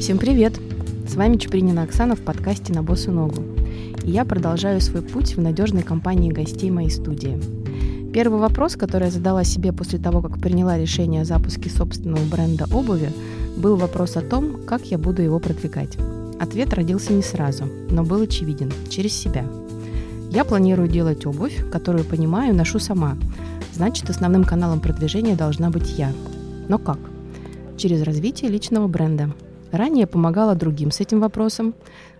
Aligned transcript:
Всем 0.00 0.16
привет! 0.16 0.58
С 1.06 1.14
вами 1.14 1.36
Чупринина 1.36 1.82
Оксана 1.82 2.16
в 2.16 2.20
подкасте 2.20 2.72
«На 2.72 2.82
босу 2.82 3.12
ногу». 3.12 3.44
И 4.02 4.10
я 4.10 4.24
продолжаю 4.24 4.80
свой 4.80 5.02
путь 5.02 5.36
в 5.36 5.42
надежной 5.42 5.82
компании 5.82 6.32
гостей 6.32 6.70
моей 6.70 6.88
студии. 6.88 7.38
Первый 8.10 8.40
вопрос, 8.40 8.76
который 8.76 9.04
я 9.04 9.10
задала 9.10 9.44
себе 9.44 9.74
после 9.74 9.98
того, 9.98 10.22
как 10.22 10.40
приняла 10.40 10.78
решение 10.78 11.20
о 11.20 11.26
запуске 11.26 11.68
собственного 11.68 12.24
бренда 12.24 12.64
обуви, 12.72 13.12
был 13.58 13.76
вопрос 13.76 14.16
о 14.16 14.22
том, 14.22 14.64
как 14.64 14.86
я 14.86 14.96
буду 14.96 15.20
его 15.20 15.38
продвигать. 15.38 15.98
Ответ 16.40 16.72
родился 16.72 17.12
не 17.12 17.22
сразу, 17.22 17.66
но 17.90 18.02
был 18.02 18.22
очевиден– 18.22 18.72
через 18.88 19.12
себя. 19.12 19.44
Я 20.30 20.44
планирую 20.44 20.88
делать 20.88 21.26
обувь, 21.26 21.70
которую 21.70 22.06
понимаю, 22.06 22.54
ношу 22.54 22.78
сама. 22.78 23.18
Значит, 23.74 24.08
основным 24.08 24.44
каналом 24.44 24.80
продвижения 24.80 25.36
должна 25.36 25.68
быть 25.68 25.98
я. 25.98 26.10
Но 26.70 26.78
как? 26.78 26.98
Через 27.76 28.02
развитие 28.02 28.50
личного 28.50 28.88
бренда– 28.88 29.30
Ранее 29.72 30.06
помогала 30.06 30.54
другим 30.54 30.90
с 30.90 31.00
этим 31.00 31.20
вопросом, 31.20 31.74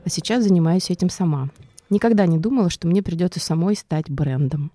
а 0.04 0.08
сейчас 0.08 0.44
занимаюсь 0.44 0.90
этим 0.90 1.10
сама. 1.10 1.48
Никогда 1.88 2.26
не 2.26 2.38
думала, 2.38 2.70
что 2.70 2.86
мне 2.86 3.02
придется 3.02 3.40
самой 3.40 3.74
стать 3.74 4.08
брендом. 4.08 4.70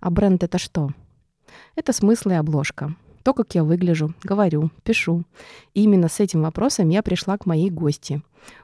А 0.00 0.10
бренд— 0.10 0.42
это 0.44 0.58
что? 0.58 0.90
Это 1.76 1.92
смысл 1.94 2.30
и 2.30 2.34
обложка. 2.34 2.94
То, 3.22 3.32
как 3.32 3.54
я 3.54 3.64
выгляжу, 3.64 4.14
говорю, 4.22 4.70
пишу. 4.82 5.24
И 5.74 5.82
именно 5.82 6.08
с 6.08 6.20
этим 6.20 6.42
вопросом 6.42 6.90
я 6.90 7.02
пришла 7.02 7.38
к 7.38 7.46
моей 7.46 7.70
гости, 7.70 8.22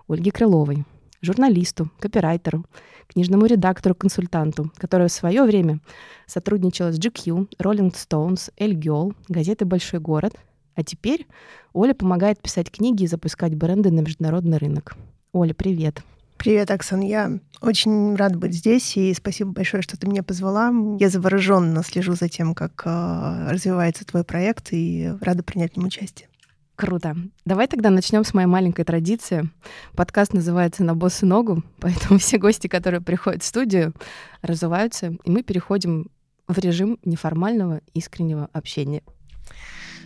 Ольге 0.08 0.32
Крыловой, 0.32 0.84
журналисту, 1.22 1.90
копирайтеру, 1.98 2.64
книжному 3.08 3.46
редактору-консультанту, 3.46 4.70
которая 4.76 5.08
в 5.08 5.12
свое 5.12 5.44
время 5.44 5.80
сотрудничала 6.26 6.92
с 6.92 6.98
GQ, 6.98 7.48
Rolling 7.58 7.94
Stones, 7.94 8.50
Elle 8.58 8.74
Girl, 8.74 9.14
газеты 9.28 9.64
«Большой 9.64 10.00
город», 10.00 10.34
а 10.76 10.84
теперь 10.84 11.26
Оля 11.72 11.94
помогает 11.94 12.40
писать 12.40 12.70
книги 12.70 13.04
и 13.04 13.08
запускать 13.08 13.54
бренды 13.54 13.90
на 13.90 14.00
международный 14.00 14.58
рынок. 14.58 14.96
Оля, 15.32 15.54
привет. 15.54 16.02
Привет, 16.36 16.70
Оксан. 16.70 17.00
Я 17.00 17.38
очень 17.62 18.14
рад 18.14 18.36
быть 18.36 18.54
здесь, 18.54 18.96
и 18.96 19.14
спасибо 19.14 19.52
большое, 19.52 19.82
что 19.82 19.98
ты 19.98 20.06
меня 20.06 20.22
позвала. 20.22 20.70
Я 20.98 21.08
завороженно 21.08 21.82
слежу 21.82 22.14
за 22.14 22.28
тем, 22.28 22.54
как 22.54 22.82
э, 22.84 23.48
развивается 23.50 24.04
твой 24.04 24.22
проект, 24.22 24.68
и 24.72 25.12
рада 25.22 25.42
принять 25.42 25.72
в 25.72 25.76
нем 25.78 25.86
участие. 25.86 26.28
Круто. 26.76 27.16
Давай 27.46 27.66
тогда 27.68 27.88
начнем 27.88 28.22
с 28.22 28.34
моей 28.34 28.46
маленькой 28.46 28.84
традиции. 28.84 29.48
Подкаст 29.94 30.34
называется 30.34 30.84
«На 30.84 30.94
босс 30.94 31.22
и 31.22 31.26
ногу», 31.26 31.62
поэтому 31.80 32.18
все 32.18 32.36
гости, 32.36 32.66
которые 32.66 33.00
приходят 33.00 33.42
в 33.42 33.46
студию, 33.46 33.94
разуваются, 34.42 35.16
и 35.24 35.30
мы 35.30 35.42
переходим 35.42 36.10
в 36.46 36.58
режим 36.58 36.98
неформального 37.02 37.80
искреннего 37.94 38.50
общения. 38.52 39.02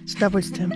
С 0.06 0.14
удовольствием. 0.14 0.70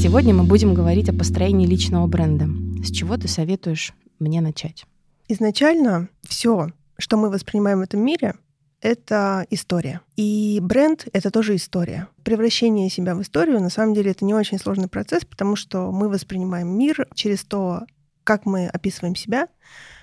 Сегодня 0.00 0.34
мы 0.34 0.44
будем 0.44 0.74
говорить 0.74 1.08
о 1.08 1.12
построении 1.12 1.66
личного 1.66 2.06
бренда. 2.06 2.46
С 2.84 2.90
чего 2.90 3.16
ты 3.16 3.28
советуешь 3.28 3.92
мне 4.18 4.40
начать? 4.40 4.84
Изначально 5.28 6.08
все, 6.22 6.70
что 6.98 7.16
мы 7.16 7.30
воспринимаем 7.30 7.78
в 7.78 7.82
этом 7.82 8.04
мире, 8.04 8.34
это 8.80 9.46
история. 9.50 10.00
И 10.16 10.58
бренд— 10.60 11.06
это 11.12 11.30
тоже 11.30 11.56
история. 11.56 12.08
Превращение 12.24 12.90
себя 12.90 13.14
в 13.14 13.22
историю, 13.22 13.60
на 13.60 13.70
самом 13.70 13.94
деле, 13.94 14.10
это 14.10 14.24
не 14.24 14.34
очень 14.34 14.58
сложный 14.58 14.88
процесс, 14.88 15.24
потому 15.24 15.56
что 15.56 15.92
мы 15.92 16.08
воспринимаем 16.08 16.68
мир 16.76 17.06
через 17.14 17.44
то, 17.44 17.82
как 18.24 18.44
мы 18.44 18.66
описываем 18.66 19.14
себя, 19.14 19.48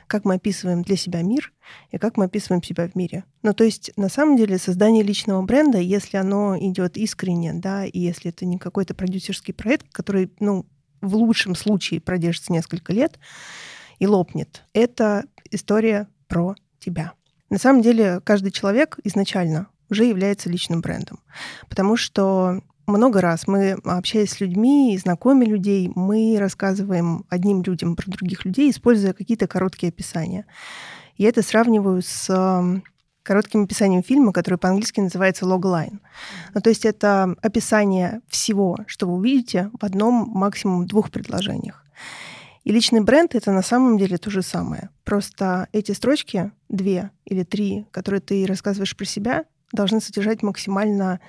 как 0.09 0.25
мы 0.25 0.35
описываем 0.35 0.81
для 0.81 0.97
себя 0.97 1.21
мир 1.21 1.53
и 1.91 1.97
как 1.97 2.17
мы 2.17 2.25
описываем 2.25 2.61
себя 2.63 2.89
в 2.89 2.95
мире. 2.95 3.23
Ну, 3.43 3.53
то 3.53 3.63
есть, 3.63 3.91
на 3.95 4.09
самом 4.09 4.35
деле, 4.35 4.57
создание 4.57 5.03
личного 5.03 5.41
бренда, 5.43 5.77
если 5.77 6.17
оно 6.17 6.57
идет 6.57 6.97
искренне, 6.97 7.53
да, 7.53 7.85
и 7.85 7.99
если 7.99 8.31
это 8.31 8.45
не 8.45 8.57
какой-то 8.57 8.95
продюсерский 8.95 9.53
проект, 9.53 9.85
который, 9.93 10.31
ну, 10.39 10.65
в 10.99 11.15
лучшем 11.15 11.55
случае 11.55 12.01
продержится 12.01 12.51
несколько 12.51 12.91
лет 12.91 13.19
и 13.99 14.07
лопнет, 14.07 14.65
это 14.73 15.25
история 15.51 16.07
про 16.27 16.55
тебя. 16.79 17.13
На 17.49 17.59
самом 17.59 17.81
деле, 17.81 18.19
каждый 18.21 18.51
человек 18.51 18.97
изначально 19.03 19.67
уже 19.89 20.05
является 20.05 20.49
личным 20.49 20.81
брендом, 20.81 21.19
потому 21.69 21.95
что 21.95 22.61
много 22.89 23.21
раз 23.21 23.47
мы, 23.47 23.77
общаясь 23.83 24.31
с 24.31 24.39
людьми, 24.39 24.99
знакомя 25.01 25.45
людей, 25.45 25.91
мы 25.95 26.35
рассказываем 26.39 27.25
одним 27.29 27.61
людям 27.63 27.95
про 27.95 28.09
других 28.09 28.45
людей, 28.45 28.69
используя 28.69 29.13
какие-то 29.13 29.47
короткие 29.47 29.89
описания. 29.89 30.45
Я 31.17 31.29
это 31.29 31.41
сравниваю 31.41 32.01
с 32.01 32.81
коротким 33.23 33.63
описанием 33.63 34.01
фильма, 34.01 34.33
который 34.33 34.57
по-английски 34.57 35.01
называется 35.01 35.45
logline. 35.45 35.99
Ну, 36.53 36.61
то 36.61 36.69
есть 36.69 36.85
это 36.85 37.35
описание 37.41 38.21
всего, 38.27 38.77
что 38.87 39.07
вы 39.07 39.13
увидите 39.13 39.69
в 39.79 39.85
одном, 39.85 40.29
максимум 40.33 40.87
двух 40.87 41.11
предложениях. 41.11 41.85
И 42.63 42.71
личный 42.71 43.01
бренд— 43.01 43.35
это 43.35 43.51
на 43.51 43.61
самом 43.61 43.97
деле 43.97 44.17
то 44.17 44.29
же 44.29 44.41
самое. 44.41 44.89
Просто 45.03 45.67
эти 45.71 45.91
строчки, 45.91 46.51
две 46.69 47.11
или 47.25 47.43
три, 47.43 47.85
которые 47.91 48.21
ты 48.21 48.45
рассказываешь 48.45 48.97
про 48.97 49.05
себя, 49.05 49.45
должны 49.71 50.01
содержать 50.01 50.43
максимально 50.43 51.19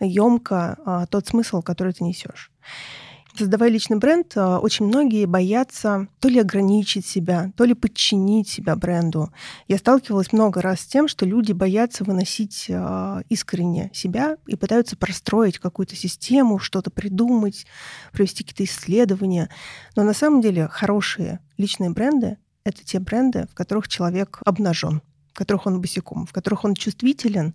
емко 0.00 0.76
а, 0.84 1.06
тот 1.06 1.26
смысл, 1.26 1.62
который 1.62 1.92
ты 1.92 2.04
несешь. 2.04 2.50
Создавая 3.38 3.68
личный 3.68 3.98
бренд, 3.98 4.32
а, 4.36 4.58
очень 4.60 4.86
многие 4.86 5.26
боятся 5.26 6.08
то 6.20 6.28
ли 6.28 6.40
ограничить 6.40 7.04
себя, 7.04 7.52
то 7.56 7.64
ли 7.64 7.74
подчинить 7.74 8.48
себя 8.48 8.76
бренду. 8.76 9.30
Я 9.68 9.76
сталкивалась 9.76 10.32
много 10.32 10.62
раз 10.62 10.80
с 10.80 10.86
тем, 10.86 11.06
что 11.06 11.26
люди 11.26 11.52
боятся 11.52 12.02
выносить 12.04 12.66
а, 12.70 13.22
искренне 13.28 13.90
себя 13.92 14.38
и 14.46 14.56
пытаются 14.56 14.96
простроить 14.96 15.58
какую-то 15.58 15.94
систему, 15.96 16.58
что-то 16.58 16.90
придумать, 16.90 17.66
провести 18.12 18.42
какие-то 18.42 18.64
исследования. 18.64 19.50
Но 19.96 20.02
на 20.02 20.14
самом 20.14 20.40
деле 20.40 20.68
хорошие 20.68 21.40
личные 21.58 21.90
бренды— 21.90 22.38
это 22.64 22.84
те 22.84 23.00
бренды, 23.00 23.46
в 23.50 23.54
которых 23.54 23.86
человек 23.88 24.40
обнажен 24.46 25.02
в 25.36 25.38
которых 25.38 25.66
он 25.66 25.82
босиком, 25.82 26.24
в 26.24 26.32
которых 26.32 26.64
он 26.64 26.74
чувствителен. 26.74 27.54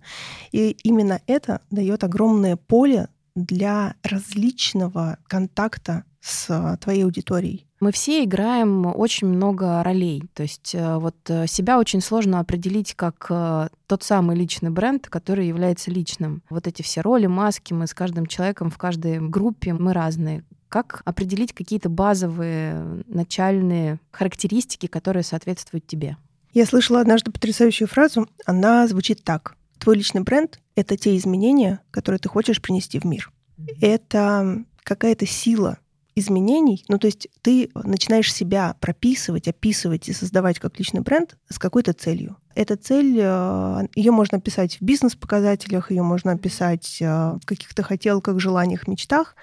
И 0.52 0.76
именно 0.84 1.20
это 1.26 1.62
дает 1.72 2.04
огромное 2.04 2.56
поле 2.56 3.08
для 3.34 3.96
различного 4.04 5.18
контакта 5.26 6.04
с 6.20 6.46
а, 6.48 6.76
твоей 6.76 7.02
аудиторией. 7.02 7.66
Мы 7.80 7.90
все 7.90 8.22
играем 8.22 8.86
очень 8.86 9.26
много 9.26 9.82
ролей. 9.82 10.22
То 10.34 10.44
есть 10.44 10.76
э, 10.76 10.96
вот 10.98 11.16
э, 11.26 11.48
себя 11.48 11.80
очень 11.80 12.00
сложно 12.00 12.38
определить 12.38 12.94
как 12.94 13.26
э, 13.28 13.68
тот 13.88 14.04
самый 14.04 14.36
личный 14.36 14.70
бренд, 14.70 15.08
который 15.08 15.48
является 15.48 15.90
личным. 15.90 16.44
Вот 16.50 16.68
эти 16.68 16.82
все 16.82 17.00
роли, 17.00 17.26
маски, 17.26 17.72
мы 17.72 17.88
с 17.88 17.94
каждым 17.94 18.26
человеком 18.26 18.70
в 18.70 18.78
каждой 18.78 19.18
группе, 19.18 19.72
мы 19.72 19.92
разные. 19.92 20.44
Как 20.68 21.02
определить 21.04 21.52
какие-то 21.52 21.88
базовые 21.88 23.02
начальные 23.08 23.98
характеристики, 24.12 24.86
которые 24.86 25.24
соответствуют 25.24 25.88
тебе? 25.88 26.16
Я 26.52 26.66
слышала 26.66 27.00
однажды 27.00 27.30
потрясающую 27.30 27.88
фразу. 27.88 28.28
Она 28.44 28.86
звучит 28.86 29.24
так. 29.24 29.56
Твой 29.78 29.96
личный 29.96 30.20
бренд— 30.20 30.60
это 30.76 30.96
те 30.96 31.16
изменения, 31.16 31.80
которые 31.90 32.18
ты 32.18 32.28
хочешь 32.28 32.60
принести 32.60 33.00
в 33.00 33.04
мир. 33.04 33.32
Это 33.80 34.64
какая-то 34.82 35.26
сила 35.26 35.78
изменений, 36.14 36.84
ну 36.88 36.98
то 36.98 37.06
есть 37.06 37.28
ты 37.40 37.70
начинаешь 37.74 38.32
себя 38.32 38.76
прописывать, 38.80 39.48
описывать 39.48 40.08
и 40.08 40.12
создавать 40.12 40.58
как 40.58 40.78
личный 40.78 41.00
бренд 41.00 41.36
с 41.48 41.58
какой-то 41.58 41.94
целью. 41.94 42.36
Эта 42.54 42.76
цель, 42.76 43.16
э, 43.18 43.86
ее 43.94 44.10
можно 44.10 44.36
описать 44.36 44.78
в 44.78 44.82
бизнес-показателях, 44.82 45.90
ее 45.90 46.02
можно 46.02 46.32
описать 46.32 46.98
э, 47.00 47.06
в 47.06 47.46
каких-то 47.46 47.82
хотелках, 47.82 48.38
желаниях, 48.40 48.88
мечтах, 48.88 49.36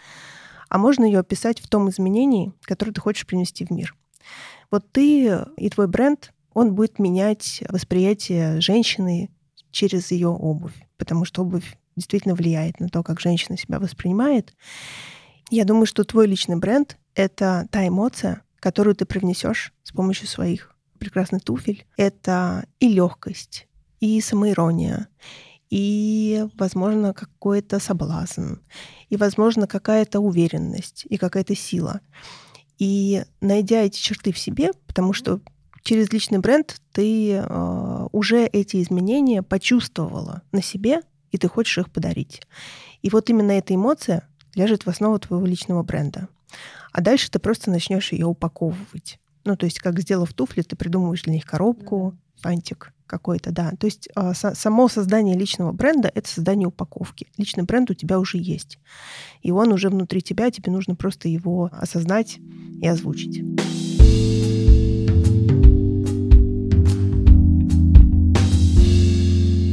а 0.70 0.78
можно 0.78 1.06
ее 1.06 1.20
описать 1.20 1.60
в 1.60 1.68
том 1.68 1.90
изменении, 1.90 2.54
которое 2.62 2.92
ты 2.92 3.02
хочешь 3.02 3.26
принести 3.26 3.66
в 3.66 3.72
мир. 3.72 3.96
Вот 4.70 4.92
ты 4.92 5.44
и 5.58 5.70
твой 5.72 5.88
бренд 5.88 6.32
он 6.54 6.76
будет 6.76 7.00
менять 7.00 7.64
восприятие 7.70 8.62
женщины 8.62 9.30
через 9.72 10.12
ее 10.12 10.30
обувь, 10.30 10.74
потому 10.98 11.26
что 11.26 11.44
обувь 11.44 11.78
действительно 11.96 12.36
влияет 12.36 12.80
на 12.80 12.90
то, 12.90 13.04
как 13.04 13.20
женщина 13.20 13.58
себя 13.58 13.80
воспринимает. 13.80 14.54
Я 15.50 15.66
думаю, 15.66 15.86
что 15.86 16.04
твой 16.04 16.28
личный 16.28 16.58
бренд— 16.58 16.98
это 17.16 17.68
та 17.72 17.88
эмоция, 17.88 18.44
которую 18.60 18.96
ты 18.96 19.06
привнесешь 19.06 19.74
с 19.84 19.92
помощью 19.92 20.28
своих 20.28 20.76
прекрасных 20.98 21.44
туфель. 21.44 21.86
Это 21.98 22.66
и 22.80 22.90
легкость, 22.90 23.68
и 24.00 24.20
самоирония, 24.22 25.08
и, 25.70 26.46
возможно, 26.56 27.14
какой-то 27.14 27.80
соблазн, 27.80 28.56
и, 29.10 29.18
возможно, 29.18 29.68
какая-то 29.68 30.20
уверенность, 30.20 31.06
и 31.10 31.18
какая-то 31.18 31.56
сила. 31.56 32.02
И 32.78 33.24
найдя 33.42 33.82
эти 33.82 34.00
черты 34.00 34.32
в 34.32 34.40
себе, 34.40 34.72
потому 34.88 35.14
что 35.14 35.42
через 35.84 36.12
личный 36.12 36.40
бренд 36.40 36.80
ты 36.92 37.34
э, 37.34 38.08
уже 38.12 38.46
эти 38.46 38.82
изменения 38.82 39.44
почувствовала 39.44 40.42
на 40.52 40.62
себе, 40.62 41.02
и 41.32 41.38
ты 41.38 41.48
хочешь 41.48 41.78
их 41.78 41.92
подарить. 41.92 42.42
И 43.02 43.10
вот 43.10 43.30
именно 43.30 43.52
эта 43.52 43.76
эмоция 43.76 44.28
ляжет 44.56 44.86
в 44.86 44.90
основу 44.90 45.20
твоего 45.20 45.46
личного 45.46 45.84
бренда. 45.84 46.28
А 46.92 47.02
дальше 47.02 47.30
ты 47.30 47.40
просто 47.40 47.70
начнешь 47.70 48.12
ее 48.12 48.26
упаковывать. 48.26 49.20
Ну, 49.46 49.56
то 49.56 49.66
есть, 49.66 49.80
как 49.80 50.00
сделав 50.00 50.34
туфли, 50.34 50.64
ты 50.64 50.76
придумываешь 50.76 51.24
для 51.24 51.34
них 51.34 51.46
коробку, 51.46 52.16
фантик 52.36 52.94
какой-то, 53.06 53.52
да. 53.52 53.72
То 53.80 53.88
есть 53.88 54.08
э, 54.16 54.34
само 54.34 54.88
создание 54.88 55.38
личного 55.38 55.72
бренда— 55.72 56.12
это 56.16 56.30
создание 56.30 56.68
упаковки. 56.68 57.28
Личный 57.38 57.64
бренд 57.64 57.90
у 57.90 57.94
тебя 57.94 58.20
уже 58.20 58.38
есть. 58.38 58.80
И 59.42 59.52
он 59.52 59.72
уже 59.72 59.90
внутри 59.90 60.22
тебя, 60.22 60.52
тебе 60.52 60.72
нужно 60.72 60.96
просто 60.96 61.28
его 61.28 61.70
осознать 61.74 62.40
и 62.82 62.88
озвучить. 62.88 63.44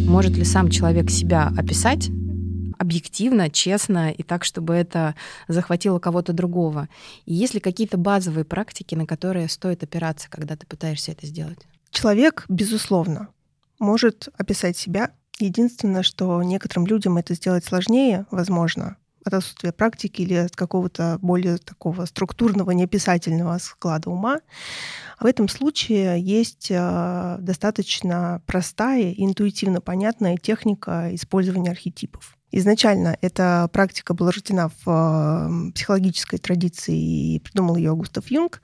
Может 0.06 0.37
ли 0.37 0.44
сам 0.44 0.70
человек 0.70 1.11
себя 1.11 1.53
описать 1.56 2.08
объективно, 2.79 3.50
честно 3.50 4.12
и 4.12 4.23
так, 4.23 4.44
чтобы 4.44 4.75
это 4.75 5.17
захватило 5.49 5.99
кого-то 5.99 6.32
другого? 6.32 6.88
И 7.25 7.35
есть 7.35 7.55
ли 7.55 7.61
какие-то 7.61 7.97
базовые 7.97 8.44
практики, 8.44 8.94
на 8.94 9.05
которые 9.05 9.49
стоит 9.49 9.82
опираться, 9.82 10.31
когда 10.31 10.56
ты 10.56 10.64
пытаешься 10.64 11.12
это 11.12 11.26
сделать? 11.26 11.58
Человек, 11.91 12.44
безусловно, 12.49 13.29
может 13.81 14.29
описать 14.38 14.76
себя. 14.76 15.11
Единственное, 15.41 16.03
что 16.03 16.43
некоторым 16.43 16.87
людям 16.87 17.17
это 17.17 17.35
сделать 17.35 17.64
сложнее, 17.64 18.26
возможно, 18.31 18.97
от 19.26 19.34
отсутствия 19.34 19.73
практики 19.73 20.23
или 20.23 20.34
от 20.34 20.55
какого-то 20.55 21.19
более 21.20 21.58
такого 21.58 22.05
структурного, 22.05 22.70
неописательного 22.70 23.58
склада 23.58 24.11
ума. 24.11 24.40
В 25.20 25.26
этом 25.26 25.49
случае 25.49 26.20
есть 26.20 26.69
э, 26.70 27.37
достаточно 27.40 28.43
простая 28.46 29.12
интуитивно 29.12 29.81
понятная 29.81 30.37
техника 30.37 31.08
использования 31.12 31.70
архетипов. 31.70 32.37
Изначально 32.52 33.19
эта 33.20 33.69
практика 33.73 34.14
была 34.14 34.31
рождена 34.31 34.70
в 34.84 34.88
э, 34.88 35.72
психологической 35.72 36.38
традиции 36.38 37.34
и 37.34 37.38
придумал 37.40 37.76
ее 37.76 37.94
Густав 37.96 38.31
Юнг, 38.31 38.61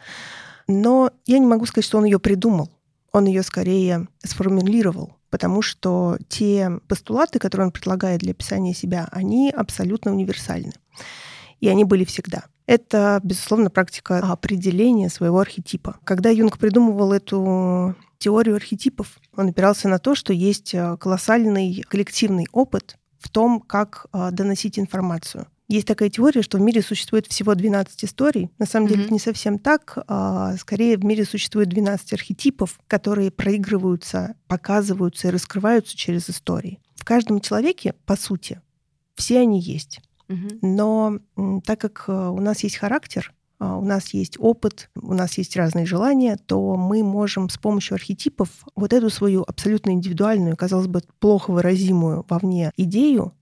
но 0.68 1.10
я 1.26 1.38
не 1.38 1.46
могу 1.46 1.66
сказать, 1.66 1.84
что 1.84 1.98
он 1.98 2.04
ее 2.04 2.18
придумал. 2.18 2.70
Он 3.12 3.26
ее 3.26 3.42
скорее 3.42 4.08
сформулировал, 4.24 5.16
потому 5.32 5.62
что 5.62 6.18
те 6.28 6.78
постулаты, 6.88 7.38
которые 7.38 7.68
он 7.68 7.72
предлагает 7.72 8.20
для 8.20 8.32
описания 8.32 8.74
себя, 8.74 9.08
они 9.10 9.50
абсолютно 9.50 10.12
универсальны. 10.12 10.74
И 11.58 11.68
они 11.68 11.84
были 11.84 12.04
всегда. 12.04 12.44
Это, 12.66 13.18
безусловно, 13.24 13.70
практика 13.70 14.18
определения 14.18 15.08
своего 15.08 15.40
архетипа. 15.40 15.96
Когда 16.04 16.28
Юнг 16.28 16.58
придумывал 16.58 17.14
эту 17.14 17.96
теорию 18.18 18.56
архетипов, 18.56 19.18
он 19.34 19.48
опирался 19.48 19.88
на 19.88 19.98
то, 19.98 20.14
что 20.14 20.34
есть 20.34 20.74
колоссальный 21.00 21.82
коллективный 21.88 22.46
опыт 22.52 22.98
в 23.18 23.30
том, 23.30 23.60
как 23.60 24.06
э, 24.12 24.30
доносить 24.32 24.78
информацию. 24.78 25.46
Есть 25.72 25.86
такая 25.86 26.10
теория, 26.10 26.42
что 26.42 26.58
в 26.58 26.60
мире 26.60 26.82
существует 26.82 27.26
всего 27.26 27.54
12 27.54 28.04
историй. 28.04 28.50
На 28.58 28.66
самом 28.66 28.84
mm-hmm. 28.84 28.90
деле 28.90 29.04
это 29.04 29.12
не 29.14 29.18
совсем 29.18 29.58
так. 29.58 29.96
А, 30.06 30.54
скорее, 30.58 30.98
в 30.98 31.04
мире 31.06 31.24
существует 31.24 31.70
12 31.70 32.12
архетипов, 32.12 32.78
которые 32.86 33.30
проигрываются, 33.30 34.36
показываются 34.48 35.28
и 35.28 35.30
раскрываются 35.30 35.96
через 35.96 36.28
истории. 36.28 36.78
В 36.94 37.06
каждом 37.06 37.40
человеке, 37.40 37.94
по 38.04 38.16
сути, 38.16 38.60
все 39.14 39.40
они 39.40 39.62
есть. 39.62 40.02
Mm-hmm. 40.28 40.58
Но 40.60 41.20
так 41.64 41.80
как 41.80 42.04
э, 42.06 42.12
у 42.12 42.40
нас 42.40 42.62
есть 42.64 42.76
характер, 42.76 43.32
а, 43.58 43.78
у 43.78 43.84
нас 43.86 44.12
есть 44.12 44.36
опыт, 44.38 44.90
у 44.94 45.14
нас 45.14 45.38
есть 45.38 45.56
разные 45.56 45.86
желания, 45.86 46.36
то 46.44 46.76
мы 46.76 47.02
можем 47.02 47.48
с 47.48 47.56
помощью 47.56 47.94
архетипов 47.94 48.50
вот 48.76 48.92
эту 48.92 49.08
свою 49.08 49.42
абсолютно 49.46 49.92
индивидуальную, 49.92 50.54
казалось 50.54 50.88
бы, 50.88 51.00
плохо 51.18 51.50
выразимую 51.50 52.26
вовне 52.28 52.72
идею 52.76 53.32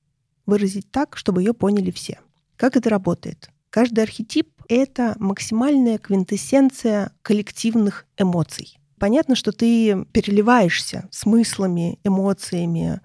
выразить 0.50 0.90
так, 0.90 1.16
чтобы 1.16 1.40
ее 1.40 1.54
поняли 1.54 1.90
все. 1.90 2.18
Как 2.56 2.76
это 2.76 2.90
работает? 2.90 3.48
Каждый 3.70 4.00
архетип— 4.04 4.48
это 4.68 5.14
максимальная 5.18 5.96
квинтэссенция 5.96 7.12
коллективных 7.22 8.04
эмоций. 8.18 8.78
Понятно, 8.98 9.34
что 9.34 9.52
ты 9.52 10.04
переливаешься 10.12 11.08
смыслами, 11.10 11.98
эмоциями, 12.04 13.00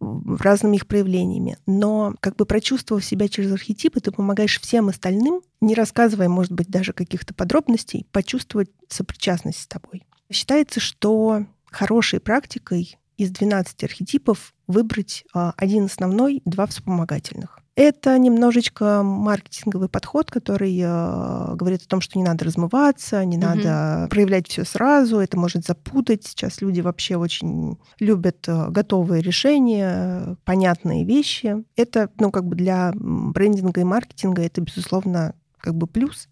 разными 0.00 0.76
их 0.76 0.86
проявлениями. 0.86 1.58
Но 1.66 2.14
как 2.20 2.36
бы 2.36 2.46
прочувствовав 2.46 3.04
себя 3.04 3.28
через 3.28 3.52
архетипы, 3.52 4.00
ты 4.00 4.10
помогаешь 4.10 4.60
всем 4.60 4.88
остальным, 4.88 5.42
не 5.60 5.74
рассказывая, 5.74 6.28
может 6.28 6.52
быть, 6.52 6.68
даже 6.68 6.92
каких-то 6.92 7.34
подробностей, 7.34 8.06
почувствовать 8.10 8.70
сопричастность 8.88 9.60
с 9.60 9.66
тобой. 9.66 10.06
Считается, 10.30 10.80
что 10.80 11.44
хорошей 11.66 12.20
практикой 12.20 12.98
из 13.16 13.30
12 13.30 13.84
архетипов 13.84 14.54
выбрать 14.68 15.24
а, 15.34 15.54
один 15.56 15.86
основной, 15.86 16.42
два 16.44 16.66
вспомогательных. 16.66 17.58
Это 17.78 18.18
немножечко 18.18 19.04
маркетинговый 19.04 19.88
подход, 19.88 20.32
который 20.32 20.76
э, 20.82 21.54
говорит 21.54 21.82
о 21.82 21.86
том, 21.86 22.00
что 22.00 22.18
не 22.18 22.24
надо 22.24 22.44
размываться, 22.44 23.24
не 23.24 23.36
mm-hmm. 23.36 23.40
надо 23.40 24.08
проявлять 24.10 24.48
все 24.48 24.64
сразу, 24.64 25.18
это 25.18 25.38
может 25.38 25.64
запутать. 25.64 26.26
Сейчас 26.26 26.60
люди 26.60 26.80
вообще 26.80 27.14
очень 27.14 27.78
любят 28.00 28.48
э, 28.48 28.68
готовые 28.70 29.22
решения, 29.22 30.36
понятные 30.44 31.04
вещи. 31.04 31.64
Это, 31.76 32.10
ну, 32.18 32.32
как 32.32 32.46
бы 32.46 32.56
для 32.56 32.90
брендинга 32.96 33.80
и 33.80 33.84
маркетинга 33.84 34.42
это, 34.42 34.60
безусловно, 34.60 35.36
как 35.60 35.76
бы 35.76 35.86
плюс. 35.86 36.28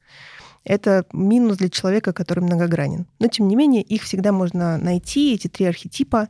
Это 0.66 1.06
минус 1.12 1.58
для 1.58 1.68
человека, 1.68 2.12
который 2.12 2.40
многогранен. 2.40 3.06
Но, 3.20 3.28
тем 3.28 3.46
не 3.46 3.54
менее, 3.54 3.82
их 3.82 4.02
всегда 4.02 4.32
можно 4.32 4.76
найти, 4.78 5.32
эти 5.32 5.46
три 5.46 5.64
архетипа. 5.64 6.28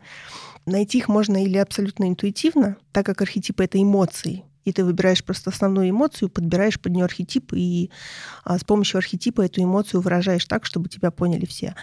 Найти 0.67 0.99
их 0.99 1.09
можно 1.09 1.43
или 1.43 1.57
абсолютно 1.57 2.07
интуитивно, 2.07 2.77
так 2.93 3.07
как 3.07 3.23
архетипы— 3.23 3.65
это 3.65 3.81
эмоции, 3.81 4.45
и 4.67 4.73
ты 4.73 4.85
выбираешь 4.85 5.25
просто 5.25 5.51
основную 5.51 5.89
эмоцию, 5.89 6.29
подбираешь 6.29 6.79
под 6.79 6.93
нее 6.93 7.05
архетип, 7.05 7.53
и 7.55 7.91
а, 8.45 8.59
с 8.59 8.65
помощью 8.65 8.99
архетипа 8.99 9.43
эту 9.43 9.63
эмоцию 9.63 10.01
выражаешь 10.01 10.45
так, 10.45 10.67
чтобы 10.67 10.89
тебя 10.89 11.11
поняли 11.11 11.47
все. 11.47 11.75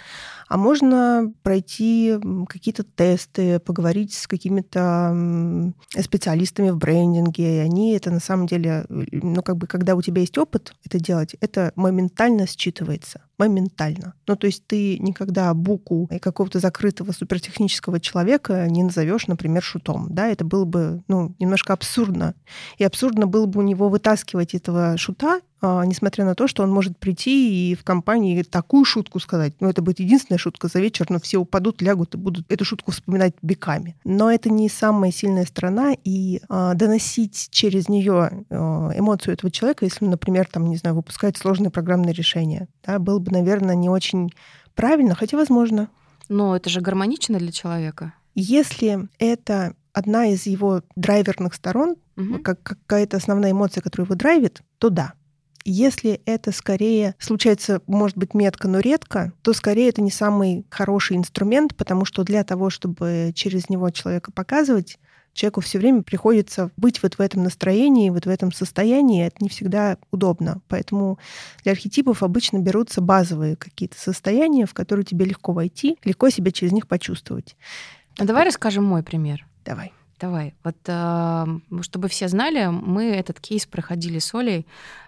А 0.54 0.58
можно 0.58 1.34
пройти 1.42 2.16
какие-то 2.48 2.84
тесты, 2.84 3.60
поговорить 3.60 4.14
с 4.14 4.28
какими-то 4.28 5.74
специалистами 6.00 6.70
в 6.70 6.78
брендинге. 6.78 7.56
И 7.56 7.58
они 7.58 7.94
это 7.94 8.12
на 8.12 8.20
самом 8.20 8.46
деле, 8.46 8.86
ну 8.88 9.42
как 9.42 9.58
бы, 9.58 9.66
когда 9.66 9.96
у 9.96 10.04
тебя 10.04 10.22
есть 10.22 10.38
опыт 10.38 10.76
это 10.86 11.00
делать, 11.00 11.36
это 11.42 11.72
моментально 11.76 12.44
считывается. 12.44 13.22
Моментально. 13.38 14.14
Ну 14.28 14.36
то 14.36 14.48
есть 14.48 14.66
ты 14.68 15.00
никогда 15.00 15.54
буку 15.54 16.10
какого-то 16.22 16.60
закрытого 16.60 17.12
супертехнического 17.12 18.00
человека 18.00 18.68
не 18.70 18.84
назовешь, 18.84 19.28
например, 19.28 19.64
шутом. 19.64 20.08
Да, 20.12 20.28
это 20.28 20.46
было 20.46 20.66
бы 20.66 21.04
ну, 21.08 21.36
немножко 21.40 21.74
абсурдно. 21.74 22.36
И 22.78 22.84
абсурдно 22.84 23.28
было 23.28 23.46
бы 23.46 23.60
у 23.60 23.64
него 23.64 23.90
вытаскивать 23.90 24.54
этого 24.54 24.98
шута 24.98 25.42
а, 25.66 25.86
несмотря 25.86 26.26
на 26.26 26.36
то, 26.36 26.46
что 26.46 26.62
он 26.62 26.70
может 26.70 27.00
прийти 27.00 27.72
и 27.72 27.76
в 27.76 27.86
компании 27.86 28.44
такую 28.44 28.84
шутку 28.84 29.22
сказать. 29.22 29.54
Ну, 29.62 29.70
это 29.70 29.82
будет 29.82 30.02
единственная 30.02 30.38
шутка 30.38 30.68
за 30.68 30.82
вечер, 30.82 31.06
но 31.08 31.22
все 31.22 31.38
упадут, 31.38 31.82
лягут 31.82 32.16
и 32.16 32.18
будут 32.18 32.52
эту 32.52 32.66
шутку 32.66 32.92
вспоминать 32.92 33.34
беками. 33.42 33.96
Но 34.04 34.30
это 34.30 34.50
не 34.50 34.68
самая 34.68 35.14
сильная 35.14 35.46
сторона, 35.46 35.94
и 36.04 36.42
э, 36.50 36.72
доносить 36.76 37.48
через 37.50 37.88
нее 37.88 38.46
э, 38.50 38.56
эмоцию 38.56 39.36
этого 39.36 39.50
человека, 39.52 39.86
если, 39.86 40.04
например, 40.04 40.50
там, 40.52 40.68
не 40.68 40.76
знаю, 40.76 40.98
выпускать 40.98 41.38
сложные 41.38 41.72
программные 41.72 42.14
решения, 42.14 42.68
да, 42.86 43.00
было 43.00 43.20
бы, 43.20 43.32
наверное, 43.34 43.76
не 43.76 43.90
очень 43.90 44.32
правильно, 44.76 45.16
хотя 45.16 45.38
возможно. 45.38 45.90
Но 46.30 46.56
это 46.56 46.70
же 46.70 46.82
гармонично 46.82 47.38
для 47.38 47.52
человека. 47.52 48.14
Если 48.36 49.08
это 49.20 49.76
одна 49.92 50.28
из 50.28 50.46
его 50.46 50.82
драйверных 50.96 51.54
сторон, 51.54 51.96
угу. 52.18 52.40
как 52.40 52.62
какая-то 52.64 53.18
основная 53.18 53.52
эмоция, 53.52 53.82
которая 53.82 54.06
его 54.08 54.16
драйвит, 54.16 54.62
то 54.80 54.90
да. 54.90 55.14
Если 55.66 56.22
это 56.26 56.52
скорее 56.52 57.16
случается, 57.20 57.82
может 57.88 58.18
быть, 58.18 58.34
метко, 58.34 58.68
но 58.68 58.80
редко, 58.80 59.32
то 59.44 59.54
скорее 59.54 59.90
это 59.90 60.02
не 60.02 60.12
самый 60.12 60.66
хороший 60.70 61.16
инструмент, 61.16 61.76
потому 61.76 62.04
что 62.04 62.24
для 62.24 62.44
того, 62.44 62.70
чтобы 62.70 63.32
через 63.34 63.70
него 63.70 63.90
человека 63.92 64.32
показывать, 64.32 65.00
человеку 65.34 65.62
все 65.62 65.80
время 65.80 66.04
приходится 66.04 66.72
быть 66.78 67.02
вот 67.04 67.16
в 67.16 67.20
этом 67.20 67.44
настроении, 67.44 68.10
вот 68.10 68.26
в 68.26 68.30
этом 68.30 68.52
состоянии, 68.52 69.26
это 69.26 69.38
не 69.40 69.50
всегда 69.50 69.98
удобно. 70.12 70.62
Поэтому 70.68 71.20
для 71.64 71.72
архетипов 71.72 72.24
обычно 72.24 72.60
берутся 72.60 73.02
базовые 73.02 73.56
какие-то 73.56 74.00
состояния, 74.00 74.66
в 74.66 74.74
которые 74.74 75.06
тебе 75.06 75.26
легко 75.26 75.52
войти, 75.52 75.98
легко 76.04 76.30
себя 76.30 76.52
через 76.52 76.72
них 76.72 76.88
почувствовать. 76.88 77.56
А 78.18 78.26
давай 78.26 78.46
расскажем 78.46 78.84
мой 78.84 79.04
пример. 79.04 79.46
Давай. 79.66 79.92
Давай. 80.20 80.54
Вот 80.64 80.78
э, 80.86 81.46
чтобы 81.82 82.08
все 82.08 82.28
знали, 82.30 82.68
мы 82.68 83.12
этот 83.12 83.42
кейс 83.42 83.66
проходили 83.66 84.20
с 84.20 84.34
Олей 84.34 84.66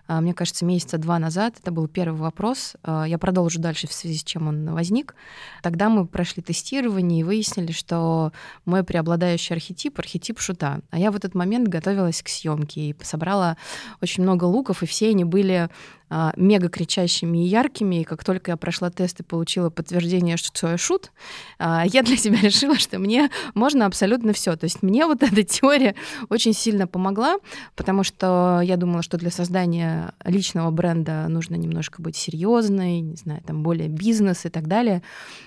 мне 0.07 0.33
кажется, 0.33 0.65
месяца 0.65 0.97
два 0.97 1.19
назад. 1.19 1.55
Это 1.59 1.71
был 1.71 1.87
первый 1.87 2.19
вопрос. 2.19 2.75
А, 2.83 3.05
я 3.05 3.17
продолжу 3.17 3.59
дальше 3.59 3.87
в 3.87 3.93
связи 3.93 4.17
с 4.17 4.23
чем 4.23 4.47
он 4.47 4.71
возник. 4.73 5.15
Тогда 5.63 5.89
мы 5.89 6.05
прошли 6.05 6.43
тестирование 6.43 7.21
и 7.21 7.23
выяснили, 7.23 7.71
что 7.71 8.31
мой 8.65 8.83
преобладающий 8.83 9.55
архетип— 9.55 9.97
архетип 9.99 10.39
шута. 10.39 10.81
А 10.91 10.99
я 10.99 11.11
в 11.11 11.15
этот 11.15 11.33
момент 11.33 11.67
готовилась 11.67 12.21
к 12.21 12.29
съемке 12.29 12.89
и 12.89 12.95
собрала 13.01 13.57
очень 14.01 14.23
много 14.23 14.43
луков, 14.43 14.83
и 14.83 14.85
все 14.85 15.09
они 15.09 15.23
были 15.23 15.69
а, 16.07 16.33
мега 16.37 16.69
кричащими 16.69 17.43
и 17.43 17.47
яркими. 17.47 18.01
И 18.01 18.03
как 18.03 18.23
только 18.23 18.51
я 18.51 18.57
прошла 18.57 18.91
тест 18.91 19.21
и 19.21 19.23
получила 19.23 19.71
подтверждение, 19.71 20.37
что 20.37 20.69
я 20.69 20.77
шут, 20.77 21.11
я 21.59 22.03
для 22.03 22.17
себя 22.17 22.39
решила, 22.41 22.77
что 22.77 22.99
мне 22.99 23.31
можно 23.55 23.87
абсолютно 23.87 24.33
все. 24.33 24.55
То 24.55 24.65
есть 24.65 24.83
мне 24.83 25.07
вот 25.07 25.23
эта 25.23 25.43
теория 25.43 25.95
очень 26.29 26.53
сильно 26.53 26.85
помогла, 26.85 27.37
потому 27.75 28.03
что 28.03 28.61
я 28.63 28.77
думала, 28.77 29.01
что 29.01 29.17
для 29.17 29.31
создания 29.31 29.94
личного 30.23 30.71
бренда 30.71 31.27
нужно 31.27 31.55
немножко 31.55 32.01
быть 32.01 32.15
серьезной, 32.15 33.01
не 33.01 33.15
знаю, 33.15 33.41
там 33.45 33.63
более 33.63 33.87
бизнес 33.87 34.45
и 34.45 34.49
так 34.49 34.67
далее. 34.67 35.01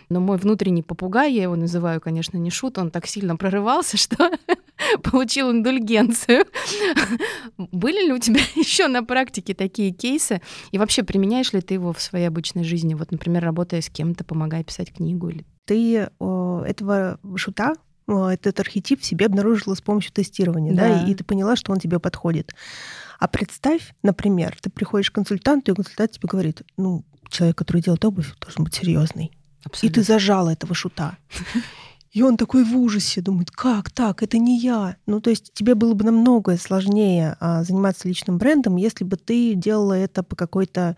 Но 0.08 0.20
мой 0.20 0.38
внутренний 0.38 0.82
попугай, 0.82 1.32
я 1.32 1.42
его 1.42 1.56
называю, 1.56 2.00
конечно, 2.00 2.36
не 2.36 2.50
шут, 2.50 2.78
он 2.78 2.90
так 2.90 3.06
сильно 3.06 3.36
прорывался, 3.36 3.96
что 3.98 4.30
получил 5.02 5.50
индульгенцию. 5.50 6.46
Были 7.58 8.06
ли 8.06 8.12
у 8.12 8.18
тебя 8.18 8.40
еще 8.56 8.88
на 8.88 9.02
практике 9.02 9.54
такие 9.54 9.92
кейсы? 9.92 10.40
И 10.70 10.78
вообще 10.78 11.02
применяешь 11.02 11.52
ли 11.52 11.60
ты 11.60 11.74
его 11.74 11.92
в 11.92 12.00
своей 12.00 12.26
обычной 12.26 12.64
жизни? 12.64 12.94
Вот, 12.94 13.12
например, 13.12 13.44
работая 13.44 13.80
с 13.80 13.88
кем-то, 13.88 14.24
помогая 14.24 14.64
писать 14.64 14.92
книгу 14.92 15.28
или 15.28 15.44
ты 15.68 16.08
этого 16.18 17.20
шута 17.36 17.74
этот 18.08 18.60
архетип 18.60 19.02
в 19.02 19.04
себе 19.04 19.26
обнаружила 19.26 19.74
с 19.74 19.80
помощью 19.80 20.12
тестирования, 20.12 20.74
да, 20.74 20.88
да 20.88 21.04
и, 21.04 21.10
и 21.10 21.14
ты 21.14 21.24
поняла, 21.24 21.56
что 21.56 21.72
он 21.72 21.78
тебе 21.78 21.98
подходит. 21.98 22.54
А 23.18 23.28
представь, 23.28 23.94
например, 24.02 24.56
ты 24.60 24.70
приходишь 24.70 25.10
к 25.10 25.14
консультанту, 25.14 25.72
и 25.72 25.74
консультант 25.74 26.12
тебе 26.12 26.28
говорит, 26.28 26.62
ну, 26.76 27.04
человек, 27.28 27.58
который 27.58 27.82
делает 27.82 28.04
обувь, 28.04 28.34
должен 28.40 28.64
быть 28.64 28.74
серьезный. 28.74 29.32
И 29.82 29.90
ты 29.90 30.02
зажала 30.02 30.50
этого 30.50 30.74
шута. 30.74 31.18
И 32.10 32.22
он 32.22 32.38
такой 32.38 32.64
в 32.64 32.74
ужасе, 32.76 33.20
думает, 33.20 33.50
как 33.50 33.90
так, 33.90 34.22
это 34.22 34.38
не 34.38 34.58
я. 34.58 34.96
Ну, 35.06 35.20
то 35.20 35.28
есть 35.28 35.52
тебе 35.52 35.74
было 35.74 35.92
бы 35.92 36.04
намного 36.04 36.56
сложнее 36.56 37.36
а, 37.38 37.62
заниматься 37.64 38.08
личным 38.08 38.38
брендом, 38.38 38.76
если 38.76 39.04
бы 39.04 39.16
ты 39.16 39.54
делала 39.54 39.92
это 39.92 40.22
по 40.22 40.34
какой-то, 40.34 40.96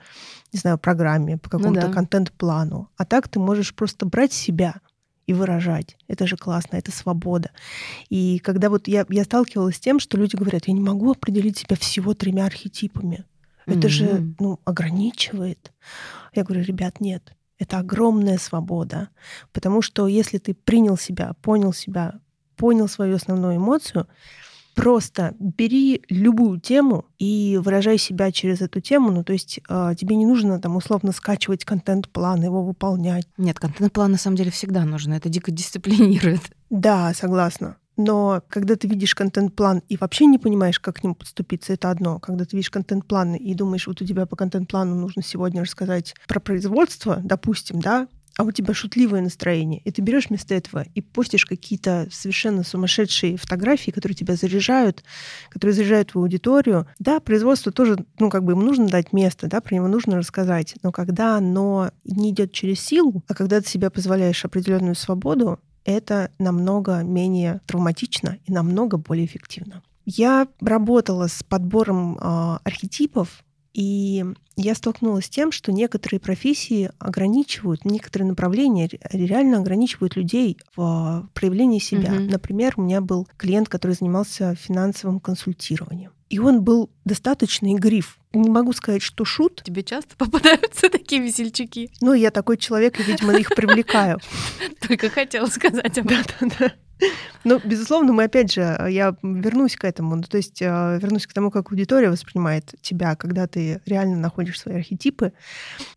не 0.52 0.60
знаю, 0.60 0.78
программе, 0.78 1.36
по 1.36 1.48
ну 1.52 1.58
какому-то 1.58 1.80
ну, 1.80 1.88
да. 1.88 1.92
контент-плану. 1.92 2.88
А 2.96 3.04
так 3.04 3.28
ты 3.28 3.40
можешь 3.40 3.74
просто 3.74 4.06
брать 4.06 4.32
себя, 4.32 4.76
и 5.30 5.32
выражать. 5.32 5.96
Это 6.08 6.26
же 6.26 6.36
классно, 6.36 6.76
это 6.76 6.90
свобода. 6.90 7.50
И 8.08 8.40
когда 8.40 8.68
вот 8.68 8.88
я, 8.88 9.06
я 9.08 9.24
сталкивалась 9.24 9.76
с 9.76 9.80
тем, 9.80 10.00
что 10.00 10.18
люди 10.18 10.34
говорят, 10.34 10.66
я 10.66 10.74
не 10.74 10.80
могу 10.80 11.12
определить 11.12 11.58
себя 11.58 11.76
всего 11.76 12.14
тремя 12.14 12.46
архетипами. 12.46 13.24
Это 13.66 13.86
mm-hmm. 13.86 13.88
же 13.88 14.34
ну, 14.40 14.58
ограничивает. 14.64 15.72
Я 16.34 16.42
говорю, 16.42 16.64
ребят, 16.64 17.00
нет. 17.00 17.36
Это 17.58 17.78
огромная 17.78 18.38
свобода. 18.38 19.10
Потому 19.52 19.82
что 19.82 20.08
если 20.08 20.38
ты 20.38 20.52
принял 20.52 20.96
себя, 20.96 21.34
понял 21.42 21.72
себя, 21.72 22.14
понял 22.56 22.88
свою 22.88 23.14
основную 23.14 23.56
эмоцию, 23.56 24.08
просто 24.74 25.34
бери 25.38 26.02
любую 26.08 26.60
тему 26.60 27.04
и 27.18 27.58
выражай 27.62 27.98
себя 27.98 28.32
через 28.32 28.60
эту 28.60 28.80
тему. 28.80 29.10
Ну, 29.10 29.24
то 29.24 29.32
есть 29.32 29.60
э, 29.68 29.94
тебе 29.98 30.16
не 30.16 30.26
нужно 30.26 30.60
там 30.60 30.76
условно 30.76 31.12
скачивать 31.12 31.64
контент-план, 31.64 32.42
его 32.42 32.62
выполнять. 32.62 33.26
Нет, 33.36 33.58
контент-план 33.58 34.12
на 34.12 34.18
самом 34.18 34.36
деле 34.36 34.50
всегда 34.50 34.84
нужен. 34.84 35.12
Это 35.12 35.28
дико 35.28 35.50
дисциплинирует. 35.50 36.40
Да, 36.70 37.12
согласна. 37.14 37.78
Но 37.96 38.42
когда 38.48 38.76
ты 38.76 38.88
видишь 38.88 39.14
контент-план 39.14 39.82
и 39.88 39.96
вообще 39.96 40.26
не 40.26 40.38
понимаешь, 40.38 40.80
как 40.80 40.96
к 40.96 41.04
нему 41.04 41.14
подступиться, 41.14 41.74
это 41.74 41.90
одно. 41.90 42.18
Когда 42.18 42.44
ты 42.44 42.56
видишь 42.56 42.70
контент-план 42.70 43.34
и 43.34 43.54
думаешь, 43.54 43.86
вот 43.86 44.00
у 44.00 44.06
тебя 44.06 44.24
по 44.24 44.36
контент-плану 44.36 44.94
нужно 44.94 45.22
сегодня 45.22 45.62
рассказать 45.62 46.14
про 46.26 46.40
производство, 46.40 47.20
допустим, 47.22 47.80
да, 47.80 48.08
а 48.40 48.42
у 48.42 48.52
тебя 48.52 48.72
шутливое 48.72 49.20
настроение, 49.20 49.82
и 49.84 49.90
ты 49.90 50.00
берешь 50.00 50.30
вместо 50.30 50.54
этого 50.54 50.86
и 50.94 51.02
постишь 51.02 51.44
какие-то 51.44 52.08
совершенно 52.10 52.64
сумасшедшие 52.64 53.36
фотографии, 53.36 53.90
которые 53.90 54.16
тебя 54.16 54.34
заряжают, 54.34 55.04
которые 55.50 55.74
заряжают 55.74 56.12
твою 56.12 56.24
аудиторию. 56.24 56.86
Да, 56.98 57.20
производство 57.20 57.70
тоже, 57.70 58.02
ну, 58.18 58.30
как 58.30 58.44
бы 58.44 58.52
ему 58.52 58.62
нужно 58.62 58.88
дать 58.88 59.12
место, 59.12 59.46
да, 59.46 59.60
про 59.60 59.74
него 59.74 59.88
нужно 59.88 60.16
рассказать, 60.16 60.74
но 60.82 60.90
когда 60.90 61.36
оно 61.36 61.90
не 62.04 62.30
идет 62.30 62.52
через 62.52 62.80
силу, 62.80 63.22
а 63.28 63.34
когда 63.34 63.60
ты 63.60 63.68
себе 63.68 63.90
позволяешь 63.90 64.42
определенную 64.42 64.94
свободу, 64.94 65.60
это 65.84 66.30
намного 66.38 67.02
менее 67.02 67.60
травматично 67.66 68.38
и 68.46 68.52
намного 68.54 68.96
более 68.96 69.26
эффективно. 69.26 69.82
Я 70.06 70.48
работала 70.62 71.26
с 71.26 71.42
подбором 71.42 72.16
э, 72.16 72.58
архетипов 72.64 73.44
и 73.72 74.24
я 74.56 74.74
столкнулась 74.74 75.26
с 75.26 75.30
тем, 75.30 75.52
что 75.52 75.72
некоторые 75.72 76.20
профессии 76.20 76.90
ограничивают, 76.98 77.84
некоторые 77.84 78.28
направления 78.28 78.88
реально 79.10 79.58
ограничивают 79.58 80.16
людей 80.16 80.58
в 80.76 81.28
проявлении 81.34 81.78
себя. 81.78 82.12
Угу. 82.12 82.22
Например, 82.30 82.74
у 82.76 82.82
меня 82.82 83.00
был 83.00 83.28
клиент, 83.36 83.68
который 83.68 83.92
занимался 83.92 84.54
финансовым 84.54 85.20
консультированием. 85.20 86.12
И 86.28 86.38
он 86.38 86.62
был 86.62 86.90
достаточно 87.04 87.74
игрив. 87.74 88.18
Не 88.32 88.48
могу 88.48 88.72
сказать, 88.72 89.02
что 89.02 89.24
шут. 89.24 89.62
Тебе 89.64 89.82
часто 89.82 90.14
попадаются 90.18 90.88
такие 90.88 91.22
весельчаки? 91.22 91.90
Ну, 92.00 92.12
я 92.12 92.30
такой 92.30 92.56
человек, 92.56 93.00
и, 93.00 93.02
видимо, 93.02 93.34
их 93.34 93.48
привлекаю. 93.48 94.18
Только 94.86 95.10
хотела 95.10 95.46
сказать 95.46 95.98
об 95.98 96.06
этом. 96.10 96.48
Да-да-да. 96.48 96.72
Ну, 97.44 97.58
безусловно, 97.64 98.12
мы 98.12 98.24
опять 98.24 98.52
же, 98.52 98.60
я 98.90 99.16
вернусь 99.22 99.76
к 99.76 99.84
этому, 99.84 100.16
ну, 100.16 100.22
то 100.22 100.36
есть 100.36 100.60
э, 100.60 100.98
вернусь 101.00 101.26
к 101.26 101.32
тому, 101.32 101.50
как 101.50 101.72
аудитория 101.72 102.10
воспринимает 102.10 102.74
тебя, 102.82 103.16
когда 103.16 103.46
ты 103.46 103.80
реально 103.86 104.18
находишь 104.18 104.60
свои 104.60 104.76
архетипы. 104.76 105.32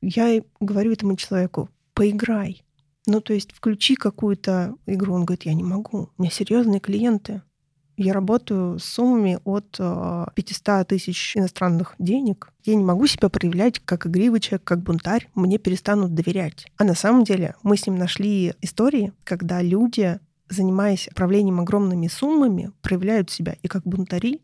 Я 0.02 0.42
говорю 0.62 0.94
этому 0.94 1.18
человеку, 1.18 1.70
поиграй. 1.94 2.64
Ну, 3.06 3.20
то 3.20 3.34
есть 3.34 3.52
включи 3.52 3.96
какую-то 3.96 4.76
игру. 4.86 5.14
Он 5.16 5.26
говорит, 5.26 5.44
я 5.44 5.54
не 5.54 5.64
могу, 5.64 6.10
у 6.18 6.22
меня 6.22 6.32
серьезные 6.32 6.80
клиенты. 6.80 7.42
Я 7.96 8.14
работаю 8.14 8.80
с 8.80 8.86
суммами 8.86 9.40
от 9.44 9.72
500 9.72 10.68
э, 10.68 10.86
тысяч 10.86 11.38
иностранных 11.38 11.94
денег. 12.00 12.52
Я 12.64 12.76
не 12.76 12.84
могу 12.84 13.06
себя 13.06 13.30
проявлять 13.30 13.80
как 13.80 14.08
игривый 14.08 14.40
человек, 14.40 14.64
как 14.64 14.82
бунтарь. 14.82 15.30
Мне 15.36 15.60
перестанут 15.60 16.16
доверять. 16.16 16.66
А 16.78 16.86
на 16.86 16.96
самом 16.96 17.24
деле 17.24 17.56
мы 17.62 17.78
с 17.78 17.86
ним 17.86 17.98
нашли 17.98 18.54
истории, 18.62 19.14
когда 19.24 19.62
люди 19.62 20.20
занимаясь 20.50 21.08
управлением 21.08 21.60
огромными 21.60 22.08
суммами, 22.08 22.72
проявляют 22.82 23.30
себя 23.30 23.56
и 23.62 23.68
как 23.68 23.84
бунтари, 23.84 24.42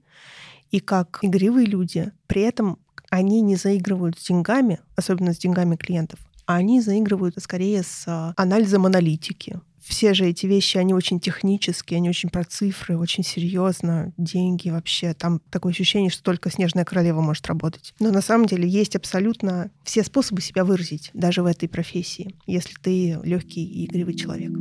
и 0.72 0.80
как 0.80 1.20
игривые 1.22 1.66
люди. 1.66 2.12
При 2.28 2.42
этом 2.42 2.78
они 3.10 3.42
не 3.42 3.56
заигрывают 3.56 4.20
с 4.20 4.28
деньгами, 4.28 4.80
особенно 4.96 5.34
с 5.34 5.38
деньгами 5.38 5.76
клиентов, 5.76 6.20
а 6.46 6.56
они 6.56 6.82
заигрывают 6.82 7.36
скорее 7.40 7.84
с 7.84 8.04
а, 8.08 8.34
анализом 8.38 8.86
аналитики. 8.86 9.60
Все 9.82 10.14
же 10.14 10.28
эти 10.28 10.46
вещи, 10.46 10.78
они 10.78 10.94
очень 10.94 11.20
технические, 11.20 11.98
они 11.98 12.10
очень 12.10 12.30
про 12.30 12.44
цифры, 12.44 12.96
очень 12.98 13.24
серьезно, 13.24 14.14
деньги 14.18 14.70
вообще. 14.70 15.16
Там 15.16 15.42
такое 15.50 15.72
ощущение, 15.72 16.12
что 16.12 16.22
только 16.22 16.52
снежная 16.52 16.86
королева 16.86 17.22
может 17.22 17.48
работать. 17.48 17.96
Но 18.00 18.12
на 18.12 18.22
самом 18.22 18.46
деле 18.46 18.70
есть 18.70 18.96
абсолютно 18.96 19.72
все 19.84 20.04
способы 20.04 20.42
себя 20.42 20.64
выразить, 20.64 21.10
даже 21.16 21.42
в 21.42 21.48
этой 21.48 21.68
профессии, 21.68 22.36
если 22.46 22.76
ты 22.76 23.20
легкий 23.24 23.66
и 23.66 23.86
игривый 23.86 24.14
человек. 24.14 24.52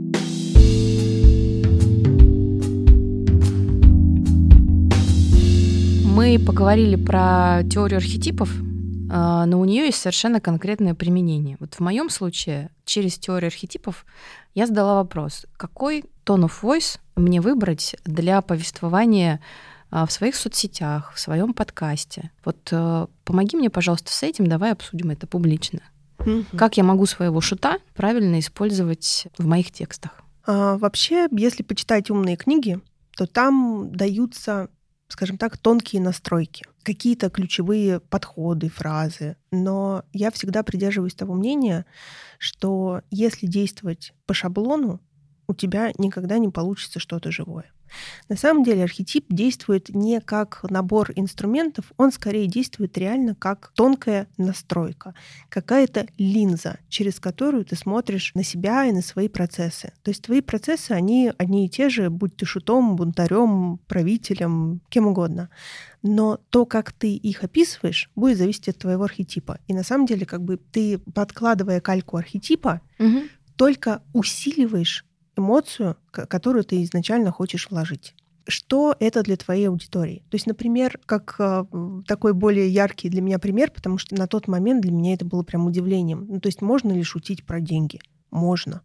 Мы 6.19 6.37
поговорили 6.45 6.97
про 6.97 7.63
теорию 7.71 7.99
архетипов, 7.99 8.51
а, 9.09 9.47
но 9.47 9.61
у 9.61 9.65
нее 9.65 9.85
есть 9.85 10.01
совершенно 10.01 10.41
конкретное 10.41 10.97
применение. 10.97 11.57
Вот 11.61 11.75
в 11.75 11.81
моем 11.81 12.11
случае 12.11 12.71
через 12.85 13.21
теорию 13.21 13.47
архетипов 13.47 14.05
я 14.53 14.67
задала 14.67 14.97
вопрос, 14.97 15.47
какой 15.57 16.07
tone 16.27 16.47
of 16.47 16.55
voice 16.61 16.99
мне 17.15 17.41
выбрать 17.41 17.95
для 18.05 18.43
повествования 18.43 19.41
а, 19.93 20.07
в 20.07 20.11
своих 20.11 20.35
соцсетях, 20.35 21.13
в 21.15 21.21
своем 21.21 21.55
подкасте. 21.55 22.33
Вот 22.45 22.69
э, 22.73 23.07
помоги 23.25 23.57
мне, 23.57 23.71
пожалуйста, 23.71 24.11
с 24.11 24.25
этим, 24.25 24.49
давай 24.49 24.73
обсудим 24.73 25.11
это 25.11 25.29
публично. 25.29 25.83
Mm-hmm. 26.19 26.57
Как 26.57 26.77
я 26.77 26.83
могу 26.83 27.07
своего 27.07 27.41
шута 27.41 27.79
правильно 27.95 28.41
использовать 28.41 29.29
в 29.39 29.47
моих 29.47 29.71
текстах? 29.71 30.21
А, 30.45 30.79
вообще, 30.79 31.29
если 31.31 31.63
почитать 31.63 32.11
умные 32.11 32.37
книги, 32.37 32.81
то 33.17 33.27
там 33.27 33.93
даются 33.93 34.69
скажем 35.09 35.39
так, 35.39 35.57
тонкие 35.57 36.03
настройки, 36.03 36.67
какие-то 36.83 37.31
ключевые 37.31 38.01
подходы, 38.01 38.69
фразы. 38.69 39.37
Но 39.51 40.05
я 40.13 40.31
всегда 40.31 40.63
придерживаюсь 40.63 41.15
того 41.15 41.35
мнения, 41.35 41.87
что 42.39 43.03
если 43.11 43.47
действовать 43.47 44.13
по 44.27 44.35
шаблону, 44.35 45.01
у 45.49 45.55
тебя 45.55 45.93
никогда 45.99 46.39
не 46.39 46.49
получится 46.49 47.01
что-то 47.01 47.31
живое. 47.33 47.73
На 48.29 48.37
самом 48.37 48.65
деле 48.65 48.85
архетип 48.85 49.27
действует 49.29 49.89
не 49.91 50.21
как 50.21 50.61
набор 50.69 51.13
инструментов, 51.17 51.93
он 51.97 52.13
скорее 52.13 52.47
действует 52.47 52.97
реально 52.99 53.35
как 53.35 53.73
тонкая 53.75 54.29
настройка, 54.37 55.15
какая-то 55.49 56.07
линза, 56.19 56.79
через 56.89 57.21
которую 57.21 57.65
ты 57.65 57.77
смотришь 57.77 58.33
на 58.35 58.45
себя 58.45 58.85
и 58.85 58.93
на 58.93 59.03
свои 59.03 59.29
процессы. 59.29 59.93
То 60.03 60.11
есть 60.11 60.23
твои 60.23 60.41
процессы, 60.41 60.93
они 60.93 61.33
одни 61.39 61.67
и 61.67 61.69
те 61.69 61.89
же, 61.89 62.11
будь 62.11 62.37
ты 62.37 62.47
шутом, 62.47 62.97
бунтарем, 62.97 63.79
правителем, 63.87 64.81
кем 64.89 65.07
угодно. 65.07 65.51
Но 66.03 66.39
то, 66.51 66.65
как 66.65 66.93
ты 66.93 67.15
их 67.15 67.43
описываешь, 67.43 68.11
будет 68.15 68.39
зависеть 68.39 68.69
от 68.69 68.79
твоего 68.79 69.05
архетипа. 69.05 69.59
И 69.67 69.75
на 69.75 69.83
самом 69.83 70.07
деле, 70.07 70.27
как 70.27 70.43
бы 70.43 70.59
ты, 70.59 70.99
подкладывая 70.99 71.81
кальку 71.81 72.17
архетипа, 72.17 72.81
угу. 72.99 73.23
только 73.57 74.03
усиливаешь 74.13 75.08
эмоцию, 75.39 75.97
которую 76.11 76.65
ты 76.65 76.83
изначально 76.85 77.33
хочешь 77.33 77.69
вложить. 77.71 78.15
Что 78.47 78.97
это 78.99 79.23
для 79.23 79.37
твоей 79.37 79.69
аудитории? 79.69 80.25
То 80.31 80.35
есть, 80.37 80.47
например, 80.47 80.99
как 81.05 81.37
э, 81.39 81.65
такой 82.07 82.33
более 82.33 82.69
яркий 82.71 83.11
для 83.11 83.21
меня 83.21 83.39
пример, 83.39 83.71
потому 83.71 83.99
что 83.99 84.15
на 84.15 84.27
тот 84.27 84.49
момент 84.49 84.81
для 84.81 84.93
меня 84.93 85.15
это 85.15 85.27
было 85.27 85.43
прям 85.43 85.67
удивлением. 85.67 86.27
Ну, 86.29 86.41
то 86.41 86.49
есть, 86.49 86.63
можно 86.63 86.93
ли 86.93 87.03
шутить 87.03 87.45
про 87.45 87.61
деньги? 87.61 88.01
Можно. 88.31 88.83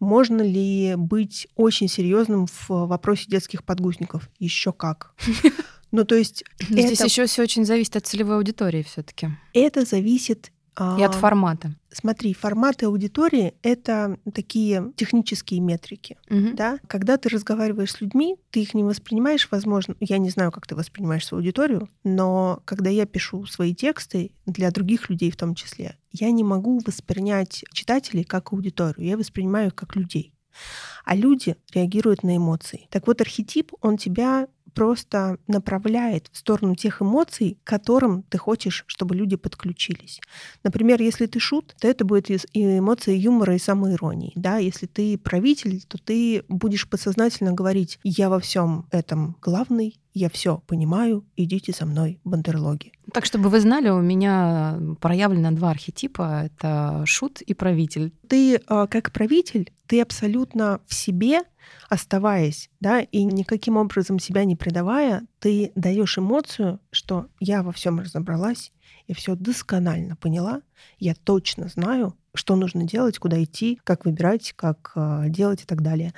Можно 0.00 0.42
ли 0.42 0.96
быть 0.96 1.48
очень 1.56 1.88
серьезным 1.88 2.46
в 2.46 2.68
вопросе 2.68 3.24
детских 3.28 3.64
подгузников? 3.64 4.28
Еще 4.38 4.72
как. 4.72 5.14
Ну, 5.94 6.04
то 6.04 6.16
есть... 6.16 6.42
Но 6.70 6.78
это... 6.80 6.88
Здесь 6.88 7.04
еще 7.04 7.26
все 7.26 7.42
очень 7.44 7.64
зависит 7.64 7.94
от 7.94 8.04
целевой 8.04 8.34
аудитории 8.38 8.82
все 8.82 9.04
таки 9.04 9.28
Это 9.52 9.84
зависит 9.84 10.50
и 10.78 11.02
от 11.02 11.14
формата. 11.14 11.74
Смотри, 11.90 12.34
форматы 12.34 12.86
аудитории— 12.86 13.54
это 13.62 14.18
такие 14.34 14.92
технические 14.96 15.60
метрики. 15.60 16.16
Угу. 16.28 16.54
Да? 16.54 16.78
Когда 16.88 17.16
ты 17.16 17.28
разговариваешь 17.28 17.92
с 17.92 18.00
людьми, 18.00 18.36
ты 18.50 18.62
их 18.62 18.74
не 18.74 18.82
воспринимаешь, 18.82 19.48
возможно, 19.50 19.94
я 20.00 20.18
не 20.18 20.30
знаю, 20.30 20.50
как 20.50 20.66
ты 20.66 20.74
воспринимаешь 20.74 21.26
свою 21.26 21.42
аудиторию, 21.42 21.88
но 22.02 22.60
когда 22.64 22.90
я 22.90 23.06
пишу 23.06 23.46
свои 23.46 23.74
тексты 23.74 24.32
для 24.46 24.70
других 24.70 25.08
людей 25.08 25.30
в 25.30 25.36
том 25.36 25.54
числе, 25.54 25.96
я 26.10 26.30
не 26.32 26.42
могу 26.42 26.80
воспринять 26.84 27.64
читателей 27.72 28.24
как 28.24 28.52
аудиторию, 28.52 29.06
я 29.06 29.16
воспринимаю 29.16 29.68
их 29.68 29.74
как 29.74 29.94
людей. 29.94 30.32
А 31.04 31.14
люди 31.14 31.56
реагируют 31.72 32.22
на 32.22 32.36
эмоции. 32.36 32.86
Так 32.90 33.06
вот, 33.06 33.20
архетип, 33.20 33.72
он 33.80 33.96
тебя 33.96 34.46
просто 34.74 35.38
направляет 35.46 36.28
в 36.32 36.36
сторону 36.36 36.74
тех 36.74 37.00
эмоций, 37.00 37.58
к 37.64 37.66
которым 37.66 38.22
ты 38.24 38.38
хочешь, 38.38 38.84
чтобы 38.86 39.14
люди 39.14 39.36
подключились. 39.36 40.20
Например, 40.62 41.00
если 41.00 41.26
ты 41.26 41.40
шут, 41.40 41.74
то 41.80 41.88
это 41.88 42.04
будет 42.04 42.30
и 42.30 42.78
эмоции 42.78 43.16
юмора 43.16 43.54
и 43.54 43.58
самоиронии. 43.58 44.32
Да? 44.34 44.58
Если 44.58 44.86
ты 44.86 45.16
правитель, 45.18 45.82
то 45.86 45.98
ты 45.98 46.44
будешь 46.48 46.88
подсознательно 46.88 47.52
говорить 47.52 47.98
«я 48.02 48.28
во 48.28 48.40
всем 48.40 48.86
этом 48.90 49.36
главный, 49.40 49.98
я 50.14 50.30
все 50.30 50.62
понимаю, 50.68 51.24
идите 51.36 51.72
со 51.72 51.86
мной, 51.86 52.20
бандерлоги. 52.24 52.92
Так, 53.12 53.24
чтобы 53.24 53.48
вы 53.48 53.60
знали, 53.60 53.88
у 53.88 54.00
меня 54.00 54.78
проявлено 55.00 55.50
два 55.50 55.70
архетипа. 55.70 56.44
Это 56.44 57.02
шут 57.04 57.42
и 57.42 57.52
правитель. 57.52 58.12
Ты 58.28 58.60
а, 58.68 58.86
как 58.86 59.12
правитель, 59.12 59.72
ты 59.86 60.00
абсолютно 60.00 60.80
в 60.86 60.94
себе, 60.94 61.42
оставаясь, 61.88 62.70
да, 62.80 63.00
и 63.00 63.24
никаким 63.24 63.76
образом 63.76 64.18
себя 64.18 64.44
не 64.44 64.56
предавая, 64.56 65.22
ты 65.38 65.72
даешь 65.74 66.18
эмоцию, 66.18 66.80
что 66.90 67.28
я 67.40 67.62
во 67.62 67.72
всем 67.72 68.00
разобралась, 68.00 68.72
я 69.06 69.14
все 69.14 69.34
досконально 69.34 70.16
поняла, 70.16 70.62
я 70.98 71.14
точно 71.14 71.68
знаю, 71.68 72.16
что 72.34 72.56
нужно 72.56 72.84
делать, 72.84 73.18
куда 73.18 73.42
идти, 73.42 73.80
как 73.84 74.04
выбирать, 74.04 74.52
как 74.56 74.92
а, 74.94 75.28
делать 75.28 75.62
и 75.62 75.66
так 75.66 75.82
далее. 75.82 76.14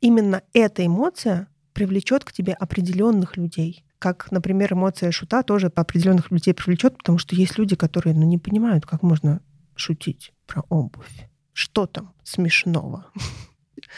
Именно 0.00 0.42
эта 0.52 0.84
эмоция 0.84 1.48
привлечет 1.72 2.24
к 2.24 2.32
тебе 2.32 2.52
определенных 2.52 3.36
людей. 3.36 3.84
Как, 3.98 4.30
например, 4.30 4.72
эмоция 4.72 5.10
шута 5.10 5.42
тоже 5.42 5.70
определенных 5.74 6.30
людей 6.30 6.54
привлечет, 6.54 6.98
потому 6.98 7.18
что 7.18 7.34
есть 7.34 7.58
люди, 7.58 7.76
которые 7.76 8.14
ну, 8.14 8.24
не 8.24 8.38
понимают, 8.38 8.86
как 8.86 9.02
можно 9.02 9.40
шутить 9.74 10.32
про 10.46 10.62
обувь. 10.68 11.28
Что 11.52 11.86
там 11.86 12.12
смешного? 12.22 13.06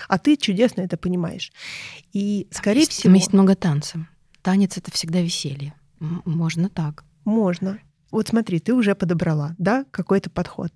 А 0.09 0.19
ты 0.19 0.37
чудесно 0.37 0.83
это 0.83 0.97
понимаешь. 0.97 1.53
И, 2.13 2.49
скорее 2.51 2.81
есть, 2.81 2.93
всего... 2.93 3.15
Есть 3.15 3.33
много 3.33 3.55
танцев. 3.55 4.03
Танец— 4.43 4.77
это 4.79 4.91
всегда 4.93 5.21
веселье. 5.21 5.75
Можно 6.01 6.69
так. 6.69 7.05
Можно. 7.25 7.79
Вот 8.11 8.29
смотри, 8.29 8.61
ты 8.61 8.73
уже 8.73 8.95
подобрала, 8.95 9.55
да, 9.59 9.85
какой-то 9.91 10.31
подход. 10.31 10.73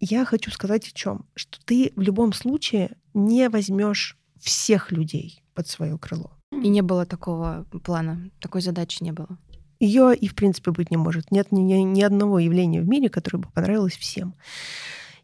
Я 0.00 0.24
хочу 0.24 0.50
сказать 0.50 0.88
о 0.88 0.92
чем, 0.92 1.26
что 1.34 1.58
ты 1.64 1.92
в 1.96 2.00
любом 2.00 2.32
случае 2.32 2.96
не 3.14 3.48
возьмешь 3.48 4.16
всех 4.38 4.92
людей 4.92 5.42
под 5.54 5.68
свое 5.68 5.98
крыло. 5.98 6.32
И 6.52 6.68
не 6.68 6.82
было 6.82 7.06
такого 7.06 7.66
плана, 7.82 8.30
такой 8.40 8.62
задачи 8.62 9.02
не 9.02 9.12
было. 9.12 9.38
Ее 9.80 10.14
и 10.14 10.28
в 10.28 10.34
принципе 10.34 10.70
быть 10.70 10.90
не 10.90 10.96
может. 10.96 11.30
Нет 11.30 11.52
ни, 11.52 11.60
ни 11.60 12.02
одного 12.02 12.38
явления 12.38 12.80
в 12.80 12.88
мире, 12.88 13.10
которое 13.10 13.38
бы 13.38 13.48
понравилось 13.52 13.96
всем 13.96 14.34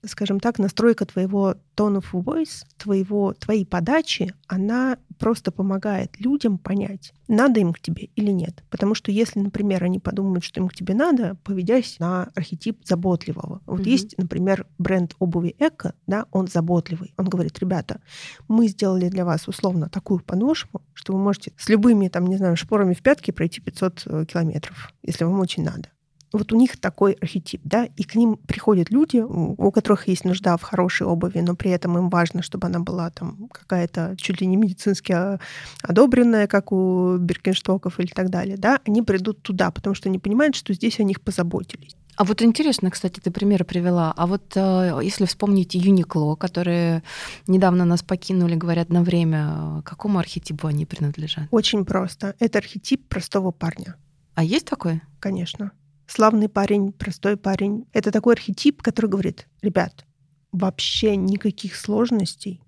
скажем 0.04 0.40
так, 0.40 0.58
настройка 0.58 1.06
твоего 1.06 1.54
tone 1.76 2.00
of 2.02 2.06
voice, 2.12 2.64
твоего, 2.76 3.32
твоей 3.34 3.64
подачи, 3.64 4.34
она 4.46 4.98
просто 5.18 5.52
помогает 5.52 6.18
людям 6.18 6.58
понять, 6.58 7.14
надо 7.28 7.60
им 7.60 7.72
к 7.72 7.80
тебе 7.80 8.10
или 8.16 8.30
нет. 8.30 8.64
Потому 8.70 8.94
что 8.94 9.12
если, 9.12 9.38
например, 9.38 9.84
они 9.84 10.00
подумают, 10.00 10.44
что 10.44 10.60
им 10.60 10.68
к 10.68 10.74
тебе 10.74 10.94
надо, 10.94 11.36
поведясь 11.44 11.98
на 12.00 12.24
архетип 12.34 12.84
заботливого. 12.84 13.62
Вот 13.66 13.80
mm-hmm. 13.80 13.88
есть, 13.88 14.18
например, 14.18 14.66
бренд 14.78 15.14
обуви 15.18 15.54
Эко, 15.58 15.94
да, 16.06 16.26
он 16.32 16.48
заботливый. 16.48 17.14
Он 17.16 17.26
говорит, 17.26 17.58
ребята, 17.60 18.00
мы 18.48 18.66
сделали 18.66 19.08
для 19.08 19.24
вас 19.24 19.46
условно 19.46 19.88
такую 19.88 20.20
подошву, 20.20 20.82
что 20.94 21.12
вы 21.12 21.20
можете 21.20 21.52
с 21.56 21.68
любыми, 21.68 22.08
там, 22.08 22.26
не 22.26 22.36
знаю, 22.36 22.56
шпорами 22.56 22.94
в 22.94 23.02
пятки 23.02 23.30
пройти 23.30 23.60
500 23.60 24.02
э, 24.06 24.24
километров, 24.26 24.92
если 25.02 25.24
вам 25.24 25.40
очень 25.40 25.62
надо 25.62 25.88
вот 26.32 26.52
у 26.52 26.56
них 26.56 26.78
такой 26.78 27.12
архетип, 27.12 27.60
да, 27.64 27.84
и 27.84 28.04
к 28.04 28.14
ним 28.14 28.36
приходят 28.36 28.90
люди, 28.90 29.18
у 29.18 29.70
которых 29.70 30.08
есть 30.08 30.24
нужда 30.24 30.56
в 30.56 30.62
хорошей 30.62 31.06
обуви, 31.06 31.40
но 31.40 31.54
при 31.54 31.70
этом 31.70 31.98
им 31.98 32.08
важно, 32.08 32.42
чтобы 32.42 32.66
она 32.66 32.80
была 32.80 33.10
там 33.10 33.48
какая-то 33.52 34.14
чуть 34.16 34.40
ли 34.40 34.46
не 34.46 34.56
медицински 34.56 35.12
а, 35.12 35.40
одобренная, 35.82 36.46
как 36.46 36.72
у 36.72 37.16
Биркенштоков 37.18 38.00
или 38.00 38.08
так 38.08 38.30
далее, 38.30 38.56
да, 38.56 38.80
они 38.86 39.02
придут 39.02 39.42
туда, 39.42 39.70
потому 39.70 39.94
что 39.94 40.08
они 40.08 40.18
понимают, 40.18 40.56
что 40.56 40.72
здесь 40.72 41.00
о 41.00 41.02
них 41.02 41.20
позаботились. 41.20 41.96
А 42.16 42.24
вот 42.24 42.42
интересно, 42.42 42.90
кстати, 42.90 43.20
ты 43.20 43.30
примеры 43.30 43.64
привела. 43.64 44.12
А 44.14 44.26
вот 44.26 44.52
э, 44.54 45.00
если 45.02 45.24
вспомнить 45.24 45.74
Юникло, 45.74 46.36
которые 46.36 47.02
недавно 47.46 47.86
нас 47.86 48.02
покинули, 48.02 48.54
говорят, 48.54 48.90
на 48.90 49.02
время, 49.02 49.82
какому 49.84 50.18
архетипу 50.18 50.66
они 50.66 50.84
принадлежат? 50.84 51.44
Очень 51.50 51.86
просто. 51.86 52.34
Это 52.38 52.58
архетип 52.58 53.08
простого 53.08 53.50
парня. 53.50 53.96
А 54.34 54.44
есть 54.44 54.66
такой? 54.66 55.00
Конечно 55.20 55.72
славный 56.06 56.48
парень, 56.48 56.92
простой 56.92 57.36
парень. 57.36 57.86
Это 57.92 58.10
такой 58.10 58.34
архетип, 58.34 58.82
который 58.82 59.10
говорит, 59.10 59.48
ребят, 59.62 60.04
вообще 60.52 61.16
никаких 61.16 61.76
сложностей. 61.76 62.60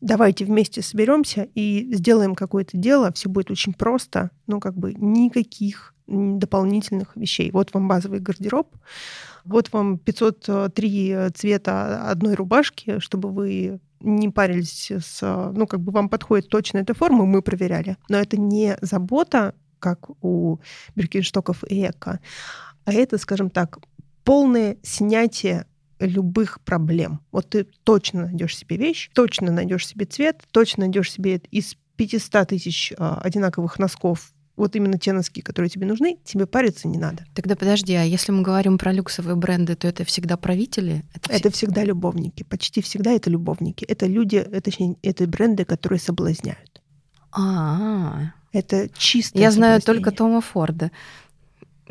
Давайте 0.00 0.46
вместе 0.46 0.80
соберемся 0.80 1.48
и 1.54 1.94
сделаем 1.94 2.34
какое-то 2.34 2.76
дело, 2.76 3.12
все 3.12 3.28
будет 3.28 3.50
очень 3.50 3.74
просто, 3.74 4.30
ну 4.46 4.58
как 4.58 4.74
бы 4.74 4.94
никаких 4.94 5.94
дополнительных 6.06 7.16
вещей. 7.16 7.50
Вот 7.50 7.74
вам 7.74 7.86
базовый 7.86 8.20
гардероб, 8.20 8.74
вот 9.44 9.72
вам 9.72 9.98
503 9.98 11.30
цвета 11.34 12.10
одной 12.10 12.34
рубашки, 12.34 12.98
чтобы 12.98 13.30
вы 13.30 13.80
не 14.00 14.30
парились 14.30 14.90
с... 14.90 15.20
Ну, 15.54 15.66
как 15.66 15.80
бы 15.80 15.92
вам 15.92 16.08
подходит 16.08 16.48
точно 16.48 16.78
эта 16.78 16.94
форма, 16.94 17.26
мы 17.26 17.42
проверяли. 17.42 17.96
Но 18.08 18.16
это 18.16 18.38
не 18.38 18.78
забота, 18.80 19.54
как 19.78 20.10
у 20.22 20.58
Биркинштоков 20.94 21.64
и 21.68 21.86
Эко, 21.86 22.20
а 22.84 22.92
это, 22.92 23.18
скажем 23.18 23.50
так, 23.50 23.78
полное 24.24 24.76
снятие 24.82 25.66
любых 25.98 26.60
проблем. 26.62 27.20
Вот 27.30 27.50
ты 27.50 27.64
точно 27.84 28.26
найдешь 28.26 28.56
себе 28.56 28.76
вещь, 28.76 29.10
точно 29.14 29.52
найдешь 29.52 29.86
себе 29.86 30.06
цвет, 30.06 30.42
точно 30.50 30.84
найдешь 30.84 31.12
себе 31.12 31.42
из 31.50 31.76
500 31.96 32.48
тысяч 32.48 32.92
а, 32.96 33.20
одинаковых 33.20 33.78
носков 33.78 34.32
вот 34.60 34.76
именно 34.76 34.98
те 34.98 35.12
носки, 35.12 35.40
которые 35.40 35.70
тебе 35.70 35.86
нужны, 35.86 36.18
тебе 36.22 36.46
париться 36.46 36.86
не 36.86 36.98
надо. 36.98 37.24
Тогда 37.34 37.56
подожди, 37.56 37.94
а 37.94 38.02
если 38.02 38.30
мы 38.30 38.42
говорим 38.42 38.76
про 38.76 38.92
люксовые 38.92 39.34
бренды, 39.34 39.74
то 39.74 39.88
это 39.88 40.04
всегда 40.04 40.36
правители? 40.36 41.02
Это, 41.14 41.32
это 41.32 41.50
всегда 41.50 41.82
любовники. 41.82 42.42
Почти 42.42 42.82
всегда 42.82 43.12
это 43.12 43.30
любовники. 43.30 43.84
Это 43.86 44.06
люди, 44.06 44.40
точнее, 44.62 44.96
это 45.02 45.26
бренды, 45.26 45.64
которые 45.64 45.98
соблазняют. 45.98 46.82
А, 47.32 48.32
это 48.52 48.90
чисто. 48.96 49.38
Я 49.38 49.50
знаю 49.50 49.80
только 49.80 50.10
Тома 50.10 50.42
Форда. 50.42 50.90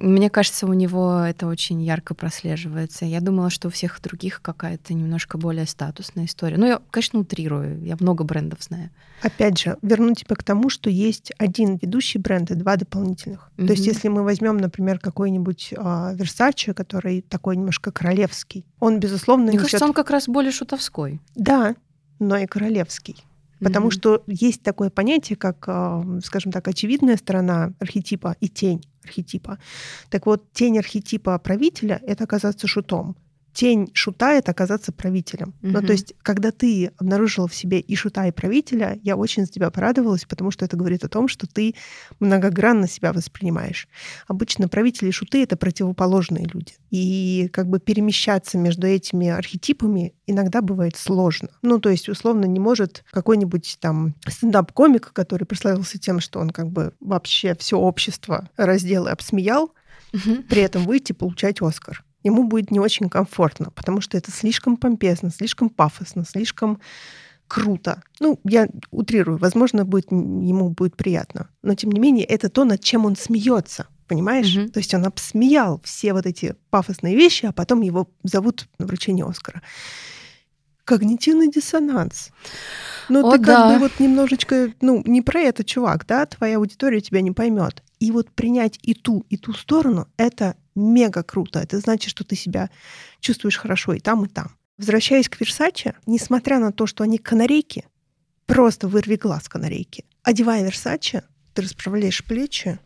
Мне 0.02 0.30
кажется, 0.30 0.66
у 0.66 0.74
него 0.74 1.20
это 1.20 1.48
очень 1.48 1.82
ярко 1.82 2.14
прослеживается. 2.14 3.06
Я 3.06 3.20
думала, 3.20 3.50
что 3.50 3.68
у 3.68 3.72
всех 3.72 4.02
других 4.02 4.42
какая-то 4.42 4.94
немножко 4.94 5.38
более 5.38 5.66
статусная 5.68 6.26
история. 6.26 6.58
Ну, 6.58 6.66
я, 6.66 6.82
конечно, 6.90 7.20
утрирую. 7.20 7.84
Я 7.84 7.98
много 8.00 8.24
брендов 8.24 8.64
знаю. 8.64 8.90
Опять 9.22 9.60
же, 9.60 9.78
верну 9.82 10.14
тебя 10.16 10.36
к 10.36 10.44
тому, 10.44 10.70
что 10.70 10.90
есть 10.90 11.34
один 11.38 11.76
ведущий 11.76 12.18
бренд 12.18 12.50
и 12.52 12.56
два 12.56 12.78
дополнительных. 12.78 13.52
Mm-hmm. 13.58 13.68
То 13.68 13.74
есть, 13.74 13.86
если 13.86 14.08
мы 14.08 14.24
возьмем, 14.24 14.58
например, 14.58 15.00
какой-нибудь 15.00 15.74
а, 15.76 16.14
Versace, 16.14 16.74
который 16.74 17.22
такой 17.22 17.58
немножко 17.58 17.92
королевский, 17.92 18.66
он, 18.80 19.00
безусловно, 19.00 19.48
Мне 19.48 19.54
несет... 19.54 19.64
кажется, 19.64 19.86
он 19.86 19.94
как 19.94 20.10
раз 20.10 20.28
более 20.30 20.54
шутовской. 20.54 21.20
Да, 21.36 21.76
но 22.20 22.38
и 22.38 22.46
королевский. 22.46 23.26
Потому 23.60 23.88
mm-hmm. 23.88 23.92
что 23.92 24.24
есть 24.28 24.62
такое 24.62 24.90
понятие, 24.90 25.36
как, 25.36 25.64
а, 25.68 26.04
скажем 26.24 26.52
так, 26.52 26.68
очевидная 26.68 27.18
сторона 27.18 27.74
архетипа 27.80 28.36
и 28.40 28.48
тень 28.48 28.84
архетипа. 29.04 29.60
Так 30.10 30.26
вот, 30.26 30.52
тень 30.54 30.78
архетипа 30.78 31.38
правителя— 31.40 32.02
это 32.06 32.24
оказаться 32.24 32.68
шутом 32.68 33.16
тень 33.60 33.92
шута— 33.94 34.32
это 34.36 34.52
оказаться 34.52 34.94
правителем. 34.94 35.54
Угу. 35.62 35.72
Ну, 35.72 35.82
то 35.82 35.92
есть, 35.92 36.14
когда 36.22 36.52
ты 36.52 36.94
обнаружила 36.98 37.46
в 37.50 37.54
себе 37.54 37.82
и 37.82 37.94
шута, 37.94 38.26
и 38.26 38.32
правителя, 38.32 38.98
я 39.04 39.18
очень 39.18 39.46
за 39.46 39.52
тебя 39.52 39.70
порадовалась, 39.70 40.24
потому 40.24 40.50
что 40.50 40.64
это 40.64 40.78
говорит 40.78 41.04
о 41.04 41.10
том, 41.10 41.28
что 41.28 41.46
ты 41.46 41.76
многогранно 42.22 42.88
себя 42.88 43.12
воспринимаешь. 43.12 43.90
Обычно 44.30 44.70
правители 44.70 45.10
и 45.10 45.12
шуты— 45.12 45.44
это 45.44 45.58
противоположные 45.58 46.46
люди. 46.46 46.76
И 46.90 47.50
как 47.52 47.68
бы 47.68 47.82
перемещаться 47.82 48.58
между 48.58 48.88
этими 48.88 49.28
архетипами 49.28 50.14
иногда 50.26 50.62
бывает 50.62 50.96
сложно. 50.96 51.50
Ну, 51.62 51.80
то 51.80 51.90
есть, 51.90 52.08
условно, 52.08 52.46
не 52.46 52.62
может 52.62 53.04
какой-нибудь 53.12 53.78
там 53.82 54.16
стендап-комик, 54.26 55.12
который 55.12 55.44
прославился 55.44 56.00
тем, 56.00 56.22
что 56.22 56.40
он 56.40 56.52
как 56.52 56.70
бы 56.70 56.94
вообще 57.02 57.56
все 57.56 57.78
общество 57.78 58.50
раздел 58.56 59.08
и 59.08 59.12
обсмеял, 59.12 59.74
угу. 60.14 60.44
при 60.48 60.62
этом 60.62 60.86
выйти 60.86 61.12
получать 61.12 61.62
Оскар 61.62 62.06
ему 62.24 62.44
будет 62.44 62.72
не 62.72 62.80
очень 62.80 63.10
комфортно, 63.10 63.72
потому 63.72 64.02
что 64.02 64.18
это 64.18 64.32
слишком 64.32 64.78
помпезно, 64.78 65.32
слишком 65.32 65.70
пафосно, 65.70 66.26
слишком 66.26 66.80
круто. 67.48 68.04
Ну, 68.20 68.40
я 68.46 68.68
утрирую, 68.92 69.38
возможно, 69.38 69.84
будет, 69.84 70.12
ему 70.12 70.70
будет 70.70 70.96
приятно. 70.96 71.50
Но, 71.64 71.76
тем 71.76 71.92
не 71.92 72.00
менее, 72.00 72.26
это 72.26 72.50
то, 72.50 72.64
над 72.64 72.82
чем 72.82 73.06
он 73.06 73.16
смеется. 73.16 73.88
Понимаешь? 74.08 74.56
Угу. 74.56 74.70
То 74.70 74.80
есть 74.80 74.94
он 74.94 75.06
обсмеял 75.06 75.82
все 75.84 76.14
вот 76.14 76.26
эти 76.26 76.56
пафосные 76.72 77.16
вещи, 77.16 77.46
а 77.46 77.52
потом 77.52 77.82
его 77.82 78.10
зовут 78.24 78.68
на 78.80 78.88
вручение 78.88 79.24
Оскара. 79.24 79.62
Когнитивный 80.84 81.52
диссонанс. 81.52 82.32
Ну, 83.08 83.28
О, 83.28 83.32
ты 83.32 83.38
да. 83.38 83.46
как 83.46 83.74
бы 83.74 83.80
вот 83.80 84.00
немножечко, 84.00 84.74
ну, 84.82 85.04
не 85.06 85.22
про 85.22 85.42
это, 85.42 85.64
чувак, 85.64 86.08
да, 86.08 86.26
твоя 86.26 86.58
аудитория 86.58 87.02
тебя 87.02 87.22
не 87.22 87.32
поймет. 87.32 87.84
И 88.00 88.12
вот 88.12 88.32
принять 88.32 88.80
и 88.82 88.94
ту, 88.94 89.26
и 89.30 89.38
ту 89.38 89.54
сторону, 89.54 90.08
это 90.18 90.56
мега 90.76 91.24
круто. 91.24 91.60
Это 91.60 91.80
значит, 91.80 92.10
что 92.10 92.24
ты 92.24 92.36
себя 92.36 92.70
чувствуешь 93.20 93.58
хорошо 93.58 93.94
и 93.94 94.00
там, 94.00 94.26
и 94.26 94.30
там. 94.30 94.56
Возвращаясь 94.78 95.28
к 95.28 95.40
Версаче, 95.40 95.96
несмотря 96.06 96.60
на 96.60 96.72
то, 96.72 96.88
что 96.88 97.04
они 97.04 97.18
канарейки, 97.18 97.86
просто 98.46 98.88
вырви 98.88 99.16
глаз 99.16 99.50
канарейки. 99.50 100.06
Одевая 100.24 100.64
Версаче, 100.64 101.24
ты 101.54 101.64
расправляешь 101.64 102.24
плечи, 102.24 102.80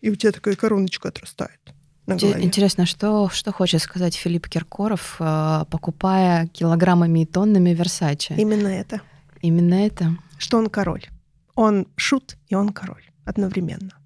и 0.00 0.10
у 0.10 0.14
тебя 0.14 0.32
такая 0.32 0.54
короночка 0.54 1.08
отрастает. 1.08 1.60
На 2.06 2.16
голове. 2.16 2.42
Интересно, 2.44 2.86
что, 2.86 3.28
что 3.28 3.52
хочет 3.52 3.82
сказать 3.82 4.14
Филипп 4.14 4.48
Киркоров, 4.48 5.16
э, 5.20 5.64
покупая 5.70 6.46
килограммами 6.48 7.22
и 7.22 7.26
тоннами 7.26 7.70
Версаче? 7.70 8.34
Именно 8.36 8.68
это. 8.68 9.00
Именно 9.42 9.74
это? 9.74 10.16
Что 10.38 10.58
он 10.58 10.68
король. 10.68 11.06
Он 11.54 11.86
шут, 11.96 12.36
и 12.48 12.54
он 12.54 12.70
король 12.70 13.04
одновременно. 13.24 13.99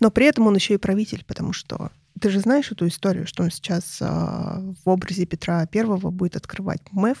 Но 0.00 0.10
при 0.10 0.26
этом 0.26 0.46
он 0.46 0.54
еще 0.54 0.74
и 0.74 0.78
правитель, 0.78 1.24
потому 1.26 1.52
что 1.52 1.90
ты 2.20 2.30
же 2.30 2.40
знаешь 2.40 2.70
эту 2.70 2.86
историю, 2.86 3.26
что 3.26 3.42
он 3.42 3.50
сейчас 3.50 3.98
э, 4.00 4.04
в 4.06 4.88
образе 4.88 5.26
Петра 5.26 5.66
Первого 5.66 6.10
будет 6.10 6.36
открывать 6.36 6.80
МЭФ. 6.92 7.18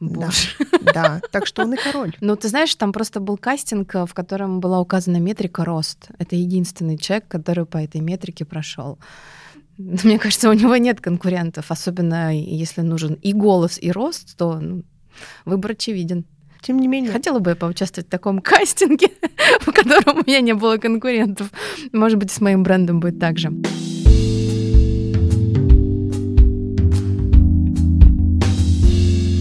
Боже. 0.00 0.48
Да, 0.82 0.92
да, 0.92 1.20
так 1.30 1.46
что 1.46 1.62
он 1.62 1.74
и 1.74 1.76
король. 1.76 2.16
Ну, 2.20 2.36
ты 2.36 2.48
знаешь, 2.48 2.74
там 2.74 2.92
просто 2.92 3.20
был 3.20 3.36
кастинг, 3.36 3.94
в 3.94 4.12
котором 4.12 4.60
была 4.60 4.80
указана 4.80 5.18
метрика 5.18 5.64
рост. 5.64 6.08
Это 6.18 6.36
единственный 6.36 6.98
человек, 6.98 7.28
который 7.28 7.66
по 7.66 7.78
этой 7.78 8.00
метрике 8.00 8.44
прошел. 8.44 8.98
Мне 9.78 10.18
кажется, 10.18 10.50
у 10.50 10.52
него 10.52 10.76
нет 10.76 11.00
конкурентов, 11.00 11.70
особенно 11.70 12.36
если 12.36 12.82
нужен 12.82 13.14
и 13.14 13.32
голос, 13.32 13.78
и 13.80 13.90
рост, 13.90 14.36
то 14.36 14.58
ну, 14.60 14.84
выбор 15.44 15.72
очевиден. 15.72 16.24
Тем 16.66 16.78
не 16.78 16.88
менее. 16.88 17.12
Хотела 17.12 17.40
бы 17.40 17.50
я 17.50 17.56
поучаствовать 17.56 18.06
в 18.06 18.10
таком 18.10 18.38
кастинге, 18.38 19.08
в 19.60 19.70
котором 19.70 20.20
у 20.20 20.26
меня 20.26 20.40
не 20.40 20.54
было 20.54 20.78
конкурентов. 20.78 21.50
Может 21.92 22.18
быть, 22.18 22.30
с 22.30 22.40
моим 22.40 22.62
брендом 22.62 23.00
будет 23.00 23.18
так 23.18 23.36
же. 23.36 23.52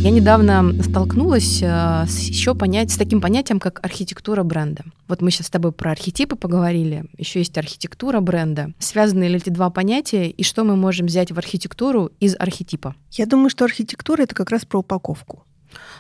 Я 0.04 0.12
недавно 0.12 0.74
столкнулась 0.84 1.62
э, 1.62 2.06
с 2.10 2.20
еще 2.28 2.56
понять, 2.56 2.92
с 2.92 2.98
таким 2.98 3.22
понятием, 3.22 3.62
как 3.62 3.80
архитектура 3.86 4.44
бренда. 4.44 4.84
Вот 5.08 5.22
мы 5.22 5.32
сейчас 5.32 5.48
с 5.48 5.50
тобой 5.50 5.72
про 5.72 5.92
архетипы 5.92 6.36
поговорили, 6.36 7.06
еще 7.18 7.40
есть 7.40 7.58
архитектура 7.58 8.20
бренда. 8.20 8.74
Связаны 8.80 9.30
ли 9.30 9.38
эти 9.38 9.50
два 9.50 9.70
понятия, 9.70 10.30
и 10.30 10.44
что 10.44 10.66
мы 10.66 10.76
можем 10.76 11.06
взять 11.06 11.32
в 11.32 11.38
архитектуру 11.38 12.12
из 12.20 12.36
архетипа? 12.38 12.96
Я 13.12 13.28
думаю, 13.28 13.50
что 13.50 13.64
архитектура— 13.64 14.22
это 14.24 14.36
как 14.36 14.50
раз 14.50 14.66
про 14.66 14.80
упаковку. 14.80 15.46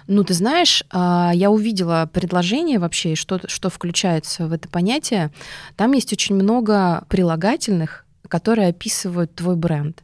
Ну, 0.07 0.23
ты 0.23 0.33
знаешь, 0.33 0.83
а, 0.91 1.31
я 1.33 1.49
увидела 1.49 2.09
предложение 2.11 2.79
вообще, 2.79 3.15
что, 3.15 3.39
что 3.47 3.69
включается 3.69 4.47
в 4.47 4.53
это 4.53 4.67
понятие. 4.67 5.31
Там 5.75 5.93
есть 5.93 6.11
очень 6.11 6.35
много 6.35 7.05
прилагательных, 7.09 8.05
которые 8.27 8.69
описывают 8.69 9.33
твой 9.35 9.55
бренд. 9.55 10.03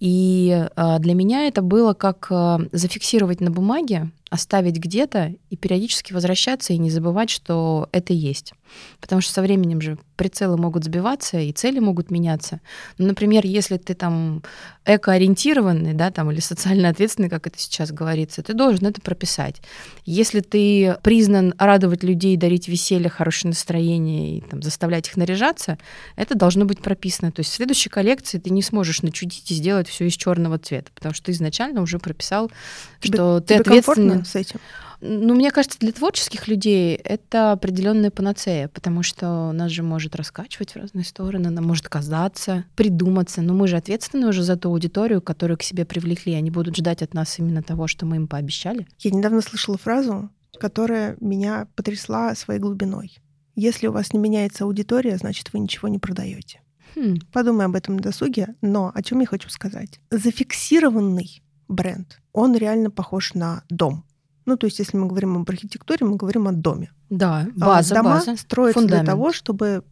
И 0.00 0.66
а, 0.76 0.98
для 0.98 1.14
меня 1.14 1.46
это 1.46 1.62
было 1.62 1.92
как 1.94 2.26
а, 2.30 2.60
зафиксировать 2.72 3.40
на 3.40 3.50
бумаге 3.50 4.10
оставить 4.30 4.76
где-то 4.76 5.34
и 5.50 5.56
периодически 5.56 6.12
возвращаться 6.12 6.72
и 6.72 6.78
не 6.78 6.90
забывать, 6.90 7.30
что 7.30 7.88
это 7.92 8.12
есть. 8.12 8.54
Потому 9.00 9.20
что 9.20 9.32
со 9.32 9.42
временем 9.42 9.80
же 9.80 9.98
прицелы 10.14 10.56
могут 10.56 10.84
сбиваться 10.84 11.40
и 11.40 11.52
цели 11.52 11.80
могут 11.80 12.10
меняться. 12.10 12.60
Ну, 12.98 13.06
например, 13.06 13.44
если 13.44 13.76
ты 13.76 13.94
там 13.94 14.42
экоориентированный, 14.84 15.94
да, 15.94 16.10
там, 16.10 16.30
или 16.30 16.40
социально 16.40 16.88
ответственный, 16.88 17.28
как 17.28 17.46
это 17.46 17.58
сейчас 17.58 17.90
говорится, 17.90 18.42
ты 18.42 18.54
должен 18.54 18.86
это 18.86 19.00
прописать. 19.00 19.60
Если 20.04 20.40
ты 20.40 20.96
признан 21.02 21.54
радовать 21.58 22.04
людей, 22.04 22.36
дарить 22.36 22.68
веселье, 22.68 23.08
хорошее 23.08 23.50
настроение 23.50 24.38
и 24.38 24.40
там, 24.42 24.62
заставлять 24.62 25.08
их 25.08 25.16
наряжаться, 25.16 25.78
это 26.16 26.36
должно 26.36 26.64
быть 26.64 26.80
прописано. 26.80 27.32
То 27.32 27.40
есть 27.40 27.50
в 27.50 27.54
следующей 27.54 27.88
коллекции 27.88 28.38
ты 28.38 28.50
не 28.50 28.62
сможешь 28.62 29.02
начудить 29.02 29.50
и 29.50 29.54
сделать 29.54 29.88
все 29.88 30.06
из 30.06 30.14
черного 30.14 30.58
цвета, 30.58 30.90
потому 30.94 31.14
что 31.14 31.26
ты 31.26 31.32
изначально 31.32 31.82
уже 31.82 31.98
прописал, 31.98 32.50
тебе, 33.00 33.14
что 33.14 33.40
ты 33.40 34.19
с 34.24 34.34
этим? 34.36 34.60
Ну, 35.00 35.34
мне 35.34 35.50
кажется, 35.50 35.78
для 35.78 35.92
творческих 35.92 36.46
людей 36.46 36.94
это 36.94 37.52
определенная 37.52 38.10
панацея, 38.10 38.68
потому 38.68 39.02
что 39.02 39.52
нас 39.52 39.70
же 39.70 39.82
может 39.82 40.14
раскачивать 40.14 40.72
в 40.72 40.76
разные 40.76 41.04
стороны, 41.04 41.48
нам 41.50 41.64
может 41.64 41.88
казаться, 41.88 42.64
придуматься. 42.76 43.40
Но 43.40 43.54
мы 43.54 43.66
же 43.66 43.76
ответственны 43.76 44.28
уже 44.28 44.42
за 44.42 44.56
ту 44.56 44.70
аудиторию, 44.70 45.22
которую 45.22 45.56
к 45.56 45.62
себе 45.62 45.84
привлекли. 45.84 46.34
Они 46.34 46.50
будут 46.50 46.76
ждать 46.76 47.02
от 47.02 47.14
нас 47.14 47.38
именно 47.38 47.62
того, 47.62 47.86
что 47.86 48.04
мы 48.04 48.16
им 48.16 48.28
пообещали. 48.28 48.86
Я 48.98 49.10
недавно 49.10 49.40
слышала 49.40 49.78
фразу, 49.78 50.30
которая 50.58 51.16
меня 51.20 51.66
потрясла 51.74 52.34
своей 52.34 52.60
глубиной. 52.60 53.18
Если 53.56 53.86
у 53.86 53.92
вас 53.92 54.12
не 54.12 54.18
меняется 54.18 54.64
аудитория, 54.64 55.16
значит, 55.16 55.52
вы 55.52 55.60
ничего 55.60 55.88
не 55.88 55.98
продаете. 55.98 56.60
Хм. 56.94 57.18
Подумай 57.32 57.66
об 57.66 57.76
этом 57.76 57.96
на 57.96 58.02
досуге, 58.02 58.54
но 58.62 58.90
о 58.94 59.02
чем 59.02 59.20
я 59.20 59.26
хочу 59.26 59.48
сказать. 59.48 60.00
Зафиксированный 60.10 61.42
бренд, 61.68 62.20
он 62.32 62.56
реально 62.56 62.90
похож 62.90 63.34
на 63.34 63.62
дом. 63.68 64.04
Ну, 64.50 64.56
то 64.56 64.66
есть, 64.66 64.80
если 64.80 64.96
мы 64.96 65.06
говорим 65.06 65.36
об 65.36 65.48
архитектуре, 65.48 66.04
мы 66.04 66.16
говорим 66.16 66.48
о 66.48 66.52
доме. 66.52 66.90
Да, 67.08 67.46
а 67.56 67.66
база, 67.66 67.94
Дома 67.94 68.10
база, 68.14 68.36
строятся 68.36 68.80
фундамент. 68.80 69.04
для 69.04 69.12
того, 69.12 69.32
чтобы 69.32 69.84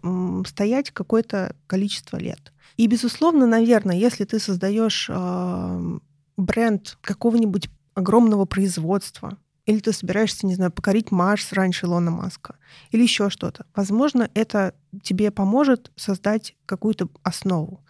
стоять 0.49 0.91
какое-то 0.91 1.55
количество 1.69 2.17
лет. 2.17 2.53
И, 2.77 2.89
безусловно, 2.89 3.47
наверное, 3.47 3.95
если 3.95 4.25
ты 4.25 4.41
создаешь 4.41 5.09
э, 5.09 5.99
бренд 6.37 6.99
какого-нибудь 7.03 7.71
огромного 7.95 8.47
производства, 8.47 9.39
или 9.65 9.79
ты 9.79 9.93
собираешься, 9.93 10.45
не 10.45 10.57
знаю, 10.57 10.73
покорить 10.73 11.13
Марс 11.13 11.53
раньше 11.53 11.87
Илона 11.87 12.11
Маска, 12.11 12.57
или 12.91 13.05
еще 13.05 13.31
что-то, 13.31 13.65
возможно, 13.77 14.29
это 14.35 14.75
тебе 15.05 15.31
поможет 15.31 15.93
создать 15.95 16.57
какую-то 16.67 17.09
основу. 17.23 17.85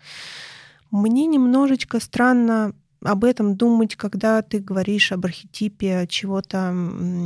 Мне 0.90 1.24
немножечко 1.24 1.98
странно 1.98 2.74
об 3.02 3.24
этом 3.24 3.56
думать, 3.56 3.96
когда 3.96 4.42
ты 4.42 4.58
говоришь 4.58 5.12
об 5.12 5.24
архетипе 5.24 6.06
чего-то 6.08 6.72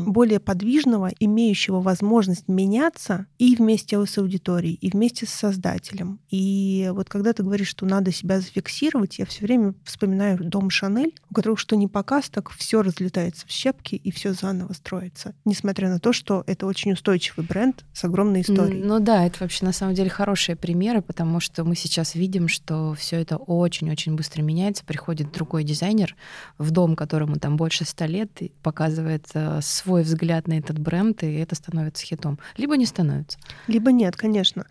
более 0.06 0.40
подвижного, 0.40 1.10
имеющего 1.18 1.80
возможность 1.80 2.48
меняться 2.48 3.26
и 3.38 3.56
вместе 3.56 4.04
с 4.04 4.18
аудиторией, 4.18 4.74
и 4.74 4.90
вместе 4.90 5.26
с 5.26 5.30
создателем. 5.30 6.20
И 6.30 6.90
вот 6.92 7.08
когда 7.08 7.32
ты 7.32 7.42
говоришь, 7.42 7.68
что 7.68 7.86
надо 7.86 8.12
себя 8.12 8.40
зафиксировать, 8.40 9.18
я 9.18 9.26
все 9.26 9.44
время 9.44 9.74
вспоминаю 9.84 10.38
дом 10.42 10.70
Шанель, 10.70 11.14
у 11.30 11.34
которого 11.34 11.56
что 11.56 11.76
не 11.76 11.88
показ, 11.88 12.28
так 12.28 12.50
все 12.50 12.82
разлетается 12.82 13.46
в 13.46 13.50
щепки 13.50 13.94
и 13.94 14.10
все 14.10 14.32
заново 14.32 14.72
строится. 14.72 15.34
Несмотря 15.44 15.88
на 15.88 15.98
то, 15.98 16.12
что 16.12 16.44
это 16.46 16.66
очень 16.66 16.92
устойчивый 16.92 17.46
бренд 17.46 17.84
с 17.92 18.04
огромной 18.04 18.42
историей. 18.42 18.82
Ну 18.82 19.00
да, 19.00 19.26
это 19.26 19.38
вообще 19.40 19.64
на 19.64 19.72
самом 19.72 19.94
деле 19.94 20.10
хорошие 20.10 20.56
примеры, 20.56 21.02
потому 21.02 21.40
что 21.40 21.64
мы 21.64 21.76
сейчас 21.76 22.14
видим, 22.14 22.48
что 22.48 22.94
все 22.94 23.16
это 23.16 23.36
очень-очень 23.36 24.14
быстро 24.14 24.42
меняется, 24.42 24.84
приходит 24.84 25.32
другой 25.32 25.61
другой 25.62 25.64
дизайнер 25.64 26.16
в 26.58 26.70
дом, 26.70 26.96
которому 26.96 27.36
там 27.36 27.56
больше 27.56 27.84
ста 27.84 28.06
лет, 28.06 28.30
показывает 28.62 29.26
э, 29.34 29.60
свой 29.62 30.02
взгляд 30.02 30.48
на 30.48 30.58
этот 30.58 30.78
бренд, 30.78 31.22
и 31.22 31.34
это 31.34 31.54
становится 31.54 32.04
хитом. 32.04 32.38
Либо 32.58 32.76
не 32.76 32.86
становится. 32.86 33.38
Либо 33.68 33.92
нет, 33.92 34.16
конечно. 34.16 34.66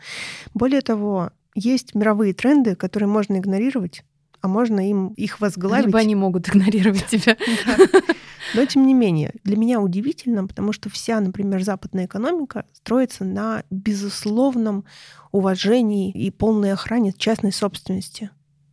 Более 0.53 0.81
того, 0.81 1.31
есть 1.55 1.95
мировые 1.95 2.33
тренды, 2.33 2.75
которые 2.75 3.07
можно 3.07 3.37
игнорировать, 3.37 4.03
а 4.41 4.47
можно 4.47 4.89
им 4.89 5.13
их 5.17 5.39
возглавить. 5.39 5.85
Либо 5.85 5.99
они 5.99 6.15
могут 6.15 6.49
игнорировать 6.49 7.07
тебя. 7.07 7.37
Но 8.55 8.65
тем 8.65 8.85
не 8.87 8.93
менее, 8.93 9.31
для 9.43 9.55
меня 9.55 9.79
удивительно, 9.79 10.45
потому 10.47 10.73
что 10.73 10.89
вся, 10.89 11.19
например, 11.19 11.63
западная 11.63 12.05
экономика 12.05 12.65
строится 12.73 13.23
на 13.23 13.63
безусловном 13.69 14.83
уважении 15.31 16.11
и 16.11 16.31
полной 16.31 16.73
охране 16.73 17.13
частной 17.13 17.51
собственности 17.51 18.29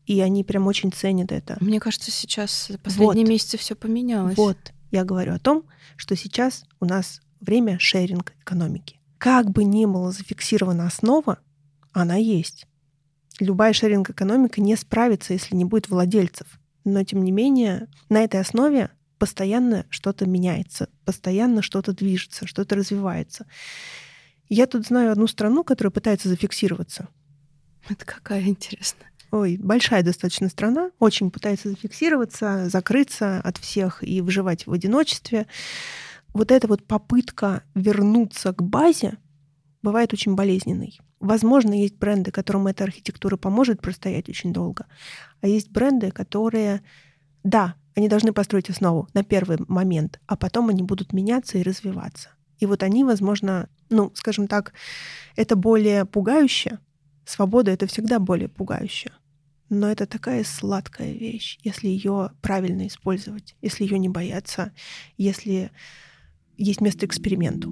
и 0.09 0.21
они 0.21 0.43
прям 0.43 0.67
очень 0.67 0.91
ценят 0.91 1.31
это. 1.33 1.59
Мне 1.61 1.79
кажется, 1.79 2.11
сейчас 2.11 2.71
последние 2.83 3.27
вот. 3.27 3.31
месяцы 3.31 3.59
все 3.59 3.77
поменялось. 3.77 4.39
Вот, 4.39 4.57
я 4.91 5.05
говорю 5.05 5.35
о 5.35 5.39
том, 5.39 5.65
что 5.97 6.17
сейчас 6.17 6.65
у 6.81 6.87
нас 6.87 7.21
время 7.41 7.79
шеринг 7.79 8.33
экономики. 8.41 8.99
Как 9.19 9.51
бы 9.51 9.65
ни 9.65 9.85
была 9.85 10.11
зафиксирована 10.11 10.87
основа, 10.87 11.41
она 11.93 12.17
есть. 12.17 12.67
Любая 13.39 13.75
шеринг 13.75 14.09
экономика 14.09 14.63
не 14.63 14.77
справится, 14.77 15.35
если 15.35 15.55
не 15.55 15.67
будет 15.67 15.91
владельцев. 15.91 16.59
Но 16.85 17.05
тем 17.05 17.23
не 17.23 17.31
менее, 17.31 17.87
на 18.09 18.23
этой 18.25 18.41
основе 18.41 18.91
постоянно 19.19 19.85
что-то 19.91 20.25
меняется, 20.25 20.89
постоянно 21.05 21.61
что-то 21.61 21.93
движется, 21.93 22.47
что-то 22.47 22.77
развивается. 22.77 23.47
Я 24.49 24.67
тут 24.67 24.87
знаю 24.87 25.13
одну 25.13 25.27
страну, 25.27 25.65
которая 25.65 25.91
пытается 25.91 26.31
зафиксироваться. 26.31 27.09
Это 27.91 28.07
какая 28.07 28.43
интересная? 28.45 29.11
Ой, 29.31 29.57
большая 29.59 30.03
достаточно 30.03 30.49
страна, 30.49 30.91
очень 30.99 31.31
пытается 31.31 31.71
зафиксироваться, 31.71 32.69
закрыться 32.69 33.41
от 33.41 33.59
всех 33.59 34.03
и 34.03 34.21
выживать 34.21 34.67
в 34.67 34.73
одиночестве. 34.73 35.47
вот 36.35 36.51
эта 36.51 36.67
вот 36.69 36.87
попытка 36.87 37.63
вернуться 37.75 38.53
к 38.53 38.63
базе 38.63 39.19
бывает 39.83 40.13
очень 40.13 40.35
болезненной. 40.35 40.99
Возможно, 41.21 41.73
есть 41.73 41.97
бренды, 41.97 42.31
которым 42.31 42.69
эта 42.69 42.85
архитектура 42.85 43.37
поможет 43.37 43.81
простоять 43.81 44.29
очень 44.29 44.53
долго, 44.53 44.87
а 45.41 45.49
есть 45.49 45.71
бренды, 45.71 46.11
которые, 46.11 46.83
да, 47.43 47.75
они 47.97 48.09
должны 48.09 48.33
построить 48.33 48.71
основу 48.71 49.09
на 49.15 49.25
первый 49.25 49.59
момент, 49.67 50.21
а 50.27 50.37
потом 50.37 50.69
они 50.69 50.83
будут 50.85 51.13
меняться 51.13 51.59
и 51.59 51.65
развиваться. 51.65 52.31
И 52.59 52.67
вот 52.67 52.83
они, 52.83 53.05
возможно, 53.05 53.69
ну, 53.91 54.13
скажем 54.15 54.47
так, 54.47 54.73
это 55.35 55.57
более 55.57 56.05
пугающе. 56.05 56.79
Свобода— 57.25 57.71
это 57.73 57.87
всегда 57.87 58.19
более 58.19 58.49
пугающе. 58.49 59.13
Но 59.71 59.91
это 59.91 60.07
такая 60.07 60.45
сладкая 60.45 61.13
вещь, 61.13 61.59
если 61.63 61.89
ее 61.89 62.31
правильно 62.41 62.87
использовать, 62.87 63.55
если 63.61 63.85
ее 63.85 63.99
не 63.99 64.09
бояться, 64.09 64.73
если 65.19 65.71
есть 66.57 66.81
место 66.81 67.05
эксперименту. 67.05 67.71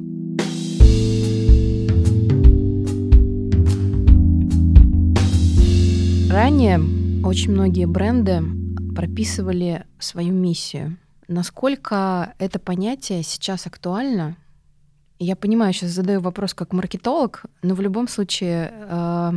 Ранее 6.30 6.78
очень 7.24 7.52
многие 7.52 7.86
бренды 7.86 8.42
прописывали 8.94 9.86
свою 9.98 10.34
миссию. 10.34 10.98
Насколько 11.28 12.34
это 12.38 12.58
понятие 12.58 13.22
сейчас 13.22 13.66
актуально? 13.66 14.36
Я 15.18 15.34
понимаю, 15.34 15.72
сейчас 15.72 15.92
задаю 15.92 16.20
вопрос 16.20 16.52
как 16.52 16.74
маркетолог, 16.74 17.44
но 17.62 17.74
в 17.74 17.80
любом 17.80 18.06
случае 18.06 18.70
э, 18.74 19.32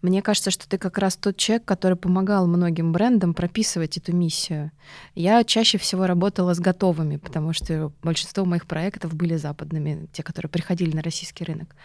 мне 0.00 0.22
кажется, 0.22 0.50
что 0.50 0.66
ты 0.66 0.78
как 0.78 0.96
раз 0.96 1.16
тот 1.16 1.36
человек, 1.36 1.66
который 1.66 1.98
помогал 1.98 2.46
многим 2.46 2.92
брендам 2.92 3.34
прописывать 3.34 3.98
эту 3.98 4.16
миссию. 4.16 4.70
Я 5.14 5.44
чаще 5.44 5.76
всего 5.76 6.06
работала 6.06 6.54
с 6.54 6.58
готовыми, 6.58 7.18
потому 7.18 7.52
что 7.52 7.92
большинство 8.02 8.46
моих 8.46 8.66
проектов 8.66 9.14
были 9.14 9.36
западными, 9.36 10.08
те, 10.10 10.22
которые 10.22 10.48
приходили 10.48 10.96
на 10.96 11.02
российский 11.02 11.44
рынок. 11.44 11.76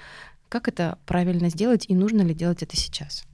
Как 0.48 0.70
это 0.70 0.98
правильно 1.06 1.50
сделать 1.50 1.86
и 1.90 1.96
нужно 1.96 2.22
ли 2.22 2.34
делать 2.34 2.64
это 2.64 2.78
сейчас? 2.78 3.26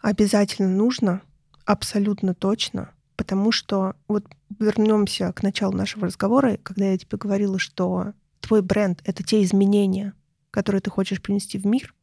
Обязательно 0.00 0.68
нужно, 0.68 1.22
абсолютно 1.64 2.34
точно, 2.34 2.90
потому 3.14 3.52
что 3.52 3.94
вот 4.08 4.24
вернемся 4.58 5.32
к 5.32 5.44
началу 5.44 5.76
нашего 5.76 6.06
разговора, 6.06 6.58
когда 6.60 6.86
я 6.86 6.98
тебе 6.98 7.16
говорила, 7.18 7.60
что 7.60 8.12
твой 8.46 8.62
бренд— 8.62 9.02
это 9.04 9.22
те 9.22 9.42
изменения, 9.42 10.14
которые 10.50 10.80
ты 10.80 10.90
хочешь 10.90 11.20
принести 11.20 11.58
в 11.58 11.66
мир, 11.66 11.94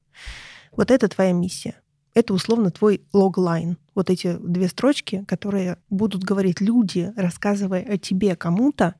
вот 0.75 0.91
это 0.91 1.07
твоя 1.07 1.31
миссия. 1.31 1.75
Это 2.13 2.33
условно 2.33 2.69
твой 2.69 3.01
логлайн. 3.11 3.77
Вот 3.95 4.09
эти 4.09 4.37
две 4.37 4.67
строчки, 4.67 5.25
которые 5.27 5.77
будут 5.89 6.23
говорить 6.23 6.61
люди, 6.61 7.11
рассказывая 7.15 7.81
о 7.83 7.97
тебе 7.97 8.35
кому-то, 8.35 8.95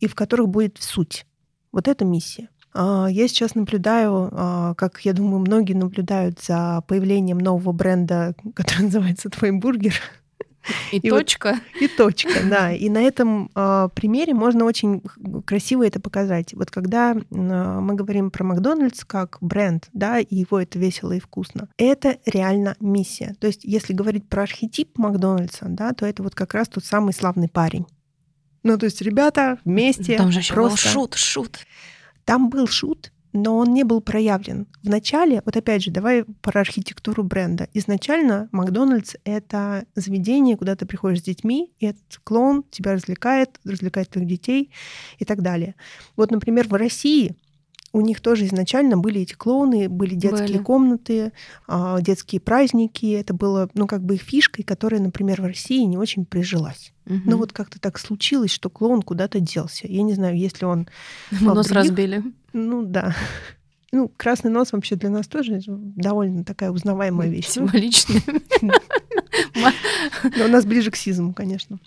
и 0.00 0.06
в 0.06 0.14
которых 0.14 0.48
будет 0.48 0.78
суть. 0.78 1.26
Вот 1.72 1.88
это 1.88 2.04
миссия. 2.04 2.48
А, 2.74 3.06
я 3.08 3.28
сейчас 3.28 3.54
наблюдаю, 3.54 4.28
а, 4.32 4.74
как 4.74 5.00
я 5.00 5.12
думаю, 5.12 5.40
многие 5.40 5.72
наблюдают 5.72 6.40
за 6.40 6.82
появлением 6.86 7.38
нового 7.38 7.72
бренда, 7.72 8.34
который 8.54 8.84
называется 8.84 9.30
«Твой 9.30 9.52
бургер». 9.52 9.94
И, 10.92 10.98
и 10.98 11.08
точка. 11.08 11.60
Вот, 11.74 11.82
и 11.82 11.88
точка, 11.88 12.40
да. 12.50 12.72
И 12.72 12.88
на 12.88 13.02
этом 13.02 13.50
э, 13.54 13.88
примере 13.94 14.34
можно 14.34 14.64
очень 14.64 15.02
красиво 15.44 15.86
это 15.86 16.00
показать. 16.00 16.54
Вот 16.54 16.70
когда 16.70 17.14
э, 17.14 17.20
мы 17.30 17.94
говорим 17.94 18.30
про 18.30 18.44
Макдональдс 18.44 19.04
как 19.04 19.38
бренд, 19.40 19.88
да, 19.92 20.18
и 20.18 20.34
его 20.34 20.60
это 20.60 20.78
весело 20.78 21.12
и 21.12 21.20
вкусно, 21.20 21.68
это 21.76 22.18
реально 22.26 22.76
миссия. 22.80 23.34
То 23.40 23.46
есть, 23.46 23.64
если 23.64 23.92
говорить 23.92 24.28
про 24.28 24.42
архетип 24.42 24.98
Макдональдса, 24.98 25.66
да, 25.68 25.92
то 25.92 26.06
это 26.06 26.22
вот 26.22 26.34
как 26.34 26.54
раз 26.54 26.68
тот 26.68 26.84
самый 26.84 27.12
славный 27.12 27.48
парень. 27.48 27.86
Ну, 28.62 28.76
то 28.76 28.86
есть, 28.86 29.00
ребята 29.00 29.58
вместе. 29.64 30.16
Там 30.16 30.32
же 30.32 30.40
еще 30.40 30.54
просто... 30.54 30.88
был 30.88 30.92
шут, 30.92 31.14
шут. 31.14 31.58
Там 32.24 32.50
был 32.50 32.66
шут, 32.66 33.12
но 33.32 33.56
он 33.56 33.72
не 33.72 33.84
был 33.84 34.00
проявлен. 34.00 34.66
Вначале, 34.82 35.42
вот 35.44 35.56
опять 35.56 35.82
же, 35.82 35.90
давай 35.90 36.24
про 36.40 36.60
архитектуру 36.60 37.22
бренда. 37.22 37.68
Изначально 37.74 38.48
Макдональдс— 38.52 39.16
это 39.24 39.84
заведение, 39.94 40.56
куда 40.56 40.76
ты 40.76 40.86
приходишь 40.86 41.20
с 41.20 41.24
детьми, 41.24 41.72
и 41.78 41.86
этот 41.86 42.20
клоун 42.24 42.64
тебя 42.70 42.92
развлекает, 42.92 43.58
развлекает 43.64 44.10
твоих 44.10 44.28
детей 44.28 44.70
и 45.18 45.24
так 45.24 45.42
далее. 45.42 45.74
Вот, 46.16 46.30
например, 46.30 46.68
в 46.68 46.74
России 46.74 47.36
у 47.98 48.00
них 48.00 48.20
тоже 48.20 48.46
изначально 48.46 48.96
были 48.96 49.22
эти 49.22 49.34
клоуны, 49.34 49.88
были 49.88 50.14
детские 50.14 50.46
были. 50.46 50.62
комнаты, 50.62 51.32
а, 51.66 52.00
детские 52.00 52.40
праздники. 52.40 53.06
Это 53.06 53.34
было, 53.34 53.68
ну, 53.74 53.88
как 53.88 54.04
бы 54.04 54.14
их 54.14 54.22
фишкой, 54.22 54.62
которая, 54.62 55.00
например, 55.00 55.42
в 55.42 55.46
России 55.46 55.82
не 55.82 55.98
очень 55.98 56.24
прижилась. 56.24 56.92
Угу. 57.06 57.22
Но 57.24 57.36
вот 57.36 57.52
как-то 57.52 57.80
так 57.80 57.98
случилось, 57.98 58.52
что 58.52 58.70
клоун 58.70 59.02
куда-то 59.02 59.40
делся. 59.40 59.88
Я 59.88 60.02
не 60.02 60.14
знаю, 60.14 60.38
если 60.38 60.64
он... 60.64 60.86
Нос 61.40 61.66
других... 61.66 61.90
разбили. 61.90 62.22
Ну, 62.52 62.84
да. 62.84 63.16
Ну, 63.90 64.12
красный 64.16 64.50
нос 64.50 64.72
вообще 64.72 64.96
для 64.96 65.10
нас 65.10 65.26
тоже 65.26 65.60
довольно 65.66 66.44
такая 66.44 66.70
узнаваемая 66.70 67.28
вещь. 67.28 67.48
Символичная. 67.48 68.22
Но 70.36 70.44
у 70.44 70.48
нас 70.48 70.66
ближе 70.66 70.90
к 70.90 70.96
сизму, 70.96 71.32
конечно. 71.32 71.78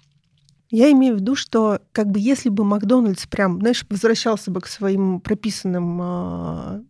Я 0.72 0.90
имею 0.92 1.16
в 1.16 1.20
виду, 1.20 1.36
что 1.36 1.82
как 1.92 2.10
бы 2.10 2.20
если 2.20 2.50
бы 2.50 2.64
Макдональдс 2.64 3.28
прям, 3.28 3.60
знаешь, 3.60 3.86
возвращался 3.90 4.52
бы 4.52 4.62
к 4.62 4.68
своим 4.68 5.20
прописанным 5.20 6.02
э, 6.02 6.84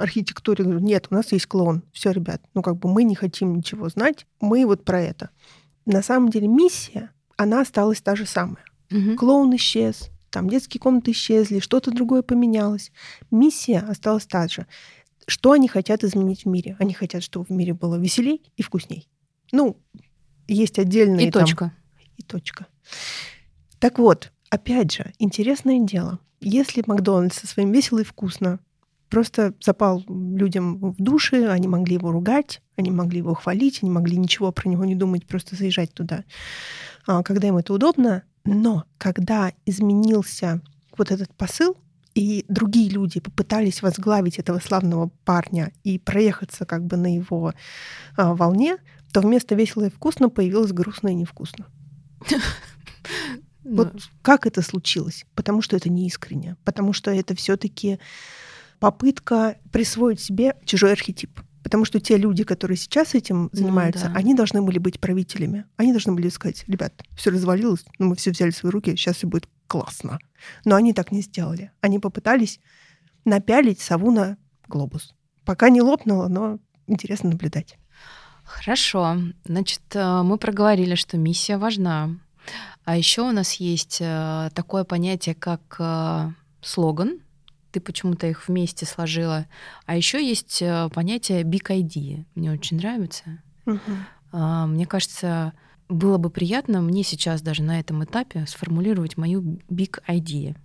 архитектуре, 0.00 0.64
нет, 0.64 1.08
у 1.10 1.14
нас 1.14 1.32
есть 1.32 1.46
клоун, 1.46 1.82
все, 1.92 2.12
ребят, 2.12 2.42
ну 2.54 2.62
как 2.62 2.78
бы 2.78 2.88
мы 2.88 3.04
не 3.04 3.14
хотим 3.14 3.54
ничего 3.54 3.90
знать, 3.90 4.26
мы 4.40 4.64
вот 4.64 4.84
про 4.84 5.02
это. 5.02 5.30
На 5.84 6.02
самом 6.02 6.30
деле 6.30 6.48
миссия, 6.48 7.10
она 7.36 7.60
осталась 7.60 8.00
та 8.00 8.16
же 8.16 8.24
самая. 8.24 8.64
Угу. 8.90 9.16
Клоун 9.16 9.54
исчез, 9.56 10.10
там 10.30 10.48
детские 10.48 10.80
комнаты 10.80 11.10
исчезли, 11.10 11.60
что-то 11.60 11.90
другое 11.90 12.22
поменялось. 12.22 12.90
Миссия 13.30 13.80
осталась 13.80 14.26
та 14.26 14.48
же. 14.48 14.66
Что 15.26 15.52
они 15.52 15.68
хотят 15.68 16.04
изменить 16.04 16.44
в 16.44 16.48
мире? 16.48 16.76
Они 16.78 16.94
хотят, 16.94 17.22
чтобы 17.22 17.46
в 17.46 17.50
мире 17.50 17.74
было 17.74 17.96
веселей 17.96 18.42
и 18.56 18.62
вкусней. 18.62 19.08
Ну, 19.52 19.76
есть 20.46 20.78
отдельные... 20.78 21.28
И 21.28 21.30
там... 21.30 21.44
точка. 21.44 21.72
И 22.16 22.22
точка. 22.22 22.66
Так 23.78 23.98
вот, 23.98 24.32
опять 24.50 24.92
же, 24.92 25.12
интересное 25.18 25.80
дело. 25.80 26.18
Если 26.40 26.82
Макдональдс 26.86 27.38
со 27.38 27.46
своим 27.46 27.72
весело 27.72 28.00
и 28.00 28.04
вкусно 28.04 28.60
просто 29.08 29.54
запал 29.60 30.04
людям 30.08 30.78
в 30.78 30.96
души, 30.96 31.46
они 31.46 31.68
могли 31.68 31.94
его 31.94 32.10
ругать, 32.10 32.62
они 32.76 32.90
могли 32.90 33.18
его 33.18 33.34
хвалить, 33.34 33.82
они 33.82 33.90
могли 33.90 34.16
ничего 34.16 34.52
про 34.52 34.68
него 34.68 34.84
не 34.84 34.94
думать, 34.94 35.26
просто 35.26 35.56
заезжать 35.56 35.92
туда, 35.92 36.24
а, 37.06 37.22
когда 37.22 37.48
им 37.48 37.56
это 37.56 37.72
удобно. 37.72 38.24
Но 38.44 38.84
когда 38.98 39.52
изменился 39.64 40.60
вот 40.96 41.10
этот 41.10 41.34
посыл, 41.34 41.76
и 42.14 42.46
другие 42.48 42.88
люди 42.88 43.20
попытались 43.20 43.82
возглавить 43.82 44.38
этого 44.38 44.58
славного 44.58 45.10
парня 45.26 45.70
и 45.84 45.98
проехаться 45.98 46.64
как 46.64 46.86
бы 46.86 46.96
на 46.96 47.14
его 47.14 47.52
а, 48.16 48.34
волне, 48.34 48.78
то 49.12 49.20
вместо 49.20 49.54
весело 49.54 49.84
и 49.84 49.90
вкусно 49.90 50.30
появилось 50.30 50.72
грустно 50.72 51.08
и 51.08 51.14
невкусно. 51.14 51.66
Вот 53.64 53.94
как 54.22 54.46
это 54.46 54.62
случилось? 54.62 55.24
Потому 55.34 55.60
что 55.60 55.76
это 55.76 55.88
не 55.88 56.06
искренне, 56.06 56.56
потому 56.64 56.92
что 56.92 57.10
это 57.10 57.34
все-таки 57.34 57.98
попытка 58.78 59.56
присвоить 59.72 60.20
себе 60.20 60.56
чужой 60.64 60.92
архетип. 60.92 61.40
Потому 61.62 61.84
что 61.84 61.98
те 61.98 62.16
люди, 62.16 62.44
которые 62.44 62.76
сейчас 62.76 63.16
этим 63.16 63.44
ну 63.44 63.50
занимаются, 63.52 64.06
ну, 64.06 64.14
да. 64.14 64.20
они 64.20 64.34
должны 64.34 64.62
были 64.62 64.78
быть 64.78 65.00
правителями. 65.00 65.64
Они 65.76 65.90
должны 65.90 66.12
были 66.12 66.28
сказать, 66.28 66.62
ребят, 66.68 66.92
все 67.16 67.30
развалилось, 67.30 67.84
но 67.98 68.06
мы 68.06 68.14
все 68.14 68.30
взяли 68.30 68.50
в 68.50 68.56
свои 68.56 68.70
руки, 68.70 68.94
сейчас 68.94 69.16
все 69.16 69.26
будет 69.26 69.48
классно. 69.66 70.20
Но 70.64 70.76
они 70.76 70.92
так 70.92 71.10
не 71.10 71.22
сделали. 71.22 71.72
Они 71.80 71.98
попытались 71.98 72.60
напялить 73.24 73.80
сову 73.80 74.12
на 74.12 74.36
глобус. 74.68 75.12
Пока 75.44 75.68
не 75.68 75.82
лопнуло, 75.82 76.28
но 76.28 76.60
интересно 76.86 77.30
наблюдать. 77.30 77.78
Хорошо. 78.44 79.16
Значит, 79.44 79.82
э, 79.94 80.22
мы 80.22 80.38
проговорили, 80.38 80.94
что 80.94 81.18
миссия 81.18 81.58
важна. 81.58 82.10
А 82.86 82.96
еще 82.96 83.22
у 83.22 83.32
нас 83.32 83.54
есть 83.54 83.98
э, 84.00 84.48
такое 84.54 84.84
понятие, 84.84 85.34
как 85.34 85.76
э, 85.78 86.30
слоган. 86.62 87.18
Ты 87.72 87.80
почему-то 87.80 88.26
их 88.26 88.48
вместе 88.48 88.86
сложила. 88.86 89.46
А 89.84 89.96
еще 89.96 90.26
есть 90.26 90.62
понятие 90.94 91.42
big 91.42 91.66
ID. 91.68 92.24
Мне 92.34 92.50
очень 92.50 92.78
нравится. 92.78 93.42
Угу. 93.66 94.38
Мне 94.68 94.86
кажется, 94.86 95.52
было 95.88 96.16
бы 96.16 96.30
приятно 96.30 96.80
мне 96.80 97.02
сейчас 97.02 97.42
даже 97.42 97.62
на 97.62 97.78
этом 97.78 98.02
этапе 98.02 98.46
сформулировать 98.46 99.18
мою 99.18 99.42
big 99.68 100.00
ID. 100.08 100.56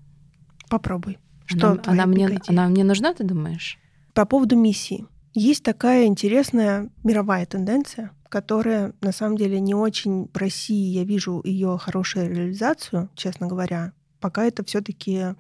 Попробуй. 0.70 1.18
Что 1.46 1.72
она, 1.72 1.82
она, 1.86 2.06
мне, 2.06 2.40
она 2.48 2.68
мне 2.68 2.84
нужна, 2.84 3.14
ты 3.14 3.26
думаешь? 3.26 3.78
По 4.14 4.26
поводу 4.26 4.56
миссии. 4.56 5.06
Есть 5.34 5.64
такая 5.64 6.06
интересная 6.06 6.90
мировая 7.04 7.46
тенденция, 7.46 8.12
которая 8.28 8.94
на 9.02 9.12
самом 9.12 9.38
деле 9.38 9.60
не 9.60 9.74
очень 9.74 10.30
в 10.34 10.38
России 10.38 10.94
я 10.94 11.04
вижу 11.04 11.42
ее 11.44 11.78
хорошую 11.78 12.34
реализацию, 12.34 13.10
честно 13.16 13.48
говоря. 13.48 13.94
Пока 14.20 14.46
это 14.46 14.64
все-таки 14.66 15.18
э, 15.18 15.34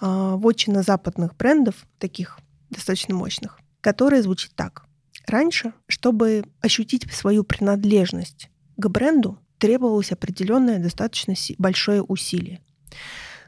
вотчина 0.00 0.82
западных 0.82 1.36
брендов, 1.36 1.86
таких 1.98 2.38
достаточно 2.70 3.14
мощных, 3.14 3.58
которая 3.80 4.22
звучит 4.22 4.52
так. 4.54 4.84
Раньше, 5.26 5.72
чтобы 5.86 6.44
ощутить 6.60 7.10
свою 7.12 7.44
принадлежность 7.44 8.50
к 8.76 8.88
бренду, 8.88 9.38
требовалось 9.58 10.12
определенное 10.12 10.78
достаточно 10.78 11.34
большое 11.58 12.02
усилие. 12.02 12.60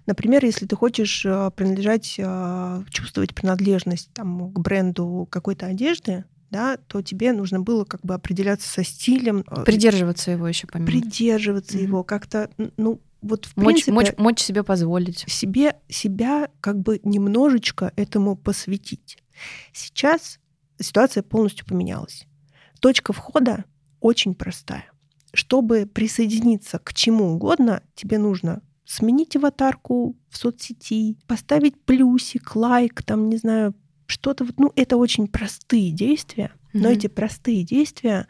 Например, 0.07 0.45
если 0.45 0.67
ты 0.67 0.77
хочешь 0.77 1.25
э, 1.25 1.51
принадлежать, 1.55 2.17
э, 2.19 2.83
чувствовать 2.91 3.35
принадлежность 3.35 4.11
там, 4.13 4.53
к 4.53 4.59
бренду 4.59 5.27
какой-то 5.31 5.67
одежды, 5.67 6.25
да, 6.51 6.77
то 6.77 7.03
тебе 7.03 7.33
нужно 7.33 7.61
было 7.61 7.85
как 7.85 8.03
бы 8.03 8.15
определяться 8.15 8.69
со 8.69 8.85
стилем. 8.85 9.45
Э, 9.49 9.65
придерживаться 9.65 10.31
его 10.31 10.47
еще 10.47 10.67
помимо. 10.67 10.87
Придерживаться 10.87 11.79
mm-hmm. 11.79 11.83
его 11.83 12.05
как-то, 12.05 12.51
ну, 12.77 13.01
вот 13.23 13.47
в 13.47 13.57
мочь, 13.57 13.85
принципе... 13.85 13.93
Мочь, 13.93 14.13
мочь 14.19 14.41
себе 14.41 14.63
позволить. 14.63 15.25
Себе, 15.27 15.77
себя 15.89 16.51
как 16.61 16.79
бы 16.79 17.01
немножечко 17.03 17.93
этому 17.97 18.37
посвятить. 18.37 19.19
Сейчас 19.73 20.39
ситуация 20.79 21.23
полностью 21.23 21.67
поменялась. 21.67 22.27
Точка 22.81 23.15
входа 23.15 23.65
очень 24.01 24.35
простая. 24.35 24.85
Чтобы 25.33 25.87
присоединиться 25.87 26.79
к 26.79 26.93
чему 26.93 27.33
угодно, 27.33 27.83
тебе 27.95 28.19
нужно 28.19 28.61
сменить 28.85 29.37
аватарку 29.37 30.17
в 30.29 30.37
соцсети, 30.37 31.17
поставить 31.27 31.81
плюсик, 31.81 32.55
лайк, 32.55 33.03
там, 33.03 33.29
не 33.29 33.37
знаю, 33.37 33.75
что-то 34.07 34.45
вот, 34.45 34.59
ну, 34.59 34.73
это 34.77 34.97
очень 34.97 35.27
простые 35.27 35.91
действия, 35.91 36.53
mm-hmm. 36.53 36.81
но 36.81 36.89
эти 36.89 37.07
простые 37.07 37.65
действия 37.65 38.27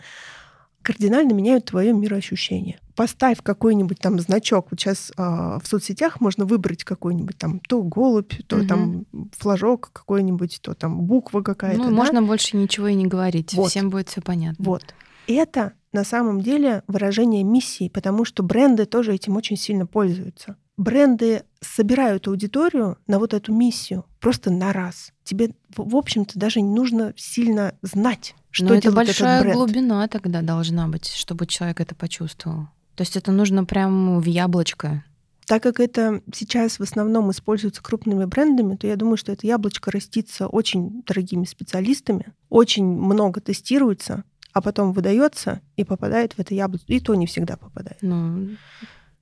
кардинально 0.82 1.32
меняют 1.32 1.64
твое 1.64 1.92
мироощущение. 1.92 2.78
Поставь 2.94 3.38
какой-нибудь 3.42 3.98
там 3.98 4.20
значок. 4.20 4.68
Вот 4.70 4.78
сейчас 4.78 5.10
э, 5.16 5.22
в 5.22 5.62
соцсетях 5.64 6.20
можно 6.20 6.44
выбрать 6.44 6.84
какой-нибудь 6.84 7.36
там 7.38 7.58
то 7.58 7.82
голубь, 7.82 8.34
то 8.46 8.58
угу. 8.58 8.66
там 8.66 9.06
флажок 9.32 9.90
какой-нибудь, 9.92 10.60
то 10.62 10.74
там 10.74 11.00
буква 11.00 11.40
какая-то. 11.40 11.78
Ну, 11.78 11.84
да? 11.86 11.90
можно 11.90 12.22
больше 12.22 12.56
ничего 12.56 12.86
и 12.86 12.94
не 12.94 13.06
говорить. 13.06 13.54
Вот. 13.54 13.70
Всем 13.70 13.90
будет 13.90 14.10
все 14.10 14.20
понятно. 14.20 14.64
Вот. 14.64 14.94
Это 15.26 15.72
на 15.94 16.04
самом 16.04 16.40
деле 16.40 16.82
выражение 16.86 17.44
миссии, 17.44 17.88
потому 17.88 18.24
что 18.24 18.42
бренды 18.42 18.84
тоже 18.84 19.14
этим 19.14 19.36
очень 19.36 19.56
сильно 19.56 19.86
пользуются. 19.86 20.56
Бренды 20.76 21.44
собирают 21.60 22.26
аудиторию 22.26 22.98
на 23.06 23.18
вот 23.20 23.32
эту 23.32 23.54
миссию 23.54 24.04
просто 24.20 24.50
на 24.50 24.72
раз. 24.72 25.12
Тебе, 25.22 25.50
в 25.76 25.96
общем-то, 25.96 26.38
даже 26.38 26.60
не 26.60 26.74
нужно 26.74 27.14
сильно 27.16 27.74
знать, 27.80 28.34
что 28.50 28.66
Но 28.66 28.74
это 28.74 28.90
большая 28.90 29.40
этот 29.40 29.44
бренд. 29.44 29.56
глубина 29.56 30.08
тогда 30.08 30.42
должна 30.42 30.88
быть, 30.88 31.06
чтобы 31.06 31.46
человек 31.46 31.80
это 31.80 31.94
почувствовал. 31.94 32.68
То 32.96 33.02
есть 33.02 33.16
это 33.16 33.30
нужно 33.32 33.64
прям 33.64 34.20
в 34.20 34.24
яблочко. 34.26 35.04
Так 35.46 35.62
как 35.62 35.78
это 35.78 36.22
сейчас 36.32 36.78
в 36.78 36.82
основном 36.82 37.30
используется 37.30 37.82
крупными 37.82 38.24
брендами, 38.24 38.76
то 38.76 38.86
я 38.86 38.96
думаю, 38.96 39.16
что 39.16 39.30
это 39.30 39.46
яблочко 39.46 39.90
растится 39.90 40.46
очень 40.46 41.02
дорогими 41.02 41.44
специалистами, 41.44 42.32
очень 42.48 42.86
много 42.86 43.40
тестируется, 43.40 44.24
а 44.54 44.62
потом 44.62 44.92
выдается 44.92 45.60
и 45.76 45.84
попадает 45.84 46.32
в 46.32 46.38
это 46.38 46.54
яблоко. 46.54 46.84
И 46.86 47.00
то 47.00 47.14
не 47.14 47.26
всегда 47.26 47.56
попадает. 47.56 47.98
Ну... 48.00 48.50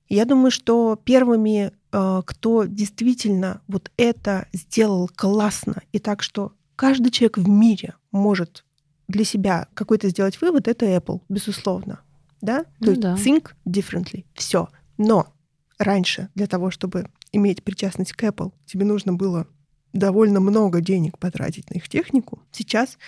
Я 0.07 0.25
думаю, 0.25 0.51
что 0.51 0.99
первыми, 1.03 1.71
э, 1.91 2.21
кто 2.23 2.65
действительно 2.65 3.61
вот 3.67 3.91
это 3.97 4.47
сделал 4.53 5.09
классно, 5.13 5.81
и 5.91 5.97
так, 5.97 6.21
что 6.21 6.53
каждый 6.75 7.09
человек 7.09 7.39
в 7.39 7.49
мире 7.49 7.95
может 8.11 8.63
для 9.07 9.25
себя 9.25 9.67
какой-то 9.73 10.09
сделать 10.09 10.39
вывод, 10.39 10.67
это 10.67 10.85
Apple, 10.85 11.21
безусловно. 11.29 12.01
Да? 12.41 12.65
Ну, 12.79 12.85
То 12.85 12.91
есть 12.91 13.01
да. 13.01 13.15
think 13.15 13.51
differently. 13.65 14.25
Все. 14.35 14.69
Но 14.99 15.33
раньше 15.79 16.29
для 16.35 16.45
того, 16.45 16.69
чтобы 16.69 17.07
иметь 17.31 17.63
причастность 17.63 18.13
к 18.13 18.23
Apple, 18.23 18.51
тебе 18.67 18.85
нужно 18.85 19.13
было 19.13 19.47
довольно 19.93 20.39
много 20.39 20.79
денег 20.79 21.17
потратить 21.17 21.71
на 21.71 21.77
их 21.77 21.89
технику. 21.89 22.39
Сейчас 22.51 22.99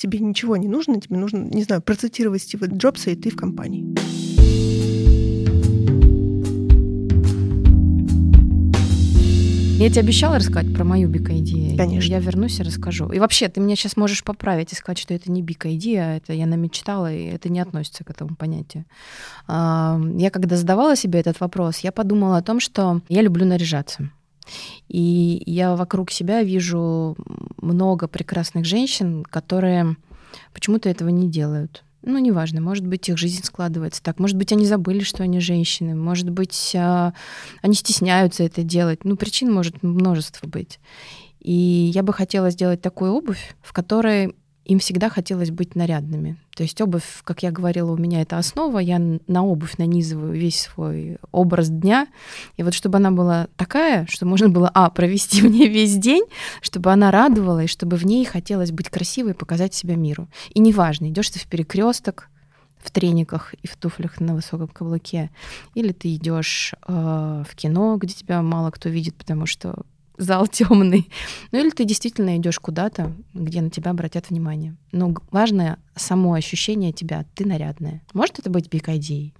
тебе 0.00 0.18
ничего 0.18 0.56
не 0.56 0.66
нужно, 0.66 1.00
тебе 1.00 1.18
нужно, 1.18 1.38
не 1.38 1.62
знаю, 1.62 1.82
процитировать 1.82 2.42
Стива 2.42 2.64
Джобса, 2.64 3.10
и 3.10 3.16
ты 3.16 3.30
в 3.30 3.36
компании. 3.36 3.86
Я 9.78 9.88
тебе 9.88 10.00
обещала 10.00 10.36
рассказать 10.36 10.74
про 10.74 10.84
мою 10.84 11.08
бик-идею. 11.08 11.76
Конечно. 11.76 12.10
Я 12.10 12.18
вернусь 12.18 12.60
и 12.60 12.62
расскажу. 12.62 13.10
И 13.12 13.18
вообще, 13.18 13.48
ты 13.48 13.60
меня 13.60 13.76
сейчас 13.76 13.96
можешь 13.96 14.22
поправить 14.22 14.72
и 14.72 14.76
сказать, 14.76 14.98
что 14.98 15.14
это 15.14 15.32
не 15.32 15.40
бик-идея, 15.40 16.02
а 16.02 16.16
это 16.16 16.34
я 16.34 16.44
намечтала, 16.44 17.10
и 17.10 17.24
это 17.24 17.50
не 17.50 17.60
относится 17.60 18.04
к 18.04 18.10
этому 18.10 18.36
понятию. 18.36 18.84
А, 19.46 19.98
я 20.16 20.30
когда 20.30 20.56
задавала 20.56 20.96
себе 20.96 21.20
этот 21.20 21.40
вопрос, 21.40 21.78
я 21.78 21.92
подумала 21.92 22.36
о 22.36 22.42
том, 22.42 22.60
что 22.60 23.00
я 23.08 23.22
люблю 23.22 23.46
наряжаться. 23.46 24.10
И 24.88 25.42
я 25.46 25.76
вокруг 25.76 26.10
себя 26.10 26.42
вижу 26.42 27.16
много 27.60 28.08
прекрасных 28.08 28.64
женщин, 28.64 29.24
которые 29.24 29.96
почему-то 30.52 30.88
этого 30.88 31.08
не 31.08 31.28
делают 31.28 31.84
ну, 32.02 32.18
неважно, 32.18 32.60
может 32.60 32.86
быть, 32.86 33.08
их 33.08 33.18
жизнь 33.18 33.44
складывается 33.44 34.02
так, 34.02 34.18
может 34.18 34.36
быть, 34.36 34.52
они 34.52 34.64
забыли, 34.64 35.00
что 35.00 35.22
они 35.22 35.40
женщины, 35.40 35.94
может 35.94 36.30
быть, 36.30 36.72
а, 36.74 37.12
они 37.62 37.74
стесняются 37.74 38.42
это 38.42 38.62
делать. 38.62 39.04
Ну, 39.04 39.16
причин 39.16 39.52
может 39.52 39.82
множество 39.82 40.46
быть. 40.46 40.80
И 41.40 41.52
я 41.94 42.02
бы 42.02 42.12
хотела 42.12 42.50
сделать 42.50 42.80
такую 42.80 43.12
обувь, 43.12 43.54
в 43.62 43.72
которой 43.72 44.34
им 44.70 44.78
всегда 44.78 45.08
хотелось 45.08 45.50
быть 45.50 45.74
нарядными. 45.74 46.36
То 46.54 46.62
есть 46.62 46.80
обувь, 46.80 47.22
как 47.24 47.42
я 47.42 47.50
говорила, 47.50 47.90
у 47.90 47.96
меня 47.96 48.22
это 48.22 48.38
основа, 48.38 48.78
я 48.78 49.00
на 49.26 49.44
обувь 49.44 49.78
нанизываю 49.78 50.32
весь 50.32 50.60
свой 50.60 51.18
образ 51.32 51.70
дня. 51.70 52.06
И 52.56 52.62
вот 52.62 52.72
чтобы 52.72 52.98
она 52.98 53.10
была 53.10 53.48
такая, 53.56 54.06
что 54.08 54.26
можно 54.26 54.48
было, 54.48 54.70
а, 54.72 54.88
провести 54.90 55.42
в 55.46 55.50
ней 55.50 55.68
весь 55.68 55.96
день, 55.96 56.22
чтобы 56.62 56.92
она 56.92 57.10
радовала, 57.10 57.64
и 57.64 57.66
чтобы 57.66 57.96
в 57.96 58.06
ней 58.06 58.24
хотелось 58.24 58.70
быть 58.70 58.90
красивой 58.90 59.32
и 59.32 59.34
показать 59.34 59.74
себя 59.74 59.96
миру. 59.96 60.28
И 60.50 60.60
неважно, 60.60 61.08
идешь 61.08 61.30
ты 61.30 61.40
в 61.40 61.48
перекресток, 61.48 62.28
в 62.78 62.92
трениках 62.92 63.54
и 63.54 63.66
в 63.66 63.76
туфлях 63.76 64.20
на 64.20 64.36
высоком 64.36 64.68
каблуке, 64.68 65.30
или 65.74 65.90
ты 65.90 66.14
идешь 66.14 66.74
э, 66.86 66.92
в 67.48 67.56
кино, 67.56 67.96
где 67.96 68.14
тебя 68.14 68.40
мало 68.40 68.70
кто 68.70 68.88
видит, 68.88 69.16
потому 69.16 69.46
что 69.46 69.82
зал 70.20 70.46
темный. 70.46 71.10
Ну 71.50 71.58
или 71.58 71.70
ты 71.70 71.84
действительно 71.84 72.36
идешь 72.36 72.60
куда-то, 72.60 73.12
где 73.34 73.60
на 73.60 73.70
тебя 73.70 73.90
обратят 73.90 74.30
внимание. 74.30 74.76
Но 74.92 75.14
важное 75.30 75.78
само 75.96 76.34
ощущение 76.34 76.92
тебя, 76.92 77.24
ты 77.34 77.46
нарядная. 77.46 78.02
Может 78.12 78.38
это 78.38 78.50
быть 78.50 78.68
ID? 78.68 79.32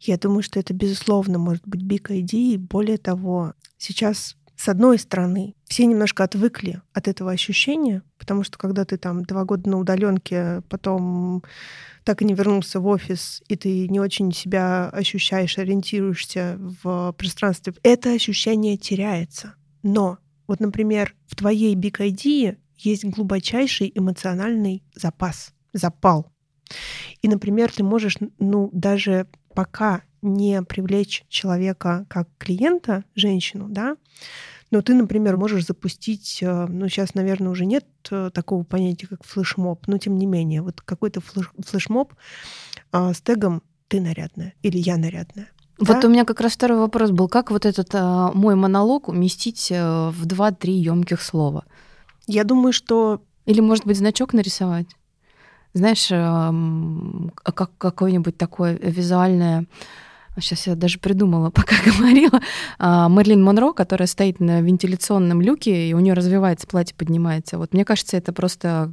Я 0.00 0.18
думаю, 0.18 0.42
что 0.42 0.60
это, 0.60 0.74
безусловно, 0.74 1.38
может 1.38 1.66
быть 1.66 1.82
ID. 1.82 2.58
Более 2.58 2.98
того, 2.98 3.54
сейчас 3.78 4.36
с 4.56 4.68
одной 4.68 4.98
стороны, 4.98 5.54
все 5.66 5.86
немножко 5.86 6.24
отвыкли 6.24 6.80
от 6.92 7.08
этого 7.08 7.32
ощущения, 7.32 8.02
потому 8.18 8.44
что 8.44 8.56
когда 8.56 8.84
ты 8.84 8.96
там 8.96 9.24
два 9.24 9.44
года 9.44 9.68
на 9.68 9.78
удаленке, 9.78 10.62
потом 10.68 11.42
так 12.04 12.22
и 12.22 12.24
не 12.24 12.34
вернулся 12.34 12.80
в 12.80 12.86
офис, 12.86 13.42
и 13.48 13.56
ты 13.56 13.88
не 13.88 13.98
очень 13.98 14.32
себя 14.32 14.88
ощущаешь, 14.90 15.58
ориентируешься 15.58 16.56
в 16.58 17.14
пространстве, 17.18 17.74
это 17.82 18.12
ощущение 18.12 18.76
теряется. 18.76 19.54
Но 19.82 20.18
вот, 20.46 20.60
например, 20.60 21.14
в 21.26 21.36
твоей 21.36 21.74
Big 21.74 21.98
ID 21.98 22.56
есть 22.76 23.04
глубочайший 23.04 23.90
эмоциональный 23.94 24.82
запас, 24.94 25.52
запал. 25.72 26.30
И, 27.22 27.28
например, 27.28 27.72
ты 27.72 27.82
можешь, 27.82 28.16
ну, 28.38 28.70
даже 28.72 29.26
пока 29.54 30.02
не 30.24 30.62
привлечь 30.62 31.24
человека 31.28 32.06
как 32.08 32.28
клиента, 32.38 33.04
женщину, 33.14 33.66
да, 33.68 33.96
но 34.70 34.82
ты, 34.82 34.94
например, 34.94 35.36
можешь 35.36 35.66
запустить, 35.66 36.38
э, 36.42 36.66
ну, 36.66 36.88
сейчас, 36.88 37.14
наверное, 37.14 37.50
уже 37.50 37.64
нет 37.64 37.86
э, 38.10 38.30
такого 38.34 38.64
понятия, 38.64 39.06
как 39.06 39.22
флешмоб, 39.22 39.86
но 39.86 39.98
тем 39.98 40.18
не 40.18 40.26
менее, 40.26 40.62
вот 40.62 40.80
какой-то 40.80 41.20
флеш, 41.20 41.52
флешмоб 41.64 42.12
а, 42.90 43.14
с 43.14 43.20
тегом 43.20 43.62
«ты 43.86 44.00
нарядная» 44.00 44.54
или 44.62 44.78
«я 44.78 44.96
нарядная». 44.96 45.48
Вот 45.78 46.00
да? 46.00 46.08
у 46.08 46.10
меня 46.10 46.24
как 46.24 46.40
раз 46.40 46.52
второй 46.52 46.78
вопрос 46.78 47.10
был, 47.10 47.28
как 47.28 47.50
вот 47.50 47.66
этот 47.66 47.90
а, 47.94 48.30
мой 48.32 48.54
монолог 48.54 49.08
уместить 49.08 49.70
а, 49.72 50.10
в 50.10 50.26
два-три 50.26 50.72
емких 50.72 51.20
слова? 51.22 51.64
Я 52.26 52.44
думаю, 52.44 52.72
что... 52.72 53.22
Или, 53.44 53.60
может 53.60 53.84
быть, 53.84 53.98
значок 53.98 54.32
нарисовать? 54.32 54.86
Знаешь, 55.72 56.08
а, 56.10 56.54
как 57.42 57.76
какое-нибудь 57.78 58.36
такое 58.36 58.78
визуальное 58.78 59.66
сейчас 60.40 60.66
я 60.66 60.74
даже 60.74 60.98
придумала, 60.98 61.50
пока 61.54 61.76
говорила, 61.84 62.40
а, 62.78 63.08
Мерлин 63.08 63.42
Монро, 63.42 63.72
которая 63.72 64.06
стоит 64.06 64.40
на 64.40 64.60
вентиляционном 64.60 65.40
люке, 65.40 65.88
и 65.88 65.94
у 65.94 66.00
нее 66.00 66.14
развивается 66.14 66.66
платье, 66.66 66.94
поднимается. 66.96 67.58
Вот 67.58 67.72
мне 67.72 67.84
кажется, 67.84 68.16
это 68.16 68.32
просто 68.32 68.92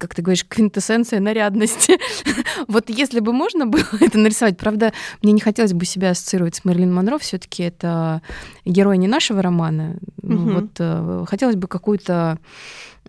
как 0.00 0.14
ты 0.14 0.22
говоришь, 0.22 0.46
квинтэссенция 0.48 1.20
нарядности. 1.20 1.98
вот 2.68 2.88
если 2.88 3.20
бы 3.20 3.34
можно 3.34 3.66
было 3.66 3.84
это 4.00 4.18
нарисовать, 4.18 4.56
правда, 4.56 4.94
мне 5.22 5.32
не 5.32 5.40
хотелось 5.40 5.74
бы 5.74 5.84
себя 5.84 6.10
ассоциировать 6.10 6.56
с 6.56 6.64
Мерлин 6.64 6.92
Монро, 6.92 7.18
все-таки 7.18 7.64
это 7.64 8.22
герой 8.64 8.96
не 8.96 9.08
нашего 9.08 9.42
романа. 9.42 9.98
Угу. 10.22 10.36
Вот 10.36 10.70
э, 10.78 11.24
хотелось 11.28 11.56
бы 11.56 11.68
какую-то 11.68 12.38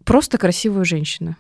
просто 0.04 0.38
красивую 0.38 0.84
женщину. 0.84 1.38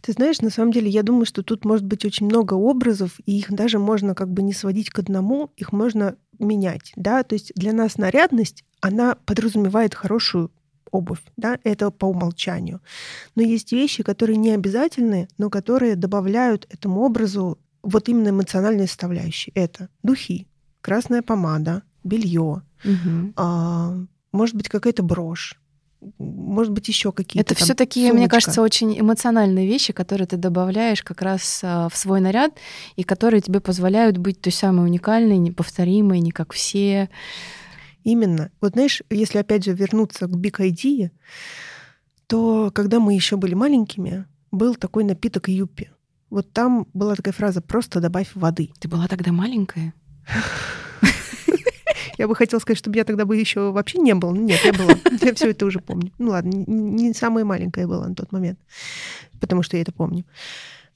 Ты 0.00 0.12
знаешь, 0.12 0.40
на 0.40 0.50
самом 0.50 0.72
деле, 0.72 0.88
я 0.88 1.02
думаю, 1.02 1.26
что 1.26 1.42
тут 1.42 1.64
может 1.64 1.84
быть 1.84 2.04
очень 2.04 2.26
много 2.26 2.54
образов, 2.54 3.20
и 3.24 3.38
их 3.38 3.52
даже 3.52 3.78
можно 3.78 4.14
как 4.14 4.30
бы 4.30 4.42
не 4.42 4.52
сводить 4.52 4.90
к 4.90 4.98
одному, 4.98 5.50
их 5.56 5.72
можно 5.72 6.16
менять, 6.38 6.92
да, 6.96 7.22
то 7.22 7.34
есть 7.34 7.52
для 7.54 7.72
нас 7.72 7.98
нарядность, 7.98 8.64
она 8.80 9.14
подразумевает 9.14 9.94
хорошую 9.94 10.50
обувь, 10.90 11.22
да, 11.36 11.58
это 11.64 11.90
по 11.90 12.06
умолчанию. 12.06 12.80
Но 13.34 13.42
есть 13.42 13.72
вещи, 13.72 14.02
которые 14.02 14.36
не 14.36 14.50
обязательны, 14.50 15.28
но 15.38 15.50
которые 15.50 15.96
добавляют 15.96 16.66
этому 16.70 17.00
образу 17.00 17.58
вот 17.82 18.08
именно 18.08 18.28
эмоциональные 18.28 18.86
составляющие. 18.86 19.52
Это 19.54 19.88
духи, 20.02 20.46
красная 20.80 21.22
помада, 21.22 21.82
белье, 22.04 22.62
угу. 22.84 23.32
а, 23.36 23.96
может 24.32 24.54
быть 24.54 24.68
какая-то 24.68 25.02
брошь, 25.02 25.60
может 26.18 26.72
быть, 26.72 26.88
еще 26.88 27.12
какие-то. 27.12 27.52
Это 27.52 27.62
все 27.62 27.74
такие, 27.74 28.12
мне 28.12 28.28
кажется, 28.28 28.62
очень 28.62 28.98
эмоциональные 28.98 29.66
вещи, 29.66 29.92
которые 29.92 30.26
ты 30.26 30.36
добавляешь 30.36 31.02
как 31.02 31.22
раз 31.22 31.60
а, 31.62 31.88
в 31.88 31.96
свой 31.96 32.20
наряд, 32.20 32.52
и 32.96 33.04
которые 33.04 33.40
тебе 33.40 33.60
позволяют 33.60 34.18
быть 34.18 34.40
той 34.40 34.52
самой 34.52 34.86
уникальной, 34.86 35.38
неповторимой, 35.38 36.20
не 36.20 36.30
как 36.30 36.52
все. 36.52 37.08
Именно. 38.04 38.50
Вот 38.60 38.72
знаешь, 38.72 39.02
если 39.10 39.38
опять 39.38 39.64
же 39.64 39.72
вернуться 39.72 40.26
к 40.26 40.30
Big 40.30 40.58
Idea, 40.58 41.10
то 42.26 42.70
когда 42.74 42.98
мы 42.98 43.14
еще 43.14 43.36
были 43.36 43.54
маленькими, 43.54 44.26
был 44.50 44.74
такой 44.74 45.04
напиток 45.04 45.48
юпи. 45.48 45.90
Вот 46.30 46.52
там 46.52 46.88
была 46.94 47.14
такая 47.14 47.34
фраза 47.34 47.60
«просто 47.60 48.00
добавь 48.00 48.30
воды». 48.34 48.70
Ты 48.80 48.88
была 48.88 49.06
тогда 49.06 49.32
маленькая? 49.32 49.94
Я 52.22 52.28
бы 52.28 52.36
хотела 52.36 52.60
сказать, 52.60 52.78
чтобы 52.78 52.96
я 52.98 53.02
тогда 53.02 53.24
бы 53.24 53.36
еще 53.36 53.72
вообще 53.72 53.98
не 53.98 54.14
было. 54.14 54.32
Нет, 54.32 54.60
я 54.64 54.72
была. 54.72 54.92
Я 55.20 55.34
все 55.34 55.50
это 55.50 55.66
уже 55.66 55.80
помню. 55.80 56.12
Ну 56.18 56.30
ладно, 56.30 56.50
не 56.68 57.12
самая 57.14 57.44
маленькая 57.44 57.88
была 57.88 58.06
на 58.06 58.14
тот 58.14 58.30
момент, 58.30 58.60
потому 59.40 59.64
что 59.64 59.76
я 59.76 59.82
это 59.82 59.90
помню. 59.90 60.24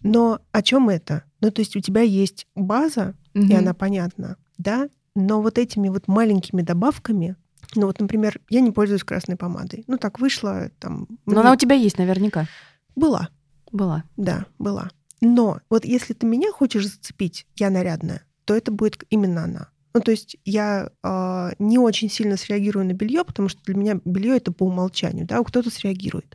Но 0.05 0.39
о 0.53 0.63
чем 0.63 0.89
это? 0.89 1.25
Ну, 1.41 1.51
то 1.51 1.63
есть 1.63 1.75
у 1.75 1.81
тебя 1.81 2.03
есть 2.03 2.47
база, 2.55 3.15
и 3.35 3.53
она 3.53 3.75
понятна, 3.75 4.37
да, 4.57 4.89
но 5.17 5.43
вот 5.43 5.59
этими 5.59 5.89
вот 5.89 6.07
маленькими 6.07 6.63
добавками, 6.63 7.35
ну 7.75 7.87
вот, 7.87 7.99
например, 7.99 8.41
я 8.49 8.61
не 8.61 8.71
пользуюсь 8.71 9.03
красной 9.03 9.35
помадой. 9.35 9.83
Ну 9.89 9.99
так 9.99 10.21
вышло 10.21 10.71
там. 10.79 11.09
Но 11.27 11.33
мне... 11.33 11.41
она 11.41 11.53
у 11.55 11.57
тебя 11.57 11.75
есть 11.75 11.99
наверняка. 11.99 12.47
Была. 12.95 13.31
Была. 13.73 14.05
Да, 14.17 14.47
была. 14.61 14.91
Но 15.21 15.59
вот 15.71 15.85
если 15.85 16.15
ты 16.15 16.25
меня 16.25 16.53
хочешь 16.53 16.87
зацепить, 16.87 17.49
я 17.57 17.71
нарядная, 17.71 18.23
то 18.45 18.55
это 18.55 18.71
будет 18.71 19.03
именно 19.11 19.43
она. 19.43 19.71
Ну, 19.97 20.03
то 20.03 20.11
есть 20.11 20.37
я 20.45 20.91
э, 21.03 21.51
не 21.59 21.79
очень 21.79 22.11
сильно 22.11 22.37
среагирую 22.37 22.85
на 22.85 22.93
белье, 22.93 23.25
потому 23.25 23.49
что 23.49 23.63
для 23.65 23.75
меня 23.75 23.99
белье 24.05 24.37
это 24.37 24.53
по 24.53 24.65
умолчанию, 24.65 25.25
да, 25.27 25.43
кто-то 25.43 25.71
среагирует. 25.71 26.35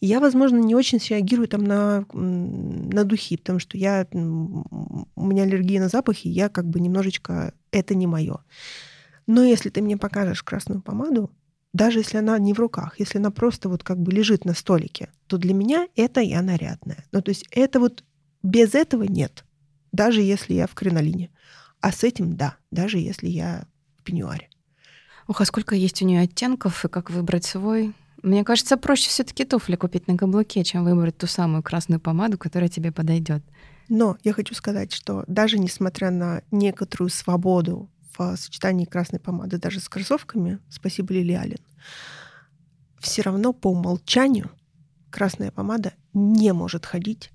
Я, 0.00 0.18
возможно, 0.18 0.56
не 0.56 0.74
очень 0.74 1.00
среагирую 1.00 1.46
там 1.46 1.62
на, 1.62 2.04
на 2.12 3.04
духи, 3.04 3.36
потому 3.36 3.60
что 3.60 3.78
я, 3.78 4.08
у 4.12 4.16
меня 5.24 5.44
аллергия 5.44 5.80
на 5.80 5.88
запахи, 5.88 6.26
я 6.26 6.48
как 6.48 6.68
бы 6.68 6.80
немножечко 6.80 7.54
это 7.70 7.94
не 7.94 8.08
мое. 8.08 8.38
Но 9.28 9.44
если 9.44 9.70
ты 9.70 9.80
мне 9.80 9.96
покажешь 9.96 10.42
красную 10.42 10.82
помаду, 10.82 11.30
даже 11.72 12.00
если 12.00 12.16
она 12.16 12.36
не 12.40 12.54
в 12.54 12.58
руках, 12.58 12.98
если 12.98 13.18
она 13.18 13.30
просто 13.30 13.68
вот 13.68 13.84
как 13.84 14.00
бы 14.00 14.10
лежит 14.10 14.44
на 14.44 14.54
столике, 14.54 15.10
то 15.28 15.38
для 15.38 15.54
меня 15.54 15.86
это 15.94 16.20
я 16.20 16.42
нарядная. 16.42 17.04
Ну, 17.12 17.22
то 17.22 17.28
есть 17.28 17.46
это 17.52 17.78
вот 17.78 18.02
без 18.42 18.74
этого 18.74 19.04
нет, 19.04 19.44
даже 19.92 20.22
если 20.22 20.54
я 20.54 20.66
в 20.66 20.74
кринолине. 20.74 21.30
А 21.84 21.92
с 21.92 22.02
этим 22.02 22.34
да, 22.34 22.56
даже 22.70 22.96
если 22.96 23.28
я 23.28 23.66
в 23.98 24.04
пеньюаре. 24.04 24.48
Ух, 25.28 25.42
а 25.42 25.44
сколько 25.44 25.74
есть 25.74 26.00
у 26.00 26.06
нее 26.06 26.22
оттенков 26.22 26.82
и 26.82 26.88
как 26.88 27.10
выбрать 27.10 27.44
свой? 27.44 27.92
Мне 28.22 28.42
кажется, 28.42 28.78
проще 28.78 29.10
все-таки 29.10 29.44
туфли 29.44 29.76
купить 29.76 30.08
на 30.08 30.16
каблуке, 30.16 30.64
чем 30.64 30.82
выбрать 30.84 31.18
ту 31.18 31.26
самую 31.26 31.62
красную 31.62 32.00
помаду, 32.00 32.38
которая 32.38 32.70
тебе 32.70 32.90
подойдет. 32.90 33.44
Но 33.90 34.16
я 34.24 34.32
хочу 34.32 34.54
сказать, 34.54 34.92
что 34.92 35.24
даже 35.26 35.58
несмотря 35.58 36.10
на 36.10 36.40
некоторую 36.50 37.10
свободу 37.10 37.90
в 38.16 38.34
сочетании 38.36 38.86
красной 38.86 39.20
помады 39.20 39.58
даже 39.58 39.78
с 39.78 39.88
кроссовками, 39.90 40.60
спасибо 40.70 41.12
Лили 41.12 41.34
Аллен, 41.34 41.60
все 42.98 43.20
равно 43.20 43.52
по 43.52 43.70
умолчанию 43.70 44.50
красная 45.10 45.50
помада 45.50 45.92
не 46.14 46.54
может 46.54 46.86
ходить 46.86 47.30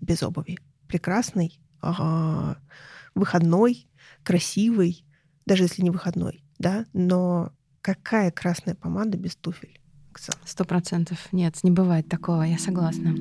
без 0.00 0.24
обуви. 0.24 0.58
Прекрасный, 0.88 1.60
ага, 1.80 2.58
выходной, 3.14 3.88
красивый, 4.22 5.04
даже 5.46 5.64
если 5.64 5.82
не 5.82 5.90
выходной, 5.90 6.44
да, 6.58 6.86
но 6.92 7.52
какая 7.80 8.30
красная 8.30 8.74
помада 8.74 9.18
без 9.18 9.36
туфель? 9.36 9.80
Сто 10.44 10.64
процентов. 10.64 11.18
Нет, 11.32 11.56
не 11.62 11.70
бывает 11.70 12.08
такого, 12.08 12.42
я 12.42 12.58
согласна. 12.58 13.14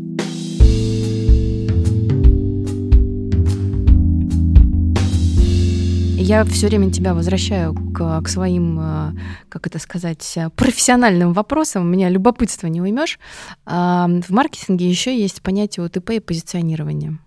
Я 6.15 6.45
все 6.45 6.67
время 6.67 6.89
тебя 6.89 7.13
возвращаю 7.13 7.73
к, 7.73 8.21
к 8.21 8.29
своим, 8.29 8.79
э, 8.79 9.11
как 9.49 9.67
это 9.67 9.77
сказать, 9.77 10.37
профессиональным 10.55 11.33
вопросам. 11.33 11.91
Меня 11.91 12.07
любопытство 12.07 12.67
не 12.67 12.81
уймешь. 12.81 13.19
В 13.65 14.23
маркетинге 14.29 14.89
еще 14.89 15.19
есть 15.19 15.41
понятие 15.41 15.85
ОТП 15.85 16.11
и 16.11 16.19
позиционирования. 16.21 17.19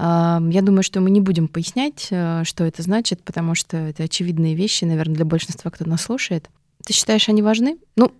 Я 0.00 0.60
думаю, 0.62 0.84
что 0.84 1.00
мы 1.00 1.10
не 1.10 1.20
будем 1.20 1.48
пояснять, 1.48 2.06
э, 2.10 2.44
что 2.44 2.62
это 2.62 2.82
значит, 2.82 3.24
потому 3.24 3.56
что 3.56 3.76
это 3.76 4.04
очевидные 4.04 4.54
вещи, 4.54 4.84
наверное, 4.84 5.16
для 5.16 5.24
большинства, 5.24 5.72
кто 5.72 5.84
нас 5.86 6.02
слушает. 6.02 6.48
Ты 6.86 6.92
считаешь, 6.92 7.28
они 7.28 7.42
важны? 7.42 7.78
Ну, 7.96 8.12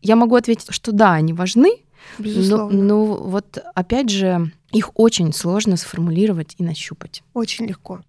я 0.00 0.16
могу 0.16 0.36
ответить, 0.36 0.68
что 0.70 0.90
да, 0.90 1.12
они 1.12 1.34
важны, 1.34 1.82
Безусловно. 2.18 2.78
Но, 2.78 2.84
но 2.84 3.16
вот 3.16 3.58
опять 3.74 4.10
же, 4.10 4.52
их 4.72 4.90
очень 4.94 5.32
сложно 5.32 5.76
сформулировать 5.76 6.54
и 6.58 6.62
нащупать. 6.62 7.22
Очень 7.34 7.66
легко. 7.66 8.02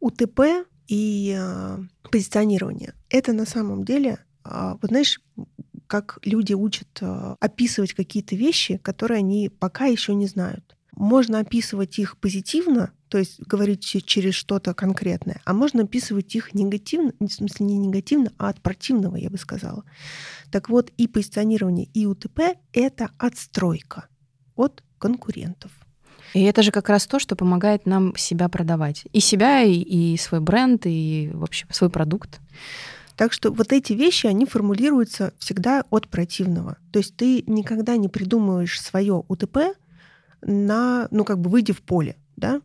УТП 0.00 0.40
и 0.86 1.36
э, 1.38 1.78
позиционирование— 2.10 2.94
это 3.10 3.32
на 3.32 3.46
самом 3.46 3.84
деле, 3.84 4.18
э, 4.44 4.74
вот 4.80 4.90
знаешь, 4.90 5.20
как 5.86 6.18
люди 6.24 6.54
учат 6.54 6.88
э, 7.00 7.36
описывать 7.40 7.94
какие-то 7.94 8.36
вещи, 8.36 8.78
которые 8.78 9.18
они 9.18 9.48
пока 9.48 9.86
еще 9.86 10.14
не 10.14 10.26
знают. 10.26 10.76
Можно 10.98 11.38
описывать 11.38 11.96
их 12.00 12.16
позитивно, 12.16 12.90
то 13.06 13.18
есть 13.18 13.40
говорить 13.46 13.84
через 14.04 14.34
что-то 14.34 14.74
конкретное, 14.74 15.40
а 15.44 15.54
можно 15.54 15.84
описывать 15.84 16.34
их 16.34 16.54
негативно, 16.54 17.12
в 17.20 17.28
смысле 17.28 17.66
не 17.66 17.78
негативно, 17.78 18.32
а 18.36 18.48
от 18.48 18.60
противного, 18.60 19.14
я 19.14 19.30
бы 19.30 19.38
сказала. 19.38 19.84
Так 20.50 20.68
вот, 20.68 20.90
и 20.96 21.06
позиционирование, 21.06 21.86
и 21.94 22.04
УТП— 22.06 22.40
это 22.72 23.10
отстройка 23.16 24.08
от 24.56 24.82
конкурентов. 24.98 25.70
И 26.34 26.42
это 26.42 26.62
же 26.62 26.72
как 26.72 26.88
раз 26.88 27.06
то, 27.06 27.20
что 27.20 27.36
помогает 27.36 27.86
нам 27.86 28.16
себя 28.16 28.48
продавать. 28.48 29.04
И 29.12 29.20
себя, 29.20 29.62
и, 29.62 29.74
и 29.74 30.16
свой 30.16 30.40
бренд, 30.40 30.82
и, 30.84 31.30
в 31.32 31.44
общем, 31.44 31.68
свой 31.70 31.90
продукт. 31.90 32.40
Так 33.14 33.32
что 33.32 33.52
вот 33.52 33.72
эти 33.72 33.92
вещи, 33.92 34.26
они 34.26 34.46
формулируются 34.46 35.32
всегда 35.38 35.84
от 35.90 36.08
противного. 36.08 36.76
То 36.92 36.98
есть 36.98 37.16
ты 37.16 37.44
никогда 37.46 37.96
не 37.96 38.08
придумываешь 38.08 38.80
свое 38.80 39.22
УТП 39.28 39.58
на, 40.42 41.08
ну, 41.10 41.24
как 41.24 41.40
бы 41.40 41.50
выйдя 41.50 41.74
в 41.74 41.82
поле, 41.82 42.16
да? 42.36 42.60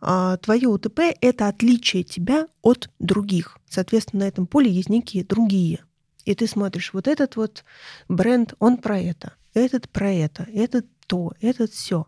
А 0.00 0.36
твое 0.38 0.68
УТП— 0.68 1.00
это 1.20 1.48
отличие 1.48 2.02
тебя 2.02 2.48
от 2.60 2.90
других. 2.98 3.58
Соответственно, 3.68 4.24
на 4.24 4.28
этом 4.28 4.46
поле 4.46 4.70
есть 4.70 4.88
некие 4.88 5.24
другие. 5.24 5.84
И 6.24 6.34
ты 6.34 6.46
смотришь, 6.46 6.92
вот 6.92 7.08
этот 7.08 7.36
вот 7.36 7.64
бренд, 8.08 8.54
он 8.58 8.78
про 8.78 8.98
это, 8.98 9.34
этот 9.54 9.88
про 9.88 10.10
это, 10.12 10.46
этот 10.52 10.86
то, 11.06 11.34
этот 11.40 11.72
все 11.72 12.06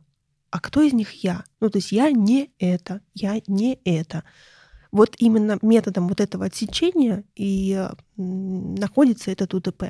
а 0.54 0.60
кто 0.60 0.82
из 0.82 0.92
них 0.92 1.24
я? 1.24 1.42
Ну, 1.58 1.68
то 1.68 1.78
есть 1.78 1.90
я 1.90 2.12
не 2.12 2.52
это, 2.60 3.00
я 3.12 3.40
не 3.48 3.80
это. 3.84 4.22
Вот 4.92 5.16
именно 5.18 5.58
методом 5.62 6.06
вот 6.06 6.20
этого 6.20 6.44
отсечения 6.44 7.24
и 7.34 7.88
находится 8.16 9.32
этот 9.32 9.52
УТП. 9.52 9.86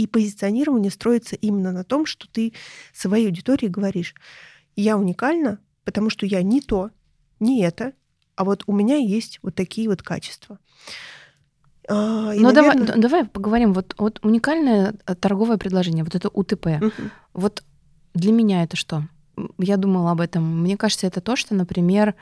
И 0.00 0.06
позиционирование 0.06 0.90
строится 0.90 1.36
именно 1.36 1.72
на 1.72 1.84
том, 1.84 2.06
что 2.06 2.26
ты 2.26 2.54
своей 2.94 3.26
аудитории 3.26 3.66
говоришь, 3.66 4.14
я 4.74 4.96
уникальна, 4.96 5.58
потому 5.84 6.08
что 6.08 6.24
я 6.24 6.42
не 6.42 6.62
то, 6.62 6.90
не 7.38 7.60
это, 7.60 7.92
а 8.34 8.44
вот 8.44 8.62
у 8.66 8.72
меня 8.72 8.96
есть 8.96 9.40
вот 9.42 9.54
такие 9.54 9.90
вот 9.90 10.02
качества. 10.02 10.58
А, 11.86 12.32
ну, 12.32 12.50
наверное... 12.50 12.86
давай, 12.86 13.00
давай 13.02 13.24
поговорим. 13.26 13.74
Вот, 13.74 13.94
вот 13.98 14.20
уникальное 14.22 14.94
э, 15.04 15.14
торговое 15.14 15.58
предложение, 15.58 16.02
вот 16.02 16.14
это 16.14 16.30
УТП. 16.30 16.66
Угу. 16.80 17.10
Вот 17.34 17.62
для 18.14 18.32
меня 18.32 18.62
это 18.62 18.78
что? 18.78 19.06
я 19.58 19.76
думала 19.76 20.12
об 20.12 20.22
этом. 20.22 20.62
Мне 20.62 20.78
кажется, 20.78 21.06
это 21.06 21.20
то, 21.20 21.36
что, 21.36 21.54
например, 21.54 22.14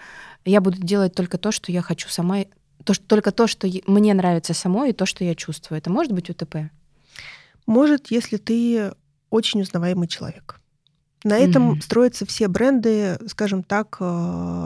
я 0.45 0.61
буду 0.61 0.79
делать 0.79 1.15
только 1.15 1.39
то, 1.39 1.53
что 1.53 1.71
я 1.71 1.81
хочу 1.81 2.09
сама, 2.09 2.39
то, 2.85 2.93
что, 2.93 3.07
только 3.07 3.31
то, 3.31 3.47
что 3.47 3.69
мне 3.87 4.15
нравится 4.15 4.53
самой, 4.53 4.91
и 4.91 4.93
то, 4.93 5.07
что 5.07 5.23
я 5.23 5.37
чувствую. 5.37 5.79
Это 5.79 5.91
может 5.91 6.13
быть 6.13 6.29
УТП? 6.29 6.71
Может, 7.69 8.11
если 8.11 8.39
ты 8.39 8.93
очень 9.29 9.61
узнаваемый 9.61 10.09
человек. 10.09 10.59
На 11.23 11.37
этом 11.37 11.73
mm-hmm. 11.73 11.83
строятся 11.83 12.25
все 12.25 12.49
бренды, 12.49 13.19
скажем 13.27 13.63
так, 13.63 13.99
э, 14.01 14.05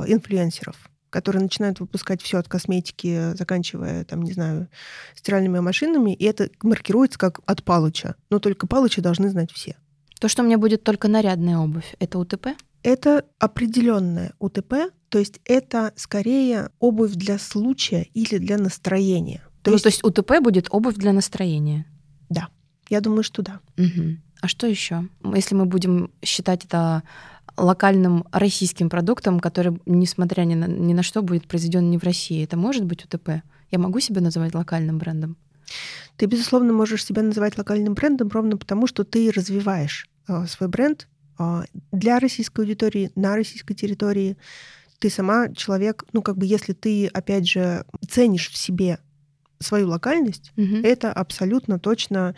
инфлюенсеров, 0.07 0.77
которые 1.11 1.43
начинают 1.43 1.81
выпускать 1.81 2.23
все 2.23 2.39
от 2.39 2.47
косметики, 2.47 3.35
заканчивая, 3.35 4.05
там, 4.05 4.23
не 4.23 4.33
знаю, 4.33 4.69
стиральными 5.17 5.59
машинами, 5.59 6.15
и 6.15 6.25
это 6.25 6.49
маркируется 6.63 7.19
как 7.19 7.41
от 7.45 7.65
Палыча. 7.65 8.15
Но 8.31 8.39
только 8.39 8.69
Палыча 8.69 9.03
должны 9.03 9.31
знать 9.31 9.51
все. 9.51 9.77
То, 10.21 10.29
что 10.29 10.43
у 10.43 10.47
меня 10.47 10.59
будет 10.59 10.85
только 10.85 11.09
нарядная 11.09 11.59
обувь, 11.59 11.97
это 11.99 12.21
УТП? 12.21 12.51
Это 12.85 13.25
определенная 13.41 14.35
УТП, 14.39 14.93
то 15.09 15.19
есть 15.19 15.41
это 15.45 15.93
скорее 15.97 16.71
обувь 16.79 17.15
для 17.15 17.41
случая 17.41 18.07
или 18.15 18.39
для 18.39 18.59
настроения. 18.59 19.43
То 19.63 19.71
ну, 19.71 19.73
есть... 19.73 19.83
то 19.83 19.89
есть 19.89 20.05
УТП 20.05 20.41
будет 20.41 20.69
обувь 20.71 20.95
для 20.95 21.13
настроения? 21.13 21.87
Да, 22.29 22.49
я 22.93 23.01
думаю, 23.01 23.23
что 23.23 23.41
да. 23.41 23.61
Угу. 23.79 24.17
А 24.43 24.49
что 24.49 24.67
еще? 24.67 25.09
Если 25.35 25.55
мы 25.55 25.65
будем 25.65 26.11
считать 26.23 26.67
это 26.67 27.03
локальным 27.57 28.27
российским 28.33 28.91
продуктом, 28.91 29.41
который, 29.41 29.81
несмотря 29.87 30.43
ни 30.43 30.55
на, 30.55 30.67
ни 30.67 30.93
на 30.93 31.03
что, 31.03 31.23
будет 31.23 31.47
произведен 31.47 31.91
не 31.91 31.97
в 31.97 32.05
России, 32.05 32.45
это 32.45 32.59
может 32.59 32.85
быть 32.85 33.07
УТП? 33.07 33.43
Я 33.71 33.79
могу 33.79 33.99
себя 34.01 34.21
называть 34.21 34.55
локальным 34.55 34.99
брендом? 34.99 35.39
Ты, 36.19 36.27
безусловно, 36.27 36.75
можешь 36.75 37.03
себя 37.03 37.23
называть 37.23 37.57
локальным 37.57 37.95
брендом 37.95 38.29
ровно 38.29 38.59
потому, 38.59 38.87
что 38.87 39.05
ты 39.05 39.31
развиваешь 39.31 40.07
э, 40.29 40.47
свой 40.47 40.69
бренд 40.69 41.09
э, 41.39 41.63
для 41.93 42.19
российской 42.19 42.61
аудитории, 42.61 43.11
на 43.15 43.37
российской 43.37 43.73
территории. 43.73 44.37
Ты 44.99 45.09
сама 45.09 45.49
человек, 45.55 46.05
ну, 46.13 46.21
как 46.21 46.37
бы, 46.37 46.45
если 46.45 46.75
ты, 46.75 47.07
опять 47.07 47.49
же, 47.49 47.87
ценишь 48.07 48.51
в 48.51 48.57
себе 48.59 48.99
свою 49.61 49.89
локальность, 49.89 50.53
угу. 50.59 50.77
это 50.83 51.11
абсолютно 51.11 51.79
точно 51.79 52.35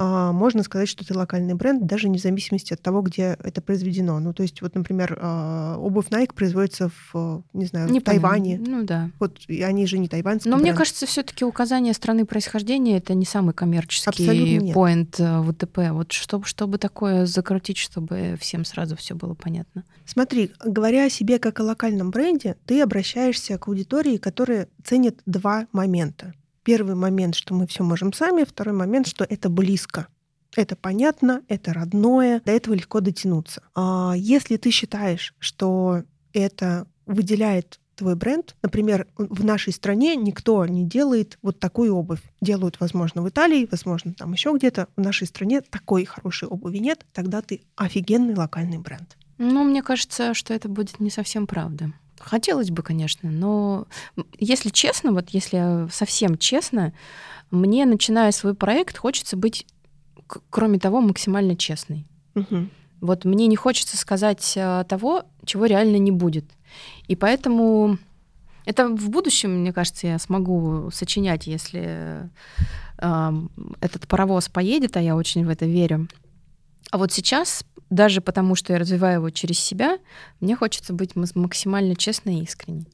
можно 0.00 0.62
сказать, 0.62 0.88
что 0.88 1.04
это 1.04 1.16
локальный 1.16 1.54
бренд, 1.54 1.86
даже 1.86 2.08
не 2.08 2.18
в 2.18 2.22
зависимости 2.22 2.72
от 2.72 2.80
того, 2.80 3.02
где 3.02 3.36
это 3.42 3.60
произведено. 3.60 4.18
Ну, 4.18 4.32
то 4.32 4.42
есть, 4.42 4.62
вот, 4.62 4.74
например, 4.74 5.18
а, 5.20 5.76
обувь 5.78 6.08
Nike 6.08 6.34
производится 6.34 6.90
в, 7.12 7.42
не 7.52 7.66
знаю, 7.66 7.90
не 7.90 8.00
в 8.00 8.04
Тайване. 8.04 8.58
Ну 8.58 8.84
да. 8.84 9.10
Вот 9.18 9.38
и 9.48 9.62
они 9.62 9.86
же 9.86 9.98
не 9.98 10.08
тайваньские. 10.08 10.50
Но 10.50 10.56
бренд. 10.56 10.70
мне 10.70 10.76
кажется, 10.76 11.06
все-таки 11.06 11.44
указание 11.44 11.92
страны 11.94 12.24
происхождения 12.24 12.96
это 12.96 13.14
не 13.14 13.24
самый 13.24 13.54
коммерческий 13.54 14.72
поинт 14.72 15.20
э, 15.20 15.40
в 15.40 15.50
УТП. 15.50 15.78
Вот 15.90 16.12
чтобы, 16.12 16.46
чтобы 16.46 16.78
такое 16.78 17.26
закрутить, 17.26 17.78
чтобы 17.78 18.36
всем 18.40 18.64
сразу 18.64 18.96
все 18.96 19.14
было 19.14 19.34
понятно. 19.34 19.84
Смотри, 20.06 20.52
говоря 20.64 21.06
о 21.06 21.10
себе 21.10 21.38
как 21.38 21.60
о 21.60 21.64
локальном 21.64 22.10
бренде, 22.10 22.56
ты 22.66 22.80
обращаешься 22.80 23.58
к 23.58 23.68
аудитории, 23.68 24.16
которая 24.16 24.68
ценит 24.84 25.20
два 25.26 25.66
момента. 25.72 26.34
Первый 26.62 26.94
момент, 26.94 27.34
что 27.34 27.54
мы 27.54 27.66
все 27.66 27.82
можем 27.82 28.12
сами, 28.12 28.44
второй 28.44 28.74
момент, 28.74 29.06
что 29.06 29.24
это 29.24 29.48
близко. 29.48 30.08
Это 30.56 30.76
понятно, 30.76 31.42
это 31.48 31.72
родное, 31.72 32.40
до 32.44 32.52
этого 32.52 32.74
легко 32.74 33.00
дотянуться. 33.00 33.62
А 33.74 34.14
если 34.16 34.56
ты 34.56 34.70
считаешь, 34.70 35.34
что 35.38 36.02
это 36.32 36.86
выделяет 37.06 37.80
твой 38.00 38.16
бренд. 38.16 38.56
Например, 38.62 39.06
в 39.18 39.44
нашей 39.44 39.74
стране 39.74 40.16
никто 40.16 40.64
не 40.64 40.84
делает 40.84 41.38
вот 41.42 41.60
такую 41.60 41.94
обувь. 41.94 42.22
Делают, 42.40 42.80
возможно, 42.80 43.20
в 43.20 43.28
Италии, 43.28 43.68
возможно, 43.70 44.14
там 44.14 44.32
еще 44.32 44.54
где-то. 44.56 44.88
В 44.96 45.00
нашей 45.02 45.26
стране 45.26 45.60
такой 45.60 46.06
хорошей 46.06 46.48
обуви 46.48 46.78
нет. 46.78 47.04
Тогда 47.12 47.42
ты 47.42 47.60
офигенный 47.76 48.34
локальный 48.34 48.78
бренд. 48.78 49.18
Ну, 49.36 49.64
мне 49.64 49.82
кажется, 49.82 50.32
что 50.32 50.54
это 50.54 50.70
будет 50.70 50.98
не 50.98 51.10
совсем 51.10 51.46
правда. 51.46 51.92
Хотелось 52.20 52.70
бы, 52.70 52.82
конечно, 52.82 53.30
но 53.30 53.86
если 54.38 54.68
честно, 54.68 55.12
вот 55.12 55.30
если 55.30 55.88
совсем 55.90 56.36
честно, 56.36 56.92
мне, 57.50 57.86
начиная 57.86 58.30
свой 58.30 58.54
проект, 58.54 58.98
хочется 58.98 59.36
быть, 59.36 59.66
кроме 60.50 60.78
того, 60.78 61.00
максимально 61.00 61.56
честной. 61.56 62.06
Угу. 62.34 62.68
Вот 63.00 63.24
мне 63.24 63.46
не 63.46 63.56
хочется 63.56 63.96
сказать 63.96 64.52
э, 64.56 64.84
того, 64.88 65.24
чего 65.44 65.64
реально 65.64 65.96
не 65.96 66.10
будет. 66.10 66.44
И 67.08 67.16
поэтому 67.16 67.98
это 68.66 68.88
в 68.88 69.08
будущем, 69.08 69.60
мне 69.60 69.72
кажется, 69.72 70.06
я 70.06 70.18
смогу 70.18 70.90
сочинять, 70.92 71.46
если 71.46 72.30
э, 72.98 73.32
этот 73.80 74.06
паровоз 74.06 74.48
поедет, 74.48 74.96
а 74.96 75.00
я 75.00 75.16
очень 75.16 75.46
в 75.46 75.48
это 75.48 75.64
верю. 75.64 76.06
А 76.90 76.98
вот 76.98 77.12
сейчас 77.12 77.64
даже 77.90 78.20
потому, 78.20 78.54
что 78.54 78.72
я 78.72 78.78
развиваю 78.78 79.16
его 79.16 79.30
через 79.30 79.58
себя, 79.58 79.98
мне 80.40 80.56
хочется 80.56 80.92
быть 80.94 81.16
максимально 81.16 81.96
честной 81.96 82.40
и 82.40 82.44
искренней. 82.44 82.86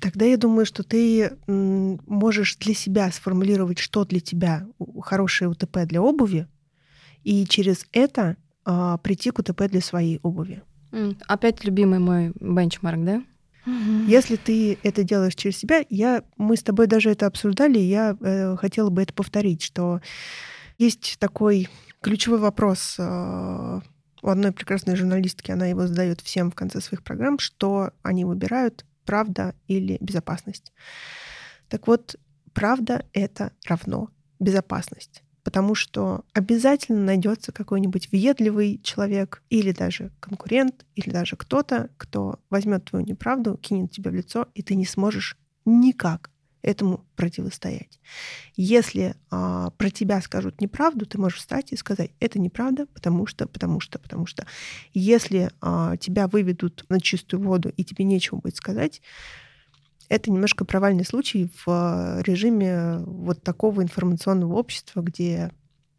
Тогда 0.00 0.24
я 0.24 0.38
думаю, 0.38 0.64
что 0.64 0.82
ты 0.82 1.36
можешь 1.46 2.56
для 2.56 2.74
себя 2.74 3.12
сформулировать, 3.12 3.78
что 3.78 4.06
для 4.06 4.20
тебя 4.20 4.66
хорошее 5.02 5.50
УТП 5.50 5.80
для 5.84 6.00
обуви, 6.00 6.46
и 7.22 7.44
через 7.44 7.86
это 7.92 8.38
а, 8.64 8.96
прийти 8.96 9.30
к 9.30 9.38
УТП 9.38 9.64
для 9.68 9.82
своей 9.82 10.18
обуви. 10.22 10.62
Опять 11.28 11.64
любимый 11.64 11.98
мой 11.98 12.32
бенчмарк, 12.40 13.04
да? 13.04 13.22
Если 14.06 14.36
ты 14.36 14.78
это 14.82 15.04
делаешь 15.04 15.34
через 15.34 15.58
себя, 15.58 15.84
я, 15.90 16.24
мы 16.38 16.56
с 16.56 16.62
тобой 16.62 16.86
даже 16.86 17.10
это 17.10 17.26
обсуждали, 17.26 17.78
я 17.78 18.16
э, 18.18 18.56
хотела 18.56 18.88
бы 18.88 19.02
это 19.02 19.12
повторить, 19.12 19.62
что 19.62 20.00
есть 20.78 21.16
такой 21.18 21.68
ключевой 22.00 22.38
вопрос 22.38 22.96
э, 22.98 23.80
у 24.22 24.28
одной 24.28 24.52
прекрасной 24.52 24.96
журналистки, 24.96 25.50
она 25.50 25.66
его 25.66 25.86
задает 25.86 26.20
всем 26.20 26.50
в 26.50 26.54
конце 26.54 26.80
своих 26.80 27.02
программ, 27.02 27.38
что 27.38 27.92
они 28.02 28.24
выбирают, 28.24 28.84
правда 29.04 29.54
или 29.66 29.98
безопасность. 30.00 30.72
Так 31.68 31.86
вот, 31.86 32.16
правда— 32.52 33.04
это 33.12 33.52
равно 33.66 34.10
безопасность. 34.38 35.22
Потому 35.42 35.74
что 35.74 36.24
обязательно 36.34 37.02
найдется 37.02 37.50
какой-нибудь 37.50 38.12
въедливый 38.12 38.78
человек 38.82 39.42
или 39.48 39.72
даже 39.72 40.12
конкурент, 40.20 40.84
или 40.94 41.10
даже 41.10 41.36
кто-то, 41.36 41.88
кто 41.96 42.40
возьмет 42.50 42.84
твою 42.84 43.06
неправду, 43.06 43.56
кинет 43.56 43.90
тебе 43.90 44.10
в 44.10 44.14
лицо, 44.14 44.48
и 44.54 44.62
ты 44.62 44.74
не 44.74 44.84
сможешь 44.84 45.38
никак 45.64 46.30
этому 46.62 47.04
противостоять. 47.16 48.00
Если 48.56 49.14
а, 49.30 49.70
про 49.70 49.90
тебя 49.90 50.20
скажут 50.20 50.60
неправду, 50.60 51.06
ты 51.06 51.18
можешь 51.18 51.38
встать 51.38 51.72
и 51.72 51.76
сказать, 51.76 52.10
это 52.20 52.38
неправда, 52.38 52.86
потому 52.86 53.26
что, 53.26 53.46
потому 53.46 53.80
что, 53.80 53.98
потому 53.98 54.26
что. 54.26 54.46
Если 54.92 55.50
а, 55.60 55.96
тебя 55.96 56.28
выведут 56.28 56.84
на 56.88 57.00
чистую 57.00 57.42
воду 57.42 57.72
и 57.76 57.84
тебе 57.84 58.04
нечего 58.04 58.38
будет 58.38 58.56
сказать, 58.56 59.00
это 60.08 60.30
немножко 60.30 60.64
провальный 60.64 61.04
случай 61.04 61.50
в 61.64 62.20
режиме 62.22 62.98
вот 63.06 63.42
такого 63.42 63.82
информационного 63.82 64.54
общества, 64.54 65.02
где, 65.02 65.52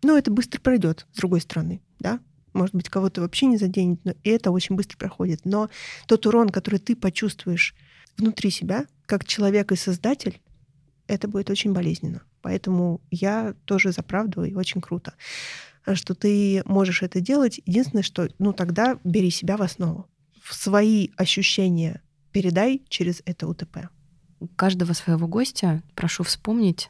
ну, 0.04 0.18
это 0.18 0.30
быстро 0.32 0.60
пройдет, 0.60 1.08
с 1.14 1.18
другой 1.18 1.42
стороны, 1.42 1.82
да, 2.00 2.20
может 2.54 2.76
быть, 2.76 2.90
кого-то 2.90 3.22
вообще 3.22 3.46
не 3.46 3.58
заденет, 3.58 4.02
но 4.04 4.14
и 4.24 4.30
это 4.30 4.52
очень 4.52 4.76
быстро 4.76 4.98
проходит. 4.98 5.46
Но 5.46 5.70
тот 6.08 6.26
урон, 6.26 6.50
который 6.50 6.80
ты 6.80 6.98
почувствуешь 6.98 7.74
внутри 8.18 8.50
себя, 8.50 8.86
как 9.06 9.26
человек 9.26 9.72
и 9.72 9.76
создатель, 9.76 10.42
это 11.12 11.28
будет 11.28 11.50
очень 11.50 11.74
болезненно. 11.74 12.24
Поэтому 12.42 13.02
я 13.12 13.54
тоже 13.66 13.92
за 13.92 14.02
правду, 14.02 14.44
и 14.44 14.54
очень 14.54 14.82
круто, 14.82 15.14
что 15.94 16.16
ты 16.16 16.64
можешь 16.66 17.04
это 17.04 17.20
делать. 17.20 17.60
Единственное, 17.66 18.04
что, 18.04 18.30
ну, 18.40 18.54
тогда 18.54 18.98
бери 19.04 19.30
себя 19.30 19.58
в 19.58 19.62
основу. 19.62 20.08
В 20.42 20.54
свои 20.54 21.10
ощущения 21.18 22.02
передай 22.32 22.82
через 22.88 23.22
это 23.26 23.48
УТП. 23.48 23.90
Каждого 24.56 24.94
своего 24.94 25.28
гостя 25.28 25.84
прошу 25.96 26.24
вспомнить 26.24 26.90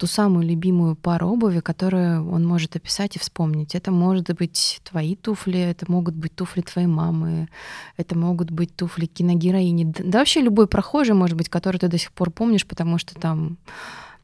ту 0.00 0.06
самую 0.06 0.46
любимую 0.46 0.96
пару 0.96 1.28
обуви, 1.28 1.60
которую 1.60 2.32
он 2.32 2.46
может 2.46 2.74
описать 2.74 3.16
и 3.16 3.18
вспомнить. 3.18 3.74
Это 3.74 3.90
может 3.90 4.34
быть 4.34 4.80
твои 4.82 5.14
туфли, 5.14 5.60
это 5.60 5.92
могут 5.92 6.14
быть 6.14 6.34
туфли 6.34 6.62
твоей 6.62 6.86
мамы, 6.86 7.50
это 7.98 8.16
могут 8.16 8.50
быть 8.50 8.74
туфли 8.74 9.04
киногероини. 9.04 9.92
Да 9.98 10.20
вообще 10.20 10.40
любой 10.40 10.68
прохожий, 10.68 11.14
может 11.14 11.36
быть, 11.36 11.50
который 11.50 11.76
ты 11.76 11.88
до 11.88 11.98
сих 11.98 12.12
пор 12.12 12.30
помнишь, 12.30 12.66
потому 12.66 12.96
что 12.96 13.14
там 13.14 13.58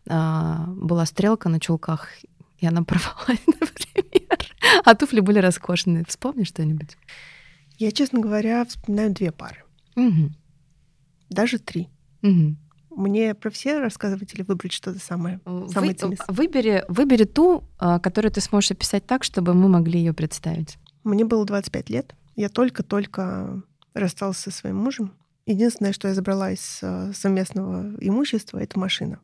а, 0.09 0.65
была 0.69 1.05
стрелка 1.05 1.51
на 1.51 1.61
чулках, 1.61 2.09
и 2.59 2.67
она 2.67 2.83
порвалась, 2.83 3.43
например. 3.47 4.39
А 4.83 4.95
туфли 4.95 5.21
были 5.21 5.41
роскошные. 5.41 6.05
Вспомни 6.09 6.45
что-нибудь? 6.45 6.97
Я, 7.77 7.93
честно 7.93 8.21
говоря, 8.21 8.65
вспоминаю 8.65 9.13
две 9.13 9.31
пары. 9.31 9.63
Угу. 9.95 10.31
Даже 11.29 11.59
три. 11.59 11.91
Угу. 12.23 12.57
Мне 12.97 13.35
про 13.35 13.51
все 13.51 13.79
рассказывать 13.79 14.33
или 14.33 14.41
выбрать 14.41 14.73
что-то 14.73 14.99
самое, 14.99 15.39
самое 15.69 15.95
Вы, 16.01 16.17
выбери, 16.29 16.83
выбери 16.89 17.25
ту, 17.25 17.63
а, 17.79 18.01
которую 18.01 18.33
ты 18.33 18.41
сможешь 18.41 18.71
описать 18.71 19.07
так, 19.07 19.23
чтобы 19.23 19.53
мы 19.53 19.69
могли 19.69 19.99
ее 19.99 20.15
представить. 20.15 20.79
Мне 21.05 21.27
было 21.27 21.45
25 21.45 21.91
лет. 21.91 22.15
Я 22.37 22.49
только-только 22.49 23.63
расстался 23.93 24.51
со 24.51 24.59
своим 24.59 24.77
мужем. 24.77 25.13
Единственное, 25.45 25.93
что 25.93 26.09
я 26.09 26.15
забрала 26.15 26.51
из 26.51 26.81
а, 26.83 27.13
совместного 27.13 27.95
имущества, 28.01 28.59
это 28.59 28.79
машина. 28.79 29.21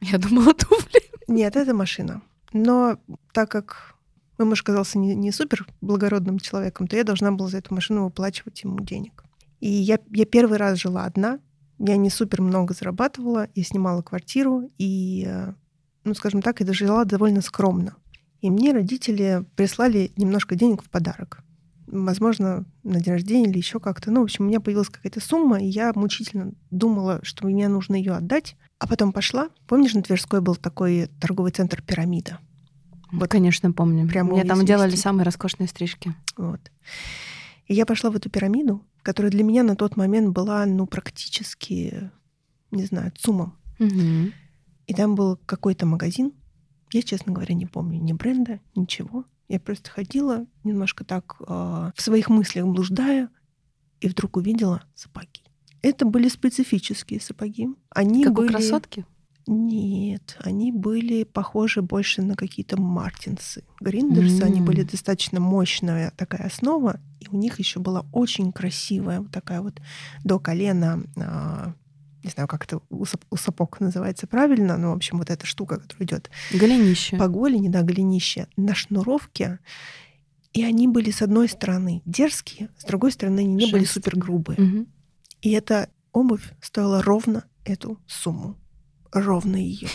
Я 0.00 0.18
думала, 0.18 0.54
туфли. 0.54 1.02
Нет, 1.26 1.56
это 1.56 1.74
машина. 1.74 2.22
Но 2.52 2.96
так 3.32 3.50
как 3.50 3.96
мой 4.38 4.46
муж 4.46 4.62
казался 4.62 4.98
не, 4.98 5.16
не 5.16 5.32
супер 5.32 5.66
благородным 5.80 6.38
человеком, 6.38 6.86
то 6.86 6.96
я 6.96 7.02
должна 7.02 7.32
была 7.32 7.48
за 7.48 7.58
эту 7.58 7.74
машину 7.74 8.04
выплачивать 8.04 8.62
ему 8.62 8.78
денег. 8.78 9.24
И 9.58 9.68
я, 9.68 9.98
я 10.10 10.24
первый 10.26 10.58
раз 10.58 10.78
жила 10.78 11.04
одна, 11.04 11.40
я 11.78 11.96
не 11.96 12.10
супер 12.10 12.42
много 12.42 12.74
зарабатывала, 12.74 13.48
я 13.54 13.64
снимала 13.64 14.02
квартиру, 14.02 14.70
и, 14.78 15.24
э, 15.26 15.52
ну, 16.04 16.14
скажем 16.14 16.42
так, 16.42 16.60
я 16.60 16.72
жила 16.72 17.04
довольно 17.04 17.40
скромно. 17.40 17.96
И 18.40 18.50
мне 18.50 18.72
родители 18.72 19.44
прислали 19.56 20.12
немножко 20.16 20.54
денег 20.54 20.82
в 20.82 20.90
подарок. 20.90 21.42
Возможно, 21.86 22.66
на 22.82 23.00
день 23.00 23.14
рождения 23.14 23.48
или 23.48 23.56
еще 23.56 23.80
как-то. 23.80 24.10
Ну, 24.10 24.20
в 24.20 24.24
общем, 24.24 24.44
у 24.44 24.48
меня 24.48 24.60
появилась 24.60 24.90
какая-то 24.90 25.20
сумма, 25.20 25.60
и 25.60 25.66
я 25.66 25.92
мучительно 25.94 26.52
думала, 26.70 27.20
что 27.22 27.46
мне 27.46 27.66
нужно 27.68 27.94
ее 27.94 28.12
отдать. 28.12 28.56
А 28.78 28.86
потом 28.86 29.12
пошла. 29.12 29.48
Помнишь, 29.66 29.94
на 29.94 30.02
Тверской 30.02 30.40
был 30.40 30.54
такой 30.54 31.08
торговый 31.20 31.50
центр 31.50 31.82
«Пирамида»? 31.82 32.38
Вот, 33.10 33.28
конечно, 33.28 33.72
помню. 33.72 34.06
Прямо 34.06 34.32
Мне 34.32 34.44
там 34.44 34.64
делали 34.64 34.94
самые 34.94 35.24
роскошные 35.24 35.66
стрижки. 35.66 36.14
Вот. 36.36 36.60
И 37.66 37.74
я 37.74 37.86
пошла 37.86 38.10
в 38.10 38.16
эту 38.16 38.30
пирамиду, 38.30 38.82
которая 39.08 39.30
для 39.30 39.42
меня 39.42 39.62
на 39.62 39.74
тот 39.74 39.96
момент 39.96 40.34
была, 40.34 40.66
ну, 40.66 40.86
практически, 40.86 42.10
не 42.70 42.84
знаю, 42.84 43.10
ЦУМом. 43.16 43.56
Угу. 43.78 44.32
И 44.86 44.92
там 44.92 45.14
был 45.14 45.38
какой-то 45.46 45.86
магазин. 45.86 46.34
Я, 46.92 47.00
честно 47.00 47.32
говоря, 47.32 47.54
не 47.54 47.64
помню 47.64 47.98
ни 48.02 48.12
бренда, 48.12 48.60
ничего. 48.76 49.24
Я 49.48 49.60
просто 49.60 49.88
ходила 49.88 50.44
немножко 50.62 51.06
так 51.06 51.36
э, 51.40 51.44
в 51.46 51.94
своих 51.96 52.28
мыслях 52.28 52.66
блуждая, 52.66 53.30
и 54.02 54.08
вдруг 54.08 54.36
увидела 54.36 54.82
сапоги. 54.94 55.42
Это 55.80 56.04
были 56.04 56.28
специфические 56.28 57.22
сапоги. 57.22 57.70
Они 57.88 58.24
как 58.24 58.34
были... 58.34 58.48
у 58.48 58.50
красотки? 58.50 59.06
Нет, 59.50 60.36
они 60.40 60.72
были 60.72 61.24
похожи 61.24 61.80
больше 61.80 62.20
на 62.20 62.36
какие-то 62.36 62.78
мартинсы. 62.78 63.64
Гриндерсы, 63.80 64.42
mm. 64.42 64.44
они 64.44 64.60
были 64.60 64.82
достаточно 64.82 65.40
мощная 65.40 66.12
такая 66.18 66.46
основа, 66.46 67.00
и 67.18 67.28
у 67.30 67.36
них 67.38 67.58
еще 67.58 67.80
была 67.80 68.04
очень 68.12 68.52
красивая 68.52 69.22
вот 69.22 69.30
такая 69.30 69.62
вот 69.62 69.80
до 70.22 70.38
колена, 70.38 71.02
а, 71.16 71.72
не 72.22 72.28
знаю, 72.28 72.46
как 72.46 72.64
это 72.64 72.82
у, 72.90 73.04
сап- 73.04 73.24
у 73.30 73.36
сапог 73.36 73.80
называется 73.80 74.26
правильно, 74.26 74.76
но, 74.76 74.92
в 74.92 74.96
общем, 74.96 75.16
вот 75.16 75.30
эта 75.30 75.46
штука, 75.46 75.78
которая 75.78 76.06
идет 76.06 76.30
Голенище. 76.52 77.16
по 77.16 77.28
голени, 77.28 77.70
да, 77.70 77.80
голенище, 77.80 78.48
на 78.58 78.74
шнуровке. 78.74 79.60
И 80.52 80.62
они 80.62 80.88
были, 80.88 81.10
с 81.10 81.22
одной 81.22 81.48
стороны, 81.48 82.02
дерзкие, 82.04 82.68
с 82.76 82.84
другой 82.84 83.12
стороны, 83.12 83.40
они 83.40 83.54
не 83.54 83.60
Шерсть. 83.60 83.72
были 83.72 83.84
супер 83.84 84.18
грубые. 84.18 84.60
Мгм. 84.60 84.88
И 85.40 85.52
эта 85.52 85.88
обувь 86.12 86.52
стоила 86.60 87.02
ровно 87.02 87.44
эту 87.64 87.98
сумму. 88.06 88.58
Ровно 89.12 89.56
ее. 89.56 89.88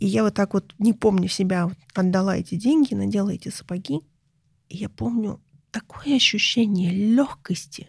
И 0.00 0.06
я 0.06 0.22
вот 0.22 0.34
так 0.34 0.54
вот, 0.54 0.74
не 0.78 0.92
помню 0.92 1.28
себя, 1.28 1.70
отдала 1.94 2.36
эти 2.36 2.54
деньги, 2.54 2.94
надела 2.94 3.30
эти 3.30 3.50
сапоги. 3.50 4.00
И 4.68 4.78
я 4.78 4.88
помню 4.88 5.42
такое 5.70 6.16
ощущение 6.16 6.90
легкости. 6.90 7.88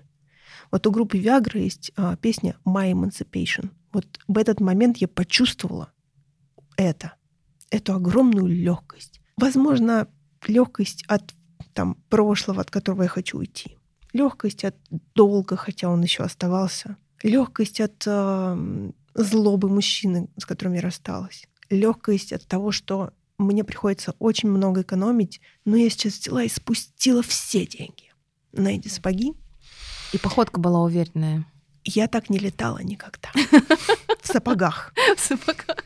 Вот 0.72 0.86
у 0.88 0.92
группы 0.92 1.18
Viagra 1.18 1.60
есть 1.60 1.92
а, 1.96 2.16
песня 2.18 2.56
My 2.66 2.92
Emancipation. 2.92 3.70
Вот 3.94 4.06
в 4.28 4.38
этот 4.38 4.60
момент 4.60 4.98
я 4.98 5.08
почувствовала 5.08 5.92
это, 6.78 7.14
эту 7.70 7.94
огромную 7.94 8.48
легкость. 8.48 9.22
Возможно, 9.38 10.08
легкость 10.48 11.04
от 11.08 11.34
там, 11.74 11.96
прошлого, 12.10 12.62
от 12.62 12.72
которого 12.72 13.04
я 13.04 13.10
хочу 13.10 13.38
уйти. 13.38 13.78
Легкость 14.14 14.66
от 14.66 14.76
долга, 15.16 15.56
хотя 15.56 15.90
он 15.90 16.02
еще 16.02 16.24
оставался. 16.24 16.98
Легкость 17.24 17.80
от 17.80 18.06
злобы 19.14 19.70
мужчины, 19.70 20.30
с 20.38 20.46
которым 20.46 20.74
я 20.74 20.82
рассталась. 20.82 21.48
Легкость 21.70 22.34
от 22.34 22.46
того, 22.48 22.72
что 22.72 23.12
мне 23.38 23.64
приходится 23.64 24.16
очень 24.20 24.50
много 24.50 24.82
экономить, 24.82 25.42
но 25.66 25.76
я 25.76 25.90
сейчас 25.90 26.20
взяла 26.20 26.44
и 26.44 26.50
спустила 26.50 27.24
все 27.24 27.66
деньги 27.66 28.12
на 28.52 28.70
эти 28.70 28.88
сапоги. 28.88 29.34
И 30.14 30.18
походка 30.18 30.60
была 30.60 30.82
уверенная. 30.82 31.46
Я 31.84 32.08
так 32.08 32.30
не 32.30 32.38
летала 32.38 32.80
никогда. 32.80 33.30
В 34.22 34.28
сапогах. 34.28 34.94
В 35.16 35.20
сапогах. 35.20 35.78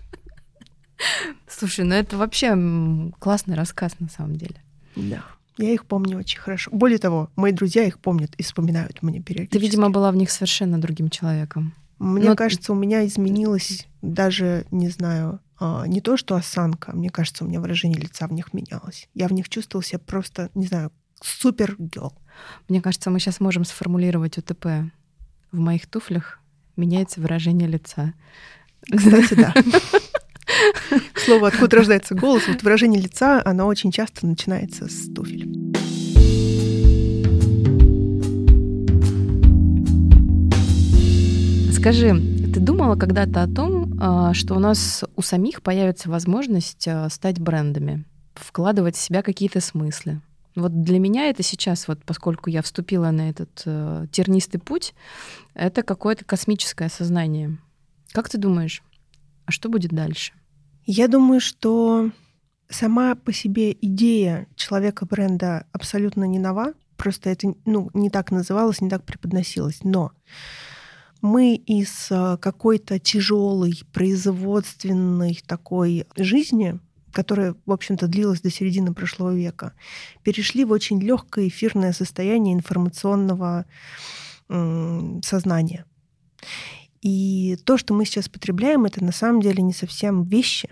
Слушай, 1.48 1.86
ну 1.86 1.96
это 1.96 2.18
вообще 2.18 3.12
классный 3.20 3.56
рассказ 3.56 4.00
на 4.00 4.10
самом 4.10 4.36
деле. 4.36 4.62
Да. 4.96 5.24
Я 5.58 5.72
их 5.72 5.86
помню 5.86 6.18
очень 6.18 6.40
хорошо. 6.40 6.70
Более 6.72 6.98
того, 6.98 7.30
мои 7.36 7.54
друзья 7.54 7.86
их 7.86 8.00
помнят 8.00 8.34
и 8.36 8.44
вспоминают 8.44 9.02
мне 9.02 9.22
периодически. 9.22 9.58
Ты, 9.58 9.60
видимо, 9.60 9.90
была 9.90 10.12
в 10.12 10.16
них 10.16 10.30
совершенно 10.32 10.82
другим 10.82 11.10
человеком. 11.10 11.74
Мне 12.00 12.30
Но- 12.30 12.36
кажется, 12.36 12.74
у 12.74 12.76
меня 12.76 13.06
изменилось 13.06 13.88
даже, 14.02 14.66
не 14.72 14.90
знаю, 14.90 15.40
а, 15.58 15.86
не 15.88 16.02
то, 16.02 16.18
что 16.18 16.36
осанка, 16.36 16.96
мне 16.96 17.10
кажется, 17.10 17.44
у 17.44 17.48
меня 17.48 17.62
выражение 17.62 18.00
лица 18.00 18.28
в 18.28 18.34
них 18.34 18.54
менялось. 18.54 19.08
Я 19.14 19.28
в 19.28 19.34
них 19.34 19.48
чувствовала 19.50 19.84
себя 19.84 20.00
просто, 20.00 20.50
не 20.54 20.68
знаю, 20.68 20.92
супер 21.22 21.76
гел. 21.80 22.14
Мне 22.68 22.82
кажется, 22.82 23.10
мы 23.10 23.20
сейчас 23.20 23.40
можем 23.40 23.64
сформулировать 23.64 24.38
УТП. 24.38 24.66
В 25.52 25.60
моих 25.60 25.88
туфлях 25.88 26.40
меняется 26.76 27.22
выражение 27.22 27.68
лица. 27.68 28.14
Кстати, 28.92 29.34
да. 29.36 29.54
К 31.14 31.20
слову, 31.20 31.46
откуда 31.46 31.78
рождается 31.78 32.14
голос, 32.14 32.48
вот 32.48 32.62
выражение 32.62 33.02
лица, 33.02 33.42
оно 33.44 33.66
очень 33.66 33.92
часто 33.92 34.28
начинается 34.28 34.88
с 34.88 35.12
туфель. 35.14 35.65
Скажи, 41.86 42.16
ты 42.52 42.60
думала 42.60 42.96
когда-то 42.96 43.44
о 43.44 43.48
том, 43.48 44.00
а, 44.02 44.34
что 44.34 44.56
у 44.56 44.60
нас 44.60 45.04
у 45.16 45.22
самих 45.22 45.62
появится 45.62 46.10
возможность 46.10 46.88
а, 46.88 47.08
стать 47.10 47.40
брендами, 47.40 48.06
вкладывать 48.34 48.96
в 48.96 49.00
себя 49.00 49.22
какие-то 49.22 49.62
смыслы? 49.62 50.20
Вот 50.56 50.82
для 50.82 50.98
меня 50.98 51.30
это 51.30 51.44
сейчас, 51.44 51.88
вот 51.88 52.04
поскольку 52.04 52.50
я 52.50 52.64
вступила 52.64 53.12
на 53.12 53.30
этот 53.30 53.62
э, 53.68 54.08
тернистый 54.12 54.60
путь, 54.60 54.96
это 55.54 55.84
какое-то 55.84 56.26
космическое 56.26 56.90
сознание. 56.90 57.60
Как 58.14 58.30
ты 58.30 58.40
думаешь, 58.40 58.82
а 59.46 59.52
что 59.52 59.70
будет 59.70 59.92
дальше? 59.92 60.34
Я 60.88 61.08
думаю, 61.08 61.40
что 61.40 62.10
сама 62.68 63.14
по 63.14 63.32
себе 63.32 63.72
идея 63.80 64.48
человека-бренда 64.56 65.68
абсолютно 65.72 66.24
не 66.24 66.40
нова. 66.40 66.74
Просто 66.98 67.30
это 67.30 67.54
ну, 67.66 67.92
не 67.94 68.10
так 68.10 68.32
называлось, 68.32 68.82
не 68.82 68.90
так 68.90 69.04
преподносилось. 69.04 69.82
Но 69.84 70.14
мы 71.26 71.56
из 71.56 72.08
э, 72.12 72.38
какой-то 72.40 73.00
тяжелой 73.00 73.82
производственной 73.92 75.42
такой 75.46 76.06
жизни, 76.16 76.80
которая, 77.12 77.56
в 77.66 77.72
общем-то, 77.72 78.08
длилась 78.08 78.42
до 78.42 78.50
середины 78.50 78.94
прошлого 78.94 79.36
века, 79.36 79.74
перешли 80.24 80.66
в 80.66 80.72
очень 80.72 81.02
легкое 81.02 81.48
эфирное 81.48 81.94
состояние 81.94 82.54
информационного 82.54 83.66
сознания. 85.24 85.86
И 87.02 87.58
то, 87.66 87.78
что 87.80 87.96
мы 87.96 88.06
сейчас 88.06 88.30
потребляем, 88.30 88.86
это 88.86 89.04
на 89.04 89.12
самом 89.12 89.42
деле 89.42 89.64
не 89.64 89.74
совсем 89.74 90.24
вещи. 90.24 90.70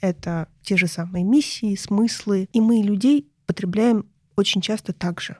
Это 0.00 0.48
те 0.62 0.76
же 0.76 0.88
самые 0.88 1.22
миссии, 1.22 1.76
смыслы. 1.76 2.48
И 2.52 2.60
мы 2.60 2.82
людей 2.82 3.30
потребляем 3.46 4.06
очень 4.34 4.60
часто 4.60 4.92
так 4.92 5.20
же. 5.20 5.38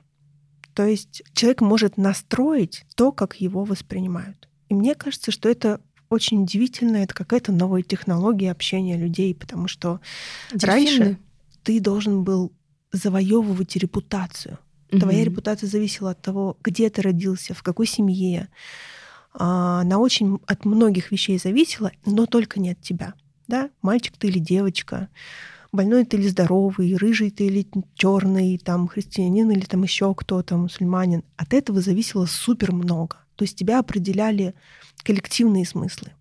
То 0.79 0.85
есть 0.85 1.23
человек 1.33 1.59
может 1.59 1.97
настроить 1.97 2.85
то, 2.95 3.11
как 3.11 3.35
его 3.41 3.65
воспринимают. 3.65 4.47
И 4.69 4.73
мне 4.73 4.95
кажется, 4.95 5.29
что 5.29 5.49
это 5.49 5.81
очень 6.09 6.43
удивительно, 6.43 6.95
это 6.95 7.13
какая-то 7.13 7.51
новая 7.51 7.81
технология 7.81 8.49
общения 8.49 8.95
людей, 8.95 9.35
потому 9.35 9.67
что 9.67 9.99
раньше 10.53 10.97
Дельфины? 10.97 11.19
ты 11.63 11.81
должен 11.81 12.23
был 12.23 12.53
завоевывать 12.93 13.75
репутацию. 13.75 14.57
Твоя 14.89 15.19
Мгм. 15.19 15.31
репутация 15.31 15.67
зависела 15.67 16.11
от 16.11 16.21
того, 16.21 16.55
где 16.63 16.89
ты 16.89 17.01
родился, 17.01 17.53
в 17.53 17.61
какой 17.61 17.85
семье. 17.85 18.47
А, 19.33 19.81
Она 19.81 19.97
очень 19.97 20.39
от 20.47 20.63
многих 20.63 21.11
вещей 21.11 21.37
зависела, 21.39 21.91
но 22.05 22.25
только 22.25 22.61
не 22.61 22.69
от 22.71 22.79
тебя. 22.79 23.15
Да? 23.49 23.69
Мальчик 23.81 24.15
ты 24.17 24.29
или 24.29 24.39
девочка, 24.39 25.09
больной 25.71 26.05
ты 26.05 26.17
или 26.17 26.27
здоровый, 26.27 26.95
рыжий 26.95 27.31
ты 27.31 27.45
или 27.45 27.67
черный, 27.95 28.57
там 28.57 28.87
христианин 28.87 29.51
или 29.51 29.65
там 29.65 29.83
еще 29.83 30.13
кто-то, 30.13 30.57
мусульманин. 30.57 31.23
От 31.37 31.53
этого 31.53 31.81
зависело 31.81 32.25
супер 32.25 32.71
много. 32.71 33.17
То 33.35 33.43
есть 33.43 33.57
тебя 33.57 33.79
определяли 33.79 34.53
коллективные 35.03 35.65
смыслы. 35.65 36.11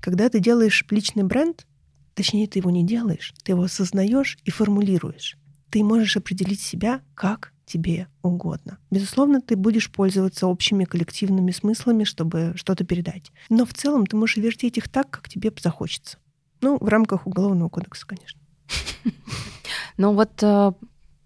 Когда 0.00 0.28
ты 0.28 0.40
делаешь 0.40 0.84
личный 0.90 1.24
бренд, 1.24 1.66
точнее, 2.14 2.46
ты 2.46 2.60
его 2.60 2.70
не 2.70 2.84
делаешь, 2.84 3.34
ты 3.44 3.52
его 3.52 3.64
осознаешь 3.64 4.38
и 4.44 4.50
формулируешь. 4.50 5.36
Ты 5.70 5.84
можешь 5.84 6.16
определить 6.16 6.60
себя 6.60 7.02
как 7.14 7.52
тебе 7.66 8.08
угодно. 8.22 8.78
Безусловно, 8.90 9.42
ты 9.42 9.54
будешь 9.56 9.90
пользоваться 9.92 10.46
общими 10.46 10.84
коллективными 10.84 11.50
смыслами, 11.50 12.04
чтобы 12.04 12.54
что-то 12.56 12.84
передать. 12.84 13.30
Но 13.50 13.66
в 13.66 13.74
целом 13.74 14.06
ты 14.06 14.16
можешь 14.16 14.38
вертеть 14.38 14.78
их 14.78 14.88
так, 14.88 15.10
как 15.10 15.28
тебе 15.28 15.52
захочется. 15.60 16.18
Ну, 16.60 16.78
в 16.80 16.88
рамках 16.88 17.26
Уголовного 17.26 17.68
кодекса, 17.68 18.06
конечно. 18.06 18.40
Но 19.96 20.12
вот 20.12 20.42
э, 20.42 20.72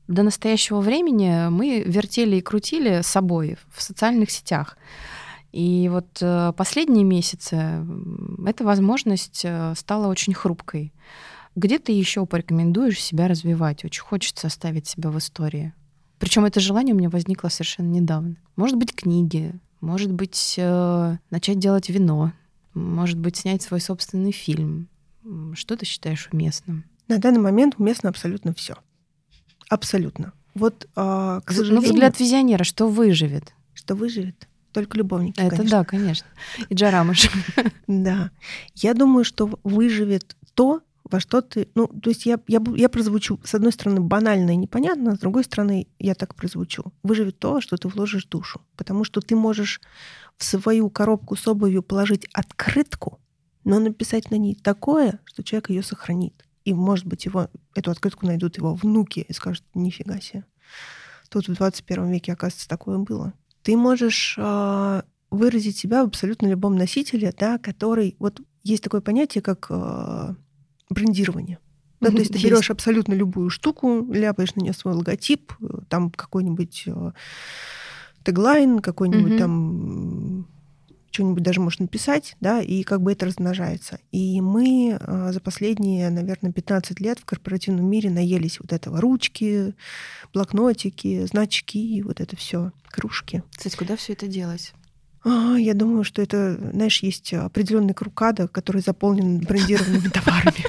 до 0.08 0.22
настоящего 0.22 0.80
времени 0.80 1.48
мы 1.48 1.82
вертели 1.86 2.36
и 2.36 2.40
крутили 2.40 3.02
с 3.02 3.06
собой 3.06 3.56
в 3.70 3.82
социальных 3.82 4.30
сетях. 4.30 4.76
И 5.52 5.88
вот 5.90 6.18
э, 6.20 6.52
последние 6.56 7.04
месяцы 7.04 7.84
эта 8.46 8.64
возможность 8.64 9.42
э, 9.44 9.74
стала 9.76 10.08
очень 10.08 10.34
хрупкой. 10.34 10.92
Где 11.54 11.78
ты 11.78 11.92
еще 11.92 12.24
порекомендуешь 12.24 13.00
себя 13.00 13.28
развивать? 13.28 13.84
Очень 13.84 14.02
хочется 14.02 14.46
оставить 14.46 14.86
себя 14.86 15.10
в 15.10 15.18
истории. 15.18 15.74
Причем 16.18 16.46
это 16.46 16.60
желание 16.60 16.94
у 16.94 16.98
меня 16.98 17.10
возникло 17.10 17.48
совершенно 17.48 17.88
недавно. 17.88 18.36
Может 18.56 18.78
быть, 18.78 18.94
книги, 18.94 19.52
может 19.80 20.12
быть, 20.12 20.54
начать 20.56 21.58
делать 21.58 21.90
вино, 21.90 22.32
может 22.72 23.18
быть, 23.18 23.36
снять 23.36 23.60
свой 23.60 23.80
собственный 23.80 24.32
фильм. 24.32 24.88
Что 25.54 25.76
ты 25.76 25.84
считаешь 25.84 26.28
уместным? 26.32 26.84
На 27.08 27.18
данный 27.18 27.40
момент 27.40 27.74
уместно 27.78 28.08
абсолютно 28.08 28.54
все. 28.54 28.76
Абсолютно. 29.68 30.32
Вот, 30.54 30.86
а, 30.96 31.40
к 31.40 31.50
Ну, 31.50 31.56
сожалению, 31.56 31.90
взгляд 31.92 32.20
визионера, 32.20 32.64
что 32.64 32.88
выживет? 32.88 33.54
что 33.74 33.94
выживет 33.94 34.48
только 34.72 34.96
любовники, 34.98 35.40
Это 35.40 35.56
конечно. 35.56 35.78
да, 35.78 35.84
конечно. 35.84 36.26
И 36.68 36.74
Джарамыш. 36.74 37.28
Да. 37.86 38.30
Я 38.74 38.94
думаю, 38.94 39.24
что 39.24 39.50
выживет 39.64 40.36
то, 40.54 40.80
во 41.04 41.20
что 41.20 41.42
ты... 41.42 41.68
Ну, 41.74 41.88
то 41.88 42.10
есть 42.10 42.24
я, 42.26 42.38
я, 42.48 42.62
я 42.76 42.88
прозвучу, 42.88 43.40
с 43.44 43.54
одной 43.54 43.72
стороны, 43.72 44.00
банально 44.00 44.52
и 44.52 44.56
непонятно, 44.56 45.16
с 45.16 45.18
другой 45.18 45.44
стороны, 45.44 45.88
я 45.98 46.14
так 46.14 46.34
прозвучу. 46.34 46.84
Выживет 47.02 47.38
то, 47.38 47.60
что 47.60 47.76
ты 47.76 47.88
вложишь 47.88 48.24
душу. 48.26 48.60
Потому 48.76 49.04
что 49.04 49.20
ты 49.20 49.36
можешь 49.36 49.80
в 50.36 50.44
свою 50.44 50.88
коробку 50.90 51.36
с 51.36 51.46
обувью 51.48 51.82
положить 51.82 52.26
открытку, 52.32 53.20
но 53.64 53.78
написать 53.78 54.30
на 54.30 54.36
ней 54.36 54.54
такое, 54.54 55.20
что 55.24 55.42
человек 55.42 55.70
ее 55.70 55.82
сохранит. 55.82 56.44
И, 56.64 56.72
может 56.72 57.06
быть, 57.06 57.24
его, 57.24 57.48
эту 57.74 57.90
открытку 57.90 58.26
найдут 58.26 58.56
его 58.56 58.74
внуки 58.74 59.24
и 59.28 59.32
скажут, 59.32 59.64
нифига 59.74 60.20
себе. 60.20 60.44
Тут 61.28 61.48
в 61.48 61.54
21 61.54 62.10
веке, 62.10 62.32
оказывается, 62.32 62.68
такое 62.68 62.98
было. 62.98 63.32
Ты 63.62 63.76
можешь 63.76 64.36
а, 64.38 65.04
выразить 65.30 65.78
себя 65.78 66.04
в 66.04 66.08
абсолютно 66.08 66.46
любом 66.46 66.76
носителе, 66.76 67.32
да, 67.36 67.58
который... 67.58 68.16
Вот 68.18 68.40
есть 68.62 68.84
такое 68.84 69.00
понятие, 69.00 69.42
как 69.42 69.66
э, 69.70 70.34
брендирование. 70.88 71.58
Да, 72.00 72.10
то 72.10 72.18
есть 72.18 72.32
ты 72.32 72.42
берешь 72.42 72.70
абсолютно 72.70 73.14
любую 73.14 73.48
штуку, 73.50 74.06
ляпаешь 74.12 74.54
на 74.54 74.60
нее 74.60 74.72
свой 74.72 74.94
логотип, 74.94 75.52
э, 75.60 75.78
там 75.88 76.10
какой-нибудь 76.10 76.84
э, 76.86 77.12
теглайн, 78.24 78.80
какой-нибудь 78.80 79.38
там 79.38 80.46
что-нибудь 81.12 81.42
даже 81.42 81.60
можешь 81.60 81.78
написать, 81.78 82.36
да, 82.40 82.60
и 82.60 82.82
как 82.82 83.02
бы 83.02 83.12
это 83.12 83.26
размножается. 83.26 84.00
И 84.10 84.40
мы 84.40 84.98
э, 84.98 85.32
за 85.32 85.40
последние, 85.40 86.10
наверное, 86.10 86.52
15 86.52 87.00
лет 87.00 87.18
в 87.18 87.24
корпоративном 87.24 87.84
мире 87.84 88.10
наелись 88.10 88.58
вот 88.58 88.72
этого 88.72 89.00
ручки, 89.00 89.74
блокнотики, 90.32 91.26
значки, 91.26 92.02
вот 92.02 92.20
это 92.20 92.34
все, 92.36 92.72
кружки. 92.90 93.42
Кстати, 93.54 93.76
куда 93.76 93.96
все 93.96 94.14
это 94.14 94.26
делать? 94.26 94.72
А, 95.24 95.56
я 95.56 95.74
думаю, 95.74 96.02
что 96.02 96.22
это, 96.22 96.58
знаешь, 96.72 97.02
есть 97.02 97.32
определенный 97.34 97.94
круг 97.94 98.20
ада, 98.22 98.48
который 98.48 98.80
заполнен 98.80 99.38
брендированными 99.38 100.08
товарами. 100.12 100.64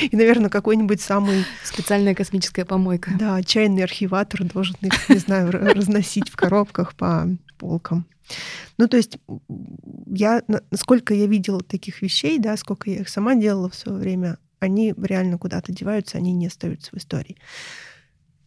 И, 0.00 0.16
наверное, 0.16 0.50
какой-нибудь 0.50 1.00
самый... 1.00 1.44
Специальная 1.64 2.14
космическая 2.14 2.64
помойка. 2.64 3.10
Да, 3.18 3.42
чайный 3.42 3.82
архиватор 3.82 4.44
должен 4.44 4.76
их, 4.82 5.08
не 5.08 5.16
знаю, 5.16 5.50
разносить 5.50 6.28
в 6.28 6.36
коробках 6.36 6.94
по 6.94 7.28
полкам. 7.58 8.06
Ну, 8.76 8.88
то 8.88 8.96
есть 8.96 9.18
я, 10.06 10.42
сколько 10.74 11.14
я 11.14 11.26
видела 11.26 11.60
таких 11.60 12.02
вещей, 12.02 12.38
да, 12.38 12.56
сколько 12.56 12.90
я 12.90 13.00
их 13.00 13.08
сама 13.08 13.34
делала 13.34 13.68
в 13.68 13.74
свое 13.74 13.98
время, 13.98 14.38
они 14.60 14.94
реально 14.96 15.38
куда-то 15.38 15.72
деваются, 15.72 16.18
они 16.18 16.32
не 16.32 16.46
остаются 16.46 16.90
в 16.92 16.98
истории. 16.98 17.36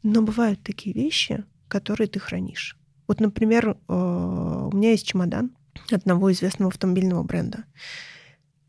Но 0.04 0.22
бывают 0.22 0.62
такие 0.64 0.94
вещи, 0.94 1.44
которые 1.68 2.08
ты 2.08 2.20
хранишь. 2.20 2.78
Вот, 3.08 3.20
например, 3.20 3.70
э, 3.70 3.94
у 3.94 4.76
меня 4.76 4.92
есть 4.92 5.08
чемодан 5.08 5.52
одного 5.92 6.32
известного 6.32 6.72
автомобильного 6.72 7.24
бренда. 7.24 7.66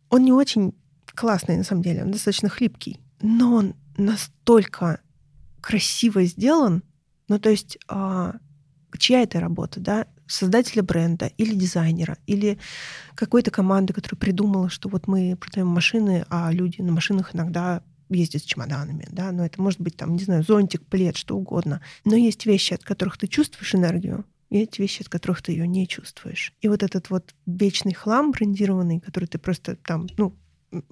Он 0.09 0.25
не 0.25 0.33
очень 0.33 0.75
классный, 1.07 1.57
на 1.57 1.65
самом 1.65 1.83
деле, 1.83 2.03
он 2.03 2.11
достаточно 2.11 2.49
хлипкий, 2.49 3.01
но 3.21 3.55
он 3.55 3.75
настолько 3.97 5.01
красиво 5.61 6.25
сделан, 6.25 6.83
ну, 7.29 7.39
то 7.39 7.51
есть, 7.51 7.79
а, 7.89 8.35
чья 8.99 9.23
это 9.23 9.41
работа, 9.41 9.81
да? 9.81 10.07
Создателя 10.33 10.83
бренда 10.83 11.27
или 11.37 11.55
дизайнера, 11.55 12.19
или 12.27 12.59
какой-то 13.15 13.51
команды, 13.51 13.93
которая 13.93 14.19
придумала, 14.19 14.69
что 14.71 14.89
вот 14.89 15.07
мы 15.07 15.37
продаем 15.37 15.69
машины, 15.69 16.25
а 16.29 16.51
люди 16.53 16.81
на 16.81 16.93
машинах 16.93 17.35
иногда 17.35 17.83
ездят 18.09 18.43
с 18.43 18.45
чемоданами, 18.45 19.07
да, 19.11 19.33
но 19.33 19.45
это 19.45 19.61
может 19.61 19.81
быть 19.81 19.97
там, 19.97 20.17
не 20.17 20.25
знаю, 20.25 20.43
зонтик, 20.43 20.85
плед, 20.87 21.17
что 21.17 21.37
угодно. 21.37 21.81
Но 22.05 22.17
есть 22.17 22.47
вещи, 22.47 22.75
от 22.75 22.85
которых 22.85 23.19
ты 23.19 23.27
чувствуешь 23.27 23.75
энергию, 23.75 24.25
и 24.51 24.59
есть 24.59 24.79
вещи, 24.79 25.03
от 25.03 25.09
которых 25.09 25.43
ты 25.43 25.53
ее 25.53 25.67
не 25.67 25.89
чувствуешь. 25.89 26.53
И 26.61 26.69
вот 26.69 26.83
этот 26.83 27.09
вот 27.09 27.35
вечный 27.47 27.95
хлам 27.95 28.33
брендированный, 28.33 29.01
который 29.01 29.27
ты 29.27 29.39
просто 29.39 29.77
там, 29.77 30.09
ну, 30.19 30.37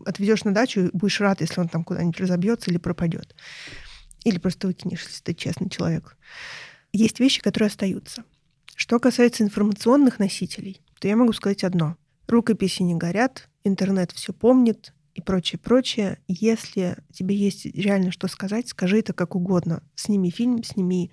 отвезешь 0.06 0.44
на 0.44 0.54
дачу, 0.54 0.90
будешь 0.92 1.20
рад, 1.20 1.40
если 1.40 1.60
он 1.60 1.68
там 1.68 1.84
куда-нибудь 1.84 2.20
разобьется 2.20 2.70
или 2.70 2.78
пропадет. 2.78 3.34
Или 4.24 4.38
просто 4.38 4.66
выкинешь, 4.66 5.04
если 5.06 5.22
ты 5.22 5.34
честный 5.34 5.68
человек. 5.68 6.16
Есть 6.92 7.20
вещи, 7.20 7.40
которые 7.40 7.68
остаются. 7.68 8.24
Что 8.80 8.98
касается 8.98 9.44
информационных 9.44 10.18
носителей, 10.18 10.80
то 11.00 11.06
я 11.06 11.14
могу 11.14 11.34
сказать 11.34 11.64
одно. 11.64 11.98
Рукописи 12.26 12.80
не 12.80 12.94
горят, 12.94 13.50
интернет 13.62 14.10
все 14.10 14.32
помнит 14.32 14.94
и 15.12 15.20
прочее, 15.20 15.58
прочее. 15.58 16.18
Если 16.28 16.96
тебе 17.12 17.36
есть 17.36 17.66
реально 17.66 18.10
что 18.10 18.26
сказать, 18.26 18.68
скажи 18.68 19.00
это 19.00 19.12
как 19.12 19.36
угодно. 19.36 19.82
Сними 19.96 20.30
фильм, 20.30 20.64
сними... 20.64 21.10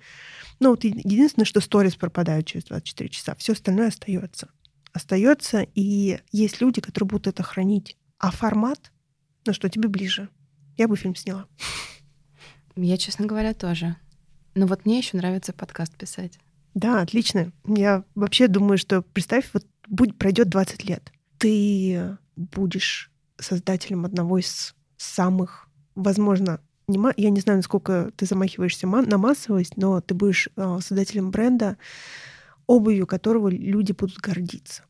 Ну, 0.60 0.70
вот 0.70 0.84
единственное, 0.84 1.44
что 1.44 1.60
сторис 1.60 1.94
пропадают 1.94 2.46
через 2.46 2.64
24 2.64 3.10
часа. 3.10 3.34
Все 3.34 3.52
остальное 3.52 3.88
остается. 3.88 4.48
Остается, 4.94 5.66
и 5.74 6.20
есть 6.32 6.62
люди, 6.62 6.80
которые 6.80 7.08
будут 7.08 7.26
это 7.26 7.42
хранить. 7.42 7.98
А 8.18 8.30
формат, 8.30 8.92
ну 9.44 9.52
что, 9.52 9.68
тебе 9.68 9.90
ближе. 9.90 10.30
Я 10.78 10.88
бы 10.88 10.96
фильм 10.96 11.14
сняла. 11.14 11.46
Я, 12.76 12.96
честно 12.96 13.26
говоря, 13.26 13.52
тоже. 13.52 13.96
Но 14.54 14.66
вот 14.66 14.86
мне 14.86 14.96
еще 14.96 15.18
нравится 15.18 15.52
подкаст 15.52 15.94
писать. 15.98 16.38
Да, 16.78 17.00
отлично. 17.00 17.50
Я 17.66 18.04
вообще 18.14 18.46
думаю, 18.46 18.78
что 18.78 19.02
представь, 19.02 19.50
вот 19.52 19.66
будь, 19.88 20.16
пройдет 20.16 20.48
20 20.48 20.84
лет. 20.84 21.12
Ты 21.36 22.16
будешь 22.36 23.10
создателем 23.36 24.04
одного 24.04 24.38
из 24.38 24.76
самых, 24.96 25.68
возможно, 25.96 26.60
не, 26.86 27.00
я 27.16 27.30
не 27.30 27.40
знаю, 27.40 27.58
насколько 27.58 28.12
ты 28.14 28.26
замахиваешься 28.26 28.86
на 28.86 29.18
массовость, 29.18 29.76
но 29.76 30.00
ты 30.00 30.14
будешь 30.14 30.50
а, 30.54 30.80
создателем 30.80 31.32
бренда, 31.32 31.78
обувью 32.68 33.08
которого 33.08 33.48
люди 33.48 33.90
будут 33.90 34.18
гордиться. 34.18 34.84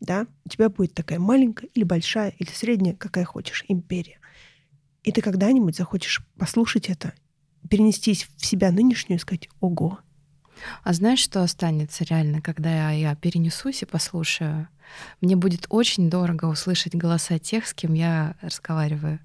Да? 0.00 0.26
У 0.46 0.48
тебя 0.48 0.70
будет 0.70 0.94
такая 0.94 1.18
маленькая 1.18 1.68
или 1.74 1.84
большая, 1.84 2.32
или 2.38 2.48
средняя, 2.48 2.94
какая 2.94 3.26
хочешь, 3.26 3.66
империя. 3.68 4.20
И 5.02 5.12
ты 5.12 5.20
когда-нибудь 5.20 5.76
захочешь 5.76 6.26
послушать 6.38 6.88
это, 6.88 7.12
перенестись 7.68 8.26
в 8.38 8.46
себя 8.46 8.70
нынешнюю 8.70 9.18
и 9.18 9.20
сказать, 9.20 9.50
ого, 9.60 9.98
а 10.82 10.92
знаешь, 10.92 11.20
что 11.20 11.42
останется 11.42 12.04
реально, 12.04 12.40
когда 12.40 12.90
я 12.90 13.14
перенесусь 13.14 13.82
и 13.82 13.86
послушаю? 13.86 14.68
Мне 15.20 15.36
будет 15.36 15.66
очень 15.68 16.10
дорого 16.10 16.46
услышать 16.46 16.94
голоса 16.94 17.38
тех, 17.38 17.66
с 17.66 17.74
кем 17.74 17.94
я 17.94 18.34
разговариваю. 18.40 19.18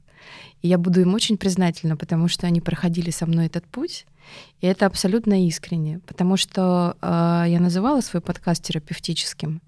И 0.61 0.67
я 0.67 0.77
буду 0.77 1.01
им 1.01 1.13
очень 1.13 1.37
признательна, 1.37 1.97
потому 1.97 2.27
что 2.27 2.47
они 2.47 2.61
проходили 2.61 3.09
со 3.09 3.25
мной 3.25 3.47
этот 3.47 3.65
путь, 3.65 4.05
и 4.61 4.67
это 4.67 4.85
абсолютно 4.85 5.47
искренне, 5.47 5.99
потому 6.05 6.37
что 6.37 6.95
э, 7.01 7.45
я 7.47 7.59
называла 7.59 8.01
свой 8.01 8.21
подкаст 8.21 8.63
терапевтическим, 8.63 9.61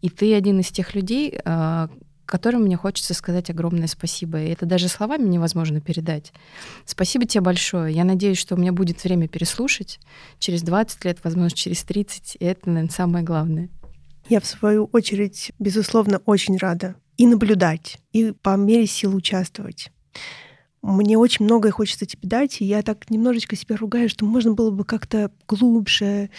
и 0.00 0.08
ты 0.08 0.34
один 0.34 0.60
из 0.60 0.68
тех 0.68 0.94
людей, 0.94 1.38
э, 1.44 1.88
которым 2.26 2.62
мне 2.62 2.76
хочется 2.76 3.14
сказать 3.14 3.48
огромное 3.50 3.86
спасибо. 3.86 4.42
И 4.42 4.48
это 4.48 4.66
даже 4.66 4.88
словами 4.88 5.26
невозможно 5.26 5.80
передать. 5.80 6.32
Спасибо 6.84 7.24
тебе 7.24 7.40
большое. 7.40 7.94
Я 7.94 8.04
надеюсь, 8.04 8.38
что 8.38 8.54
у 8.54 8.58
меня 8.58 8.72
будет 8.72 9.02
время 9.02 9.28
переслушать 9.28 10.00
через 10.38 10.62
20 10.62 11.04
лет, 11.04 11.18
возможно, 11.22 11.56
через 11.56 11.82
30. 11.84 12.36
И 12.40 12.44
это, 12.44 12.68
наверное, 12.68 12.92
самое 12.92 13.24
главное. 13.24 13.70
Я, 14.28 14.40
в 14.40 14.46
свою 14.46 14.86
очередь, 14.92 15.52
безусловно, 15.58 16.20
очень 16.26 16.58
рада 16.58 16.96
и 17.16 17.26
наблюдать, 17.26 17.98
и 18.12 18.32
по 18.32 18.56
мере 18.56 18.86
сил 18.86 19.14
участвовать. 19.14 19.90
Мне 20.82 21.18
очень 21.18 21.44
многое 21.44 21.72
хочется 21.72 22.06
тебе 22.06 22.28
дать, 22.28 22.60
и 22.60 22.64
я 22.64 22.82
так 22.82 23.10
немножечко 23.10 23.56
себя 23.56 23.76
ругаю, 23.76 24.08
что 24.08 24.24
можно 24.24 24.52
было 24.52 24.70
бы 24.70 24.84
как-то 24.84 25.32
глубже, 25.48 26.30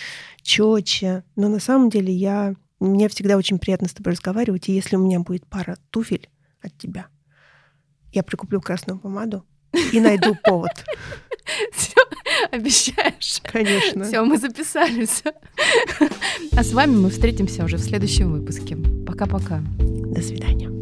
четче. 0.41 1.23
Но 1.35 1.49
на 1.49 1.59
самом 1.59 1.89
деле 1.89 2.13
я 2.13 2.55
мне 2.79 3.09
всегда 3.09 3.37
очень 3.37 3.59
приятно 3.59 3.87
с 3.87 3.93
тобой 3.93 4.13
разговаривать, 4.13 4.69
и 4.69 4.73
если 4.73 4.95
у 4.95 4.99
меня 4.99 5.19
будет 5.19 5.45
пара 5.47 5.77
туфель 5.89 6.29
от 6.61 6.77
тебя, 6.77 7.07
я 8.11 8.23
прикуплю 8.23 8.61
красную 8.61 8.99
помаду 8.99 9.45
и 9.91 9.99
найду 9.99 10.35
повод. 10.43 10.71
Все, 11.73 11.95
обещаешь? 12.51 13.39
Конечно. 13.43 14.05
Все, 14.05 14.23
мы 14.23 14.37
записались. 14.37 15.23
А 16.51 16.63
с 16.63 16.73
вами 16.73 16.95
мы 16.95 17.09
встретимся 17.09 17.63
уже 17.63 17.77
в 17.77 17.81
следующем 17.81 18.31
выпуске. 18.31 18.75
Пока-пока. 19.05 19.61
До 19.79 20.21
свидания. 20.21 20.76